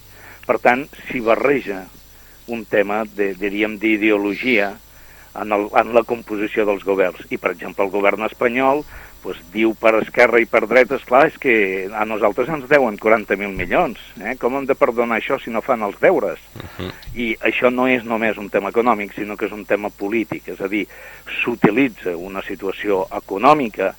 Per 0.46 0.60
tant, 0.60 0.88
si 1.12 1.20
barreja 1.20 1.86
un 2.48 2.66
tema, 2.66 3.04
de, 3.06 3.34
diríem, 3.34 3.78
d'ideologia 3.78 4.76
en, 5.42 5.52
el, 5.52 5.68
en 5.76 5.94
la 5.96 6.04
composició 6.08 6.66
dels 6.68 6.86
governs. 6.86 7.26
I, 7.30 7.40
per 7.42 7.54
exemple, 7.56 7.86
el 7.86 7.94
govern 7.94 8.26
espanyol 8.28 8.84
pues, 9.26 9.40
diu 9.54 9.74
per 9.82 9.96
esquerra 9.98 10.38
i 10.42 10.46
per 10.46 10.64
dreta, 10.70 11.00
esclar, 11.00 11.24
és 11.32 11.38
que 11.42 11.56
a 11.90 12.06
nosaltres 12.06 12.52
ens 12.54 12.68
deuen 12.70 13.00
40.000 13.02 13.50
milions. 13.58 14.02
Eh? 14.22 14.36
Com 14.42 14.60
hem 14.60 14.68
de 14.70 14.78
perdonar 14.78 15.18
això 15.18 15.40
si 15.42 15.54
no 15.54 15.64
fan 15.66 15.82
els 15.82 15.98
deures? 16.02 16.40
Uh 16.54 16.62
-huh. 16.78 16.92
I 17.16 17.28
això 17.42 17.72
no 17.74 17.88
és 17.88 18.04
només 18.06 18.38
un 18.38 18.50
tema 18.50 18.70
econòmic, 18.70 19.16
sinó 19.16 19.36
que 19.36 19.48
és 19.48 19.52
un 19.52 19.66
tema 19.66 19.90
polític. 19.90 20.48
És 20.48 20.62
a 20.62 20.68
dir, 20.68 20.88
s'utilitza 21.42 22.16
una 22.16 22.42
situació 22.42 23.08
econòmica 23.12 23.96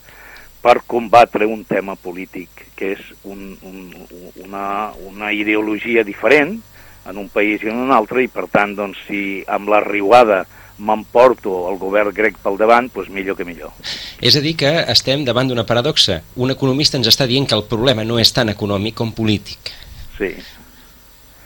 per 0.63 0.83
combatre 0.87 1.47
un 1.47 1.65
tema 1.65 1.97
polític, 1.97 2.49
que 2.77 2.93
és 2.93 3.01
un, 3.25 3.59
un, 3.63 4.07
una, 4.45 4.93
una 5.07 5.33
ideologia 5.33 6.05
diferent 6.05 6.63
en 7.07 7.19
un 7.19 7.29
país 7.29 7.63
i 7.63 7.69
en 7.69 7.77
un 7.77 7.93
altre, 7.93 8.23
i 8.23 8.29
per 8.29 8.47
tant, 8.51 8.75
doncs, 8.75 8.99
si 9.07 9.45
amb 9.47 9.69
la 9.69 9.81
riuada 9.81 10.47
m'emporto 10.79 11.71
el 11.71 11.79
govern 11.81 12.13
grec 12.15 12.37
pel 12.43 12.59
davant, 12.61 12.91
doncs 12.93 13.09
millor 13.13 13.37
que 13.37 13.47
millor. 13.49 13.73
És 14.21 14.37
a 14.37 14.43
dir, 14.45 14.57
que 14.61 14.73
estem 14.93 15.25
davant 15.25 15.49
d'una 15.49 15.67
paradoxa. 15.69 16.21
Un 16.37 16.53
economista 16.53 16.99
ens 17.01 17.09
està 17.09 17.27
dient 17.29 17.49
que 17.49 17.57
el 17.57 17.65
problema 17.71 18.05
no 18.05 18.21
és 18.21 18.33
tan 18.33 18.53
econòmic 18.53 18.97
com 18.99 19.13
polític. 19.17 19.73
Sí. 20.19 20.35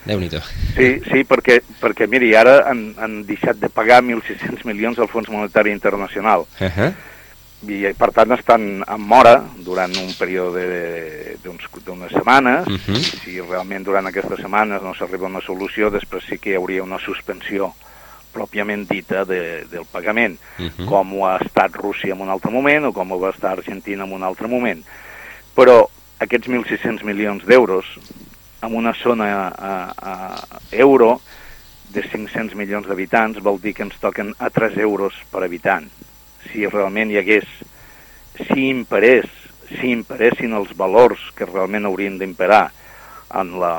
déu 0.04 0.18
nhi 0.18 0.30
Sí, 0.32 0.88
sí, 1.04 1.22
perquè, 1.28 1.60
perquè 1.80 2.06
miri, 2.08 2.32
ara 2.34 2.64
han, 2.70 2.94
han 2.98 3.22
deixat 3.28 3.60
de 3.60 3.68
pagar 3.68 4.02
1.600 4.02 4.64
milions 4.64 4.98
al 4.98 5.08
Fons 5.08 5.28
Monetari 5.28 5.70
Internacional. 5.70 6.46
Uh 6.58 6.66
-huh. 6.66 6.94
I, 7.68 7.92
per 7.92 8.10
tant, 8.12 8.32
estan 8.32 8.82
en 8.88 9.00
mora 9.00 9.44
durant 9.58 9.92
un 9.94 10.14
període 10.18 11.36
d'unes 11.44 12.10
setmanes. 12.10 12.66
Uh 12.66 12.72
-huh. 12.72 12.96
I 12.96 13.02
si 13.02 13.40
realment 13.40 13.84
durant 13.84 14.06
aquestes 14.06 14.40
setmanes 14.40 14.82
no 14.82 14.94
s'arriba 14.94 15.26
a 15.26 15.30
una 15.30 15.40
solució, 15.42 15.90
després 15.90 16.24
sí 16.24 16.38
que 16.38 16.50
hi 16.50 16.54
hauria 16.54 16.82
una 16.82 16.98
suspensió 16.98 17.74
pròpiament 18.32 18.86
dita 18.88 19.24
de, 19.24 19.64
del 19.70 19.86
pagament, 19.90 20.38
uh 20.58 20.66
-huh. 20.66 20.86
com 20.86 21.14
ho 21.14 21.26
ha 21.26 21.36
estat 21.38 21.74
Rússia 21.76 22.14
en 22.14 22.20
un 22.20 22.30
altre 22.30 22.50
moment 22.50 22.84
o 22.86 22.92
com 22.92 23.12
ho 23.12 23.18
va 23.18 23.30
estar 23.30 23.52
Argentina 23.52 24.04
en 24.04 24.12
un 24.12 24.22
altre 24.22 24.48
moment. 24.48 24.84
Però 25.54 25.88
aquests 26.18 26.48
1.600 26.48 27.02
milions 27.02 27.44
d'euros 27.44 27.86
en 28.62 28.74
una 28.74 28.92
zona 28.92 29.48
a, 29.48 29.94
a 29.96 30.14
euro 30.70 31.20
de 31.90 32.02
500 32.02 32.54
milions 32.54 32.86
d'habitants 32.86 33.40
vol 33.42 33.58
dir 33.60 33.74
que 33.74 33.82
ens 33.82 33.98
toquen 34.00 34.34
a 34.38 34.50
3 34.50 34.78
euros 34.78 35.14
per 35.30 35.42
habitant. 35.44 35.88
Si 36.50 36.66
realment 36.66 37.10
hi 37.10 37.18
hagués, 37.18 37.48
si 38.36 38.68
imperés, 38.68 39.26
si 39.68 39.90
imperessin 39.90 40.54
els 40.56 40.76
valors 40.76 41.20
que 41.34 41.48
realment 41.48 41.86
haurien 41.86 42.18
d'imperar 42.18 42.70
en 43.40 43.58
la, 43.60 43.74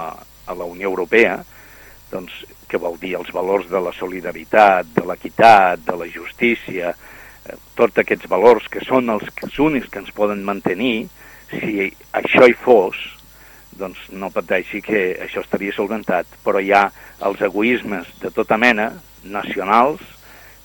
a 0.45 0.55
la 0.55 0.67
Unió 0.67 0.89
Europea, 0.89 1.39
doncs 2.11 2.33
que 2.71 2.79
vol 2.79 2.95
dir 3.01 3.17
els 3.19 3.31
valors 3.35 3.67
de 3.69 3.79
la 3.83 3.91
solidaritat, 3.97 4.93
de 4.95 5.03
l'equitat, 5.07 5.83
de 5.83 5.95
la 5.99 6.07
justícia, 6.07 6.93
eh, 6.95 7.57
tots 7.75 7.99
aquests 7.99 8.29
valors 8.31 8.69
que 8.71 8.83
són 8.87 9.11
els, 9.11 9.27
els 9.43 9.59
únics 9.59 9.91
que 9.91 9.99
ens 9.99 10.13
poden 10.15 10.45
mantenir, 10.47 11.09
si 11.51 11.89
això 12.15 12.47
hi 12.47 12.55
fos, 12.55 12.95
doncs 13.75 14.07
no 14.15 14.31
pateixi 14.31 14.81
que 14.85 15.03
això 15.25 15.43
estaria 15.43 15.75
solventat, 15.75 16.29
però 16.45 16.61
hi 16.63 16.71
ha 16.71 16.85
els 17.27 17.43
egoismes 17.43 18.07
de 18.21 18.31
tota 18.31 18.57
mena, 18.61 18.91
nacionals, 19.23 20.01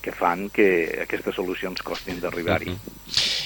que 0.07 0.15
fan 0.15 0.47
que 0.55 0.67
aquestes 1.03 1.35
solucions 1.35 1.83
costin 1.83 2.21
d'arribar-hi. 2.23 2.71
Uh 2.71 2.79
-huh. 2.79 2.95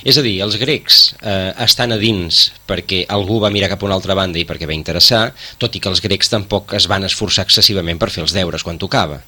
És 0.05 0.19
a 0.19 0.23
dir, 0.23 0.37
els 0.45 0.59
grecs 0.61 1.17
eh, 1.23 1.53
estan 1.65 1.93
a 1.93 1.97
dins 1.97 2.53
perquè 2.69 3.07
algú 3.09 3.41
va 3.41 3.51
mirar 3.51 3.71
cap 3.71 3.83
a 3.83 3.87
una 3.87 3.95
altra 3.95 4.15
banda 4.15 4.39
i 4.39 4.45
perquè 4.45 4.67
va 4.67 4.77
interessar, 4.77 5.33
tot 5.59 5.75
i 5.75 5.81
que 5.81 5.89
els 5.89 6.01
grecs 6.01 6.29
tampoc 6.29 6.75
es 6.75 6.87
van 6.87 7.05
esforçar 7.05 7.45
excessivament 7.45 7.99
per 7.99 8.11
fer 8.11 8.23
els 8.23 8.33
deures 8.33 8.63
quan 8.63 8.79
tocava. 8.79 9.21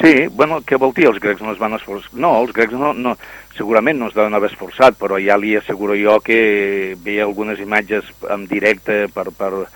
Sí, 0.00 0.26
bueno, 0.28 0.60
què 0.66 0.76
vol 0.76 0.92
dir 0.92 1.06
els 1.06 1.20
grecs 1.20 1.40
no 1.40 1.52
es 1.52 1.58
van 1.58 1.74
esforçar? 1.74 2.10
No, 2.14 2.40
els 2.42 2.52
grecs 2.52 2.72
no, 2.72 2.92
no, 2.92 3.16
segurament 3.56 3.98
no 3.98 4.08
es 4.08 4.14
deuen 4.14 4.34
haver 4.34 4.50
esforçat, 4.50 4.96
però 4.98 5.20
ja 5.22 5.36
li 5.36 5.56
asseguro 5.56 5.94
jo 5.94 6.20
que 6.20 6.96
veia 7.04 7.24
algunes 7.24 7.60
imatges 7.60 8.04
en 8.30 8.46
directe 8.46 9.08
per, 9.14 9.30
per, 9.30 9.68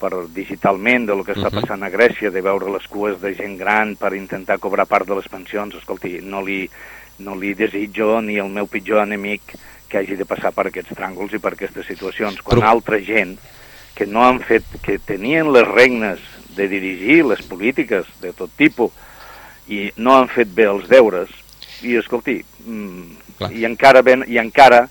per 0.00 0.24
digitalment 0.32 1.06
de 1.06 1.16
lo 1.16 1.24
que 1.26 1.36
està 1.36 1.50
passant 1.52 1.84
a 1.84 1.90
Grècia, 1.92 2.32
de 2.32 2.42
veure 2.44 2.72
les 2.72 2.86
cues 2.88 3.18
de 3.20 3.34
gent 3.36 3.58
gran 3.60 3.94
per 4.00 4.14
intentar 4.16 4.58
cobrar 4.58 4.88
part 4.88 5.08
de 5.08 5.18
les 5.18 5.28
pensions, 5.28 5.76
escolti, 5.76 6.18
no 6.24 6.40
li, 6.46 6.64
no 7.20 7.36
li 7.36 7.52
desitjo 7.54 8.18
ni 8.24 8.40
el 8.40 8.48
meu 8.48 8.70
pitjor 8.70 9.04
enemic 9.04 9.54
que 9.90 10.00
hagi 10.00 10.16
de 10.16 10.26
passar 10.28 10.54
per 10.56 10.68
aquests 10.70 10.96
tràngols 10.96 11.34
i 11.36 11.42
per 11.42 11.52
aquestes 11.56 11.88
situacions, 11.90 12.40
quan 12.46 12.62
Però... 12.62 12.70
altra 12.72 13.00
gent 13.04 13.36
que 13.94 14.06
no 14.06 14.22
han 14.24 14.40
fet, 14.46 14.64
que 14.80 14.96
tenien 15.02 15.50
les 15.52 15.66
regnes 15.68 16.22
de 16.56 16.68
dirigir 16.70 17.20
les 17.26 17.42
polítiques 17.46 18.06
de 18.22 18.32
tot 18.32 18.52
tipus 18.56 18.94
i 19.68 19.90
no 20.00 20.16
han 20.16 20.30
fet 20.32 20.50
bé 20.54 20.66
els 20.70 20.88
deures, 20.90 21.28
i 21.86 21.96
escolti, 22.00 22.40
mm, 22.64 23.50
i 23.56 23.66
encara, 23.68 24.02
ven, 24.06 24.24
i 24.28 24.38
encara 24.40 24.86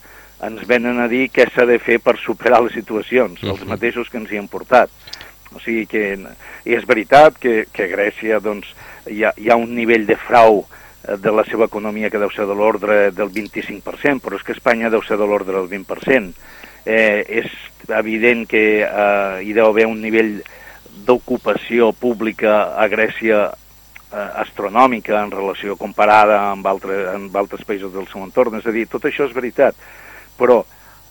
ens 0.47 0.65
venen 0.67 0.99
a 1.03 1.07
dir 1.11 1.27
què 1.33 1.49
s'ha 1.49 1.65
de 1.67 1.79
fer 1.83 1.99
per 2.03 2.17
superar 2.21 2.61
les 2.63 2.75
situacions, 2.77 3.41
els 3.43 3.65
mateixos 3.67 4.09
que 4.09 4.19
ens 4.21 4.31
hi 4.31 4.39
han 4.39 4.47
portat. 4.51 4.91
O 5.55 5.59
sigui 5.59 5.85
que, 5.89 6.03
i 6.65 6.75
és 6.77 6.85
veritat 6.87 7.39
que, 7.41 7.63
que 7.73 7.87
a 7.87 7.91
Grècia 7.91 8.39
doncs, 8.43 8.69
hi, 9.09 9.23
ha, 9.25 9.33
hi 9.35 9.49
ha 9.49 9.57
un 9.57 9.73
nivell 9.75 10.05
de 10.07 10.17
frau 10.27 10.63
de 11.01 11.31
la 11.31 11.45
seva 11.47 11.65
economia 11.65 12.09
que 12.11 12.19
deu 12.21 12.31
ser 12.31 12.45
de 12.45 12.55
l'ordre 12.55 13.09
del 13.15 13.31
25%, 13.33 14.19
però 14.21 14.37
és 14.37 14.45
que 14.45 14.53
Espanya 14.53 14.91
deu 14.93 15.01
ser 15.05 15.17
de 15.17 15.27
l'ordre 15.27 15.55
del 15.55 15.69
20%. 15.71 16.33
Eh, 16.85 17.41
és 17.41 17.49
evident 17.89 18.45
que 18.49 18.63
eh, 18.83 19.39
hi 19.43 19.55
deu 19.55 19.69
haver 19.69 19.87
un 19.89 19.99
nivell 20.01 20.37
d'ocupació 21.05 21.91
pública 21.97 22.75
a 22.77 22.87
Grècia 22.91 23.47
eh, 23.49 24.29
astronòmica 24.43 25.17
en 25.23 25.31
relació 25.33 25.77
comparada 25.79 26.41
amb, 26.51 26.67
altre, 26.67 27.01
amb 27.15 27.35
altres 27.35 27.65
països 27.65 27.93
del 27.95 28.07
seu 28.11 28.23
entorn. 28.25 28.59
És 28.59 28.67
a 28.69 28.75
dir, 28.75 28.85
tot 28.91 29.07
això 29.09 29.25
és 29.29 29.35
veritat, 29.35 29.77
però 30.39 30.63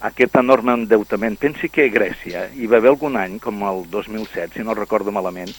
aquest 0.09 0.37
enorme 0.39 0.75
endeutament, 0.79 1.37
pensi 1.41 1.69
que 1.69 1.89
a 1.89 1.93
Grècia 1.93 2.47
hi 2.55 2.69
va 2.71 2.79
haver 2.79 2.93
algun 2.95 3.19
any, 3.21 3.39
com 3.43 3.63
el 3.67 3.85
2007, 3.91 4.55
si 4.57 4.67
no 4.67 4.77
recordo 4.79 5.15
malament, 5.15 5.51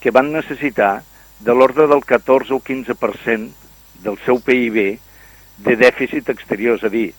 que 0.00 0.12
van 0.12 0.32
necessitar 0.32 1.02
de 1.44 1.54
l'ordre 1.54 1.86
del 1.90 2.04
14 2.04 2.54
o 2.56 2.62
15% 2.64 4.02
del 4.04 4.16
seu 4.24 4.40
PIB 4.40 4.80
de 5.64 5.76
dèficit 5.76 6.30
exterior, 6.32 6.80
és 6.80 6.88
a 6.88 6.92
dir, 6.92 7.10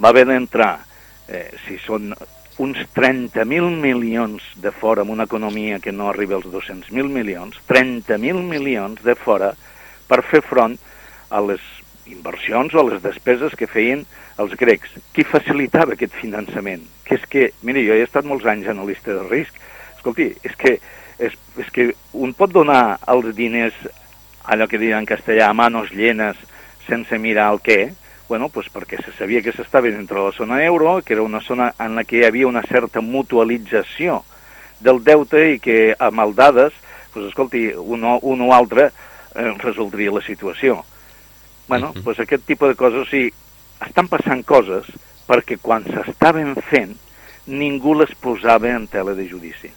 va 0.00 0.10
haver 0.12 0.26
d'entrar, 0.28 0.72
eh, 1.28 1.50
si 1.66 1.78
són 1.84 2.10
uns 2.58 2.80
30.000 2.96 3.68
milions 3.82 4.44
de 4.56 4.72
fora 4.72 5.04
amb 5.04 5.12
una 5.12 5.26
economia 5.28 5.78
que 5.80 5.92
no 5.92 6.08
arriba 6.08 6.38
als 6.38 6.48
200.000 6.48 7.12
milions, 7.12 7.60
30.000 7.68 8.40
milions 8.48 9.02
de 9.04 9.14
fora 9.14 9.52
per 10.08 10.22
fer 10.24 10.40
front 10.40 10.78
a 11.28 11.42
les 11.44 11.60
inversions 12.10 12.74
o 12.74 12.84
les 12.88 13.02
despeses 13.02 13.54
que 13.58 13.68
feien 13.70 14.04
els 14.38 14.54
grecs. 14.58 14.92
Qui 15.14 15.24
facilitava 15.26 15.96
aquest 15.96 16.14
finançament? 16.20 16.84
Que 17.06 17.18
és 17.18 17.26
que, 17.30 17.50
miri, 17.66 17.86
jo 17.88 17.96
he 17.96 18.04
estat 18.06 18.26
molts 18.28 18.46
anys 18.50 18.68
analista 18.72 19.14
de 19.14 19.26
risc, 19.28 19.56
escolti, 19.96 20.30
és 20.46 20.56
que, 20.58 20.76
és, 21.18 21.36
és 21.58 21.70
que 21.72 21.90
un 22.14 22.34
pot 22.36 22.52
donar 22.52 22.98
els 23.12 23.32
diners, 23.36 23.76
allò 24.46 24.68
que 24.70 24.80
diuen 24.80 25.02
en 25.02 25.08
castellà, 25.08 25.50
a 25.50 25.56
manos 25.56 25.92
llenes, 25.94 26.38
sense 26.86 27.18
mirar 27.18 27.50
el 27.54 27.62
què, 27.64 27.80
bueno, 28.28 28.48
pues 28.48 28.66
perquè 28.72 28.98
se 29.02 29.12
sabia 29.14 29.42
que 29.42 29.54
s'estava 29.54 29.90
dintre 29.90 30.18
la 30.18 30.32
zona 30.34 30.62
euro, 30.64 31.00
que 31.02 31.14
era 31.14 31.22
una 31.22 31.40
zona 31.40 31.72
en 31.78 31.94
la 31.94 32.04
que 32.04 32.20
hi 32.20 32.24
havia 32.26 32.48
una 32.48 32.62
certa 32.66 33.00
mutualització 33.00 34.22
del 34.80 35.02
deute 35.04 35.44
i 35.54 35.60
que 35.62 35.94
amb 35.98 36.20
el 36.24 36.34
dades, 36.34 36.74
pues, 37.14 37.28
escolti, 37.30 37.68
un 37.76 38.04
o, 38.04 38.18
un 38.22 38.42
o 38.42 38.52
altre 38.54 38.90
eh, 38.90 39.52
resoldria 39.62 40.12
la 40.12 40.22
situació. 40.26 40.82
Bueno, 41.68 41.90
uh 41.90 41.94
-huh. 41.94 42.02
pues 42.02 42.20
aquest 42.20 42.44
tipus 42.46 42.68
de 42.68 42.74
coses, 42.76 43.06
o 43.06 43.10
sigui, 43.10 43.32
estan 43.86 44.08
passant 44.08 44.44
coses 44.44 44.86
perquè 45.26 45.58
quan 45.60 45.84
s'estaven 45.84 46.54
fent 46.70 46.96
ningú 47.46 47.94
les 47.94 48.14
posava 48.14 48.68
en 48.68 48.86
tela 48.86 49.14
de 49.14 49.28
judici. 49.28 49.70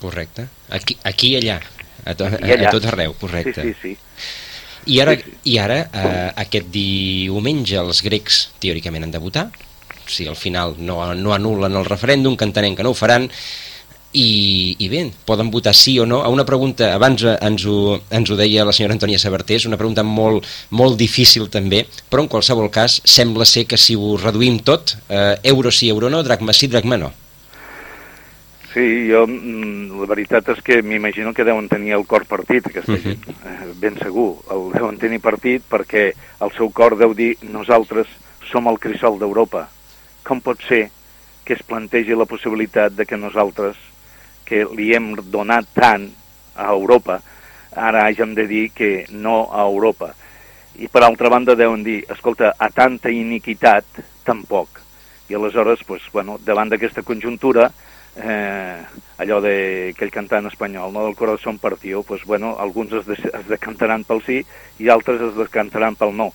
Correcte. 0.00 0.48
Aquí, 0.70 0.96
aquí 1.04 1.32
i 1.34 1.36
allà. 1.40 1.60
A, 2.04 2.14
to, 2.14 2.26
I 2.28 2.52
allà. 2.52 2.68
a 2.68 2.70
tot 2.70 2.84
arreu, 2.84 3.14
correcte. 3.20 3.62
Sí, 3.62 3.74
sí, 3.80 3.96
sí. 3.96 3.96
I 4.86 5.00
ara, 5.00 5.14
sí, 5.16 5.22
sí. 5.22 5.52
i 5.54 5.58
ara 5.58 5.78
eh, 5.88 6.32
aquest 6.36 6.66
diumenge 6.72 7.78
els 7.80 8.02
grecs 8.04 8.50
teòricament 8.60 9.04
han 9.04 9.14
de 9.14 9.22
votar, 9.22 9.46
si 10.06 10.26
al 10.28 10.36
final 10.36 10.74
no, 10.78 10.98
no 11.14 11.32
anulen 11.32 11.76
el 11.80 11.88
referèndum, 11.88 12.36
que 12.36 12.44
entenem 12.44 12.76
que 12.76 12.84
no 12.84 12.92
ho 12.92 12.98
faran, 12.98 13.30
i, 14.14 14.76
i 14.78 14.88
bé, 14.88 15.02
poden 15.26 15.50
votar 15.50 15.74
sí 15.74 15.98
o 15.98 16.06
no 16.06 16.22
a 16.22 16.30
una 16.30 16.46
pregunta, 16.46 16.92
abans 16.94 17.24
eh, 17.26 17.34
ens 17.42 17.64
ho, 17.66 17.98
ens 18.14 18.30
ho 18.30 18.36
deia 18.38 18.64
la 18.64 18.72
senyora 18.72 18.94
Antònia 18.94 19.18
Sabertés, 19.18 19.66
una 19.66 19.76
pregunta 19.80 20.04
molt, 20.06 20.46
molt 20.70 20.96
difícil 21.00 21.50
també, 21.50 21.82
però 22.08 22.22
en 22.24 22.30
qualsevol 22.30 22.70
cas 22.70 23.00
sembla 23.04 23.44
ser 23.44 23.66
que 23.66 23.76
si 23.80 23.96
ho 23.98 24.14
reduïm 24.22 24.60
tot, 24.62 24.96
eh, 25.10 25.34
euro 25.50 25.74
sí, 25.74 25.90
euro 25.90 26.10
no, 26.10 26.22
dracma 26.22 26.54
sí, 26.54 26.70
dracma 26.70 26.96
no. 26.96 27.10
Sí, 28.74 29.06
jo, 29.06 29.22
mm, 29.26 30.00
la 30.00 30.06
veritat 30.10 30.48
és 30.50 30.60
que 30.66 30.80
m'imagino 30.82 31.30
que 31.34 31.44
deuen 31.46 31.68
tenir 31.70 31.92
el 31.94 32.06
cor 32.10 32.24
partit, 32.26 32.66
aquesta 32.66 32.92
uh 32.92 32.96
Mhm. 32.96 33.02
-huh. 33.04 33.26
gent, 33.26 33.28
eh, 33.46 33.72
ben 33.76 33.98
segur. 33.98 34.38
El 34.50 34.72
deuen 34.72 34.98
tenir 34.98 35.20
partit 35.20 35.62
perquè 35.70 36.12
el 36.40 36.50
seu 36.56 36.70
cor 36.70 36.96
deu 36.98 37.14
dir 37.14 37.36
nosaltres 37.42 38.06
som 38.50 38.66
el 38.66 38.78
crisol 38.78 39.18
d'Europa. 39.18 39.68
Com 40.24 40.40
pot 40.40 40.58
ser 40.68 40.90
que 41.44 41.54
es 41.54 41.62
plantegi 41.62 42.14
la 42.16 42.24
possibilitat 42.24 42.92
de 42.92 43.06
que 43.06 43.16
nosaltres, 43.16 43.76
que 44.44 44.64
li 44.76 44.92
hem 44.94 45.14
donat 45.32 45.68
tant 45.74 46.08
a 46.54 46.68
Europa, 46.72 47.20
ara 47.74 48.04
hàgim 48.06 48.34
de 48.34 48.46
dir 48.46 48.68
que 48.70 49.06
no 49.10 49.48
a 49.52 49.64
Europa. 49.66 50.12
I 50.78 50.88
per 50.90 51.04
altra 51.04 51.30
banda 51.30 51.54
deuen 51.54 51.84
dir, 51.86 52.02
escolta, 52.10 52.54
a 52.58 52.70
tanta 52.70 53.10
iniquitat, 53.10 53.84
tampoc. 54.24 54.80
I 55.28 55.34
aleshores, 55.34 55.84
pues, 55.86 56.02
bueno, 56.12 56.38
davant 56.42 56.70
d'aquesta 56.70 57.02
conjuntura, 57.02 57.70
eh, 58.16 58.78
allò 59.18 59.40
d'aquell 59.42 60.12
cantant 60.14 60.46
espanyol, 60.50 60.92
no, 60.92 61.04
del 61.06 61.16
corazón 61.16 61.58
partió, 61.58 62.02
pues, 62.02 62.24
bueno, 62.24 62.56
alguns 62.58 62.92
es, 62.92 63.06
de, 63.06 63.14
es 63.14 63.48
decantaran 63.48 64.04
pel 64.04 64.22
sí 64.26 64.42
i 64.78 64.88
altres 64.88 65.22
es 65.22 65.36
decantaran 65.38 65.96
pel 65.98 66.14
no, 66.16 66.30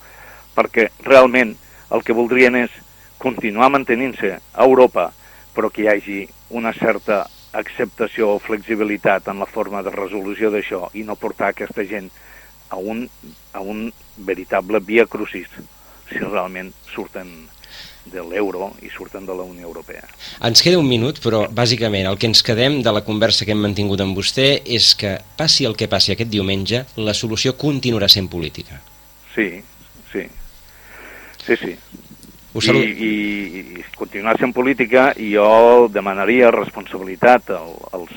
perquè 0.55 0.89
realment 1.05 1.55
el 1.91 2.03
que 2.03 2.15
voldrien 2.15 2.57
és 2.59 2.73
continuar 3.19 3.69
mantenint-se 3.71 4.35
a 4.39 4.65
Europa, 4.65 5.09
però 5.55 5.69
que 5.71 5.83
hi 5.83 5.91
hagi 5.91 6.19
una 6.55 6.73
certa 6.73 7.25
acceptació 7.53 8.35
o 8.35 8.39
flexibilitat 8.39 9.27
en 9.31 9.39
la 9.41 9.49
forma 9.49 9.81
de 9.85 9.93
resolució 9.93 10.51
d'això 10.53 10.89
i 10.93 11.03
no 11.07 11.17
portar 11.17 11.53
aquesta 11.53 11.85
gent 11.87 12.09
a 12.69 12.77
un, 12.77 13.07
a 13.53 13.61
un 13.61 13.87
veritable 14.17 14.79
via 14.85 15.07
crucis 15.09 15.47
si 16.09 16.19
realment 16.19 16.73
surten 16.93 17.31
de 18.09 18.21
l'euro 18.25 18.71
i 18.81 18.89
surten 18.89 19.25
de 19.25 19.35
la 19.35 19.43
Unió 19.45 19.67
Europea. 19.67 20.05
Ens 20.45 20.63
queda 20.65 20.79
un 20.81 20.87
minut, 20.89 21.19
però 21.21 21.43
bàsicament 21.53 22.07
el 22.09 22.17
que 22.17 22.29
ens 22.29 22.41
quedem 22.45 22.79
de 22.85 22.93
la 22.93 23.03
conversa 23.05 23.45
que 23.45 23.53
hem 23.53 23.61
mantingut 23.65 24.01
amb 24.01 24.17
vostè 24.17 24.49
és 24.65 24.93
que 24.97 25.17
passi 25.37 25.67
el 25.69 25.77
que 25.77 25.89
passi 25.91 26.13
aquest 26.15 26.31
diumenge, 26.31 26.85
la 26.97 27.13
solució 27.13 27.53
continuarà 27.59 28.09
sent 28.09 28.29
política. 28.31 28.81
Sí, 29.35 29.49
sí. 30.13 30.25
Sí, 31.45 31.57
sí. 31.57 31.75
Us. 32.53 32.65
I, 32.65 32.81
i, 32.81 33.11
i 33.77 33.83
continuar 33.97 34.39
sent 34.39 34.55
política 34.57 35.11
i 35.21 35.35
jo 35.35 35.87
demanaria 35.93 36.49
responsabilitat 36.51 37.51
al, 37.53 37.75
als, 37.93 38.15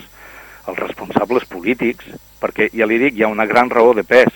als 0.65 0.79
responsables 0.79 1.45
polítics 1.51 2.09
perquè, 2.41 2.71
ja 2.73 2.89
li 2.89 2.97
dic, 3.03 3.19
hi 3.19 3.27
ha 3.27 3.33
una 3.33 3.47
gran 3.47 3.71
raó 3.71 3.93
de 3.95 4.07
pes. 4.09 4.33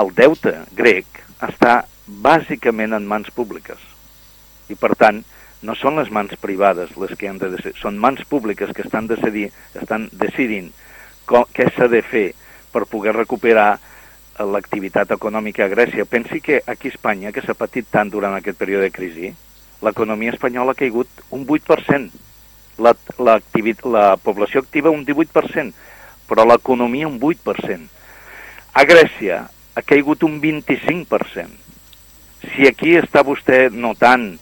El 0.00 0.14
deute 0.16 0.62
grec 0.72 1.20
està 1.44 1.82
bàsicament 2.06 2.96
en 2.96 3.04
mans 3.06 3.28
públiques 3.36 3.78
i 4.72 4.78
per 4.78 4.94
tant 4.96 5.20
no 5.62 5.76
són 5.78 6.00
les 6.00 6.10
mans 6.10 6.32
privades 6.40 6.96
les 6.98 7.12
que 7.18 7.28
han 7.28 7.38
de 7.38 7.52
decidir, 7.52 7.76
són 7.78 8.00
mans 8.00 8.24
públiques 8.26 8.72
que 8.74 8.82
estan, 8.82 9.06
decidir, 9.06 9.50
estan 9.78 10.08
decidint 10.12 10.72
com, 11.28 11.44
què 11.54 11.68
s'ha 11.70 11.88
de 11.92 12.02
fer 12.02 12.30
per 12.72 12.88
poder 12.90 13.14
recuperar 13.14 13.76
l'activitat 14.48 15.12
econòmica 15.14 15.64
a 15.64 15.70
Grècia. 15.72 16.04
Pensi 16.04 16.40
que 16.40 16.62
aquí 16.66 16.88
a 16.88 16.94
Espanya, 16.94 17.32
que 17.32 17.42
s'ha 17.44 17.54
patit 17.58 17.88
tant 17.90 18.10
durant 18.10 18.34
aquest 18.36 18.58
període 18.58 18.88
de 18.88 18.94
crisi, 18.94 19.32
l'economia 19.82 20.34
espanyola 20.34 20.72
ha 20.72 20.78
caigut 20.78 21.08
un 21.30 21.46
8%, 21.46 22.10
la, 22.78 22.94
la, 23.18 23.40
la 23.84 24.04
població 24.16 24.62
activa 24.62 24.90
un 24.90 25.04
18%, 25.06 25.72
però 26.28 26.46
l'economia 26.48 27.08
un 27.08 27.18
8%. 27.20 27.88
A 28.72 28.84
Grècia 28.88 29.42
ha 29.74 29.82
caigut 29.82 30.22
un 30.24 30.40
25%. 30.40 31.60
Si 32.52 32.66
aquí 32.66 32.96
està 32.98 33.22
vostè 33.22 33.68
notant 33.70 34.32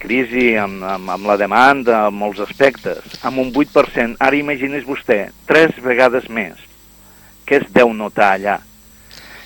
crisi 0.00 0.54
amb, 0.56 0.82
amb, 0.84 1.10
amb 1.16 1.28
la 1.28 1.36
demanda, 1.40 2.06
en 2.08 2.16
molts 2.16 2.40
aspectes, 2.40 3.20
amb 3.26 3.42
un 3.42 3.52
8%, 3.52 4.16
ara 4.20 4.38
imagines 4.38 4.86
vostè 4.88 5.28
tres 5.48 5.76
vegades 5.84 6.28
més. 6.32 6.56
Què 7.44 7.60
es 7.60 7.70
deu 7.74 7.92
notar 7.96 8.34
allà? 8.36 8.60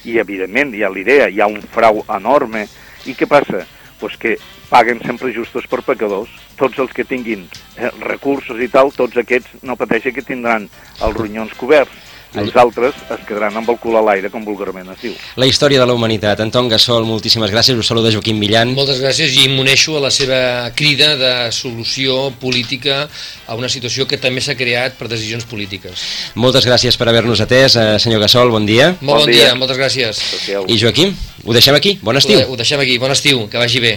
I, 0.04 0.18
evidentment, 0.20 0.74
hi 0.74 0.84
ha 0.84 0.92
l'idea, 0.92 1.28
hi 1.28 1.40
ha 1.40 1.48
un 1.50 1.62
frau 1.74 2.02
enorme. 2.12 2.66
I 3.08 3.16
què 3.16 3.28
passa? 3.28 3.64
Pues 4.00 4.16
que 4.20 4.36
paguen 4.70 5.00
sempre 5.04 5.32
justos 5.32 5.66
per 5.70 5.82
pecadors. 5.86 6.32
Tots 6.60 6.80
els 6.82 6.92
que 6.94 7.06
tinguin 7.08 7.46
eh, 7.76 7.90
recursos 8.04 8.60
i 8.60 8.68
tal, 8.68 8.92
tots 8.94 9.16
aquests 9.20 9.64
no 9.64 9.78
pateixen 9.80 10.14
que 10.16 10.24
tindran 10.26 10.68
els 11.00 11.16
ronyons 11.16 11.54
coberts. 11.60 12.13
I 12.34 12.40
els 12.42 12.56
altres 12.58 12.94
es 13.14 13.20
quedaran 13.28 13.54
amb 13.60 13.68
el 13.70 13.76
cul 13.78 13.94
a 13.96 14.00
l'aire, 14.02 14.30
com 14.32 14.42
vulgarment 14.44 14.88
es 14.90 15.00
diu. 15.02 15.12
La 15.38 15.46
història 15.46 15.78
de 15.78 15.86
la 15.86 15.94
humanitat. 15.94 16.40
Anton 16.42 16.68
Gassol, 16.68 17.04
moltíssimes 17.06 17.52
gràcies. 17.54 17.78
Us 17.78 17.86
saluda 17.86 18.10
Joaquim 18.10 18.38
Millan. 18.42 18.72
Moltes 18.74 18.98
gràcies 19.02 19.36
i 19.44 19.48
m'uneixo 19.52 19.96
a 19.98 20.00
la 20.00 20.10
seva 20.10 20.70
crida 20.74 21.14
de 21.20 21.32
solució 21.54 22.32
política 22.40 23.08
a 23.46 23.54
una 23.54 23.68
situació 23.68 24.08
que 24.10 24.18
també 24.18 24.40
s'ha 24.42 24.56
creat 24.58 24.98
per 24.98 25.06
decisions 25.08 25.44
polítiques. 25.46 26.02
Moltes 26.34 26.66
gràcies 26.66 26.98
per 26.98 27.08
haver-nos 27.08 27.40
atès. 27.44 27.76
Eh, 27.76 27.98
senyor 28.02 28.20
Gassol, 28.24 28.50
bon 28.50 28.66
dia. 28.66 28.96
Molt 29.00 29.00
bon, 29.00 29.18
Bon 29.24 29.30
dia. 29.30 29.50
dia. 29.50 29.54
moltes 29.54 29.78
gràcies. 29.78 30.18
Social. 30.18 30.64
I 30.68 30.78
Joaquim, 30.80 31.14
ho 31.44 31.52
deixem 31.52 31.74
aquí. 31.78 31.98
Bon 32.02 32.16
estiu. 32.16 32.40
Ho, 32.48 32.52
ho 32.52 32.56
deixem 32.56 32.80
aquí. 32.80 32.98
Bon 32.98 33.10
estiu, 33.14 33.46
que 33.48 33.58
vagi 33.58 33.80
bé. 33.80 33.94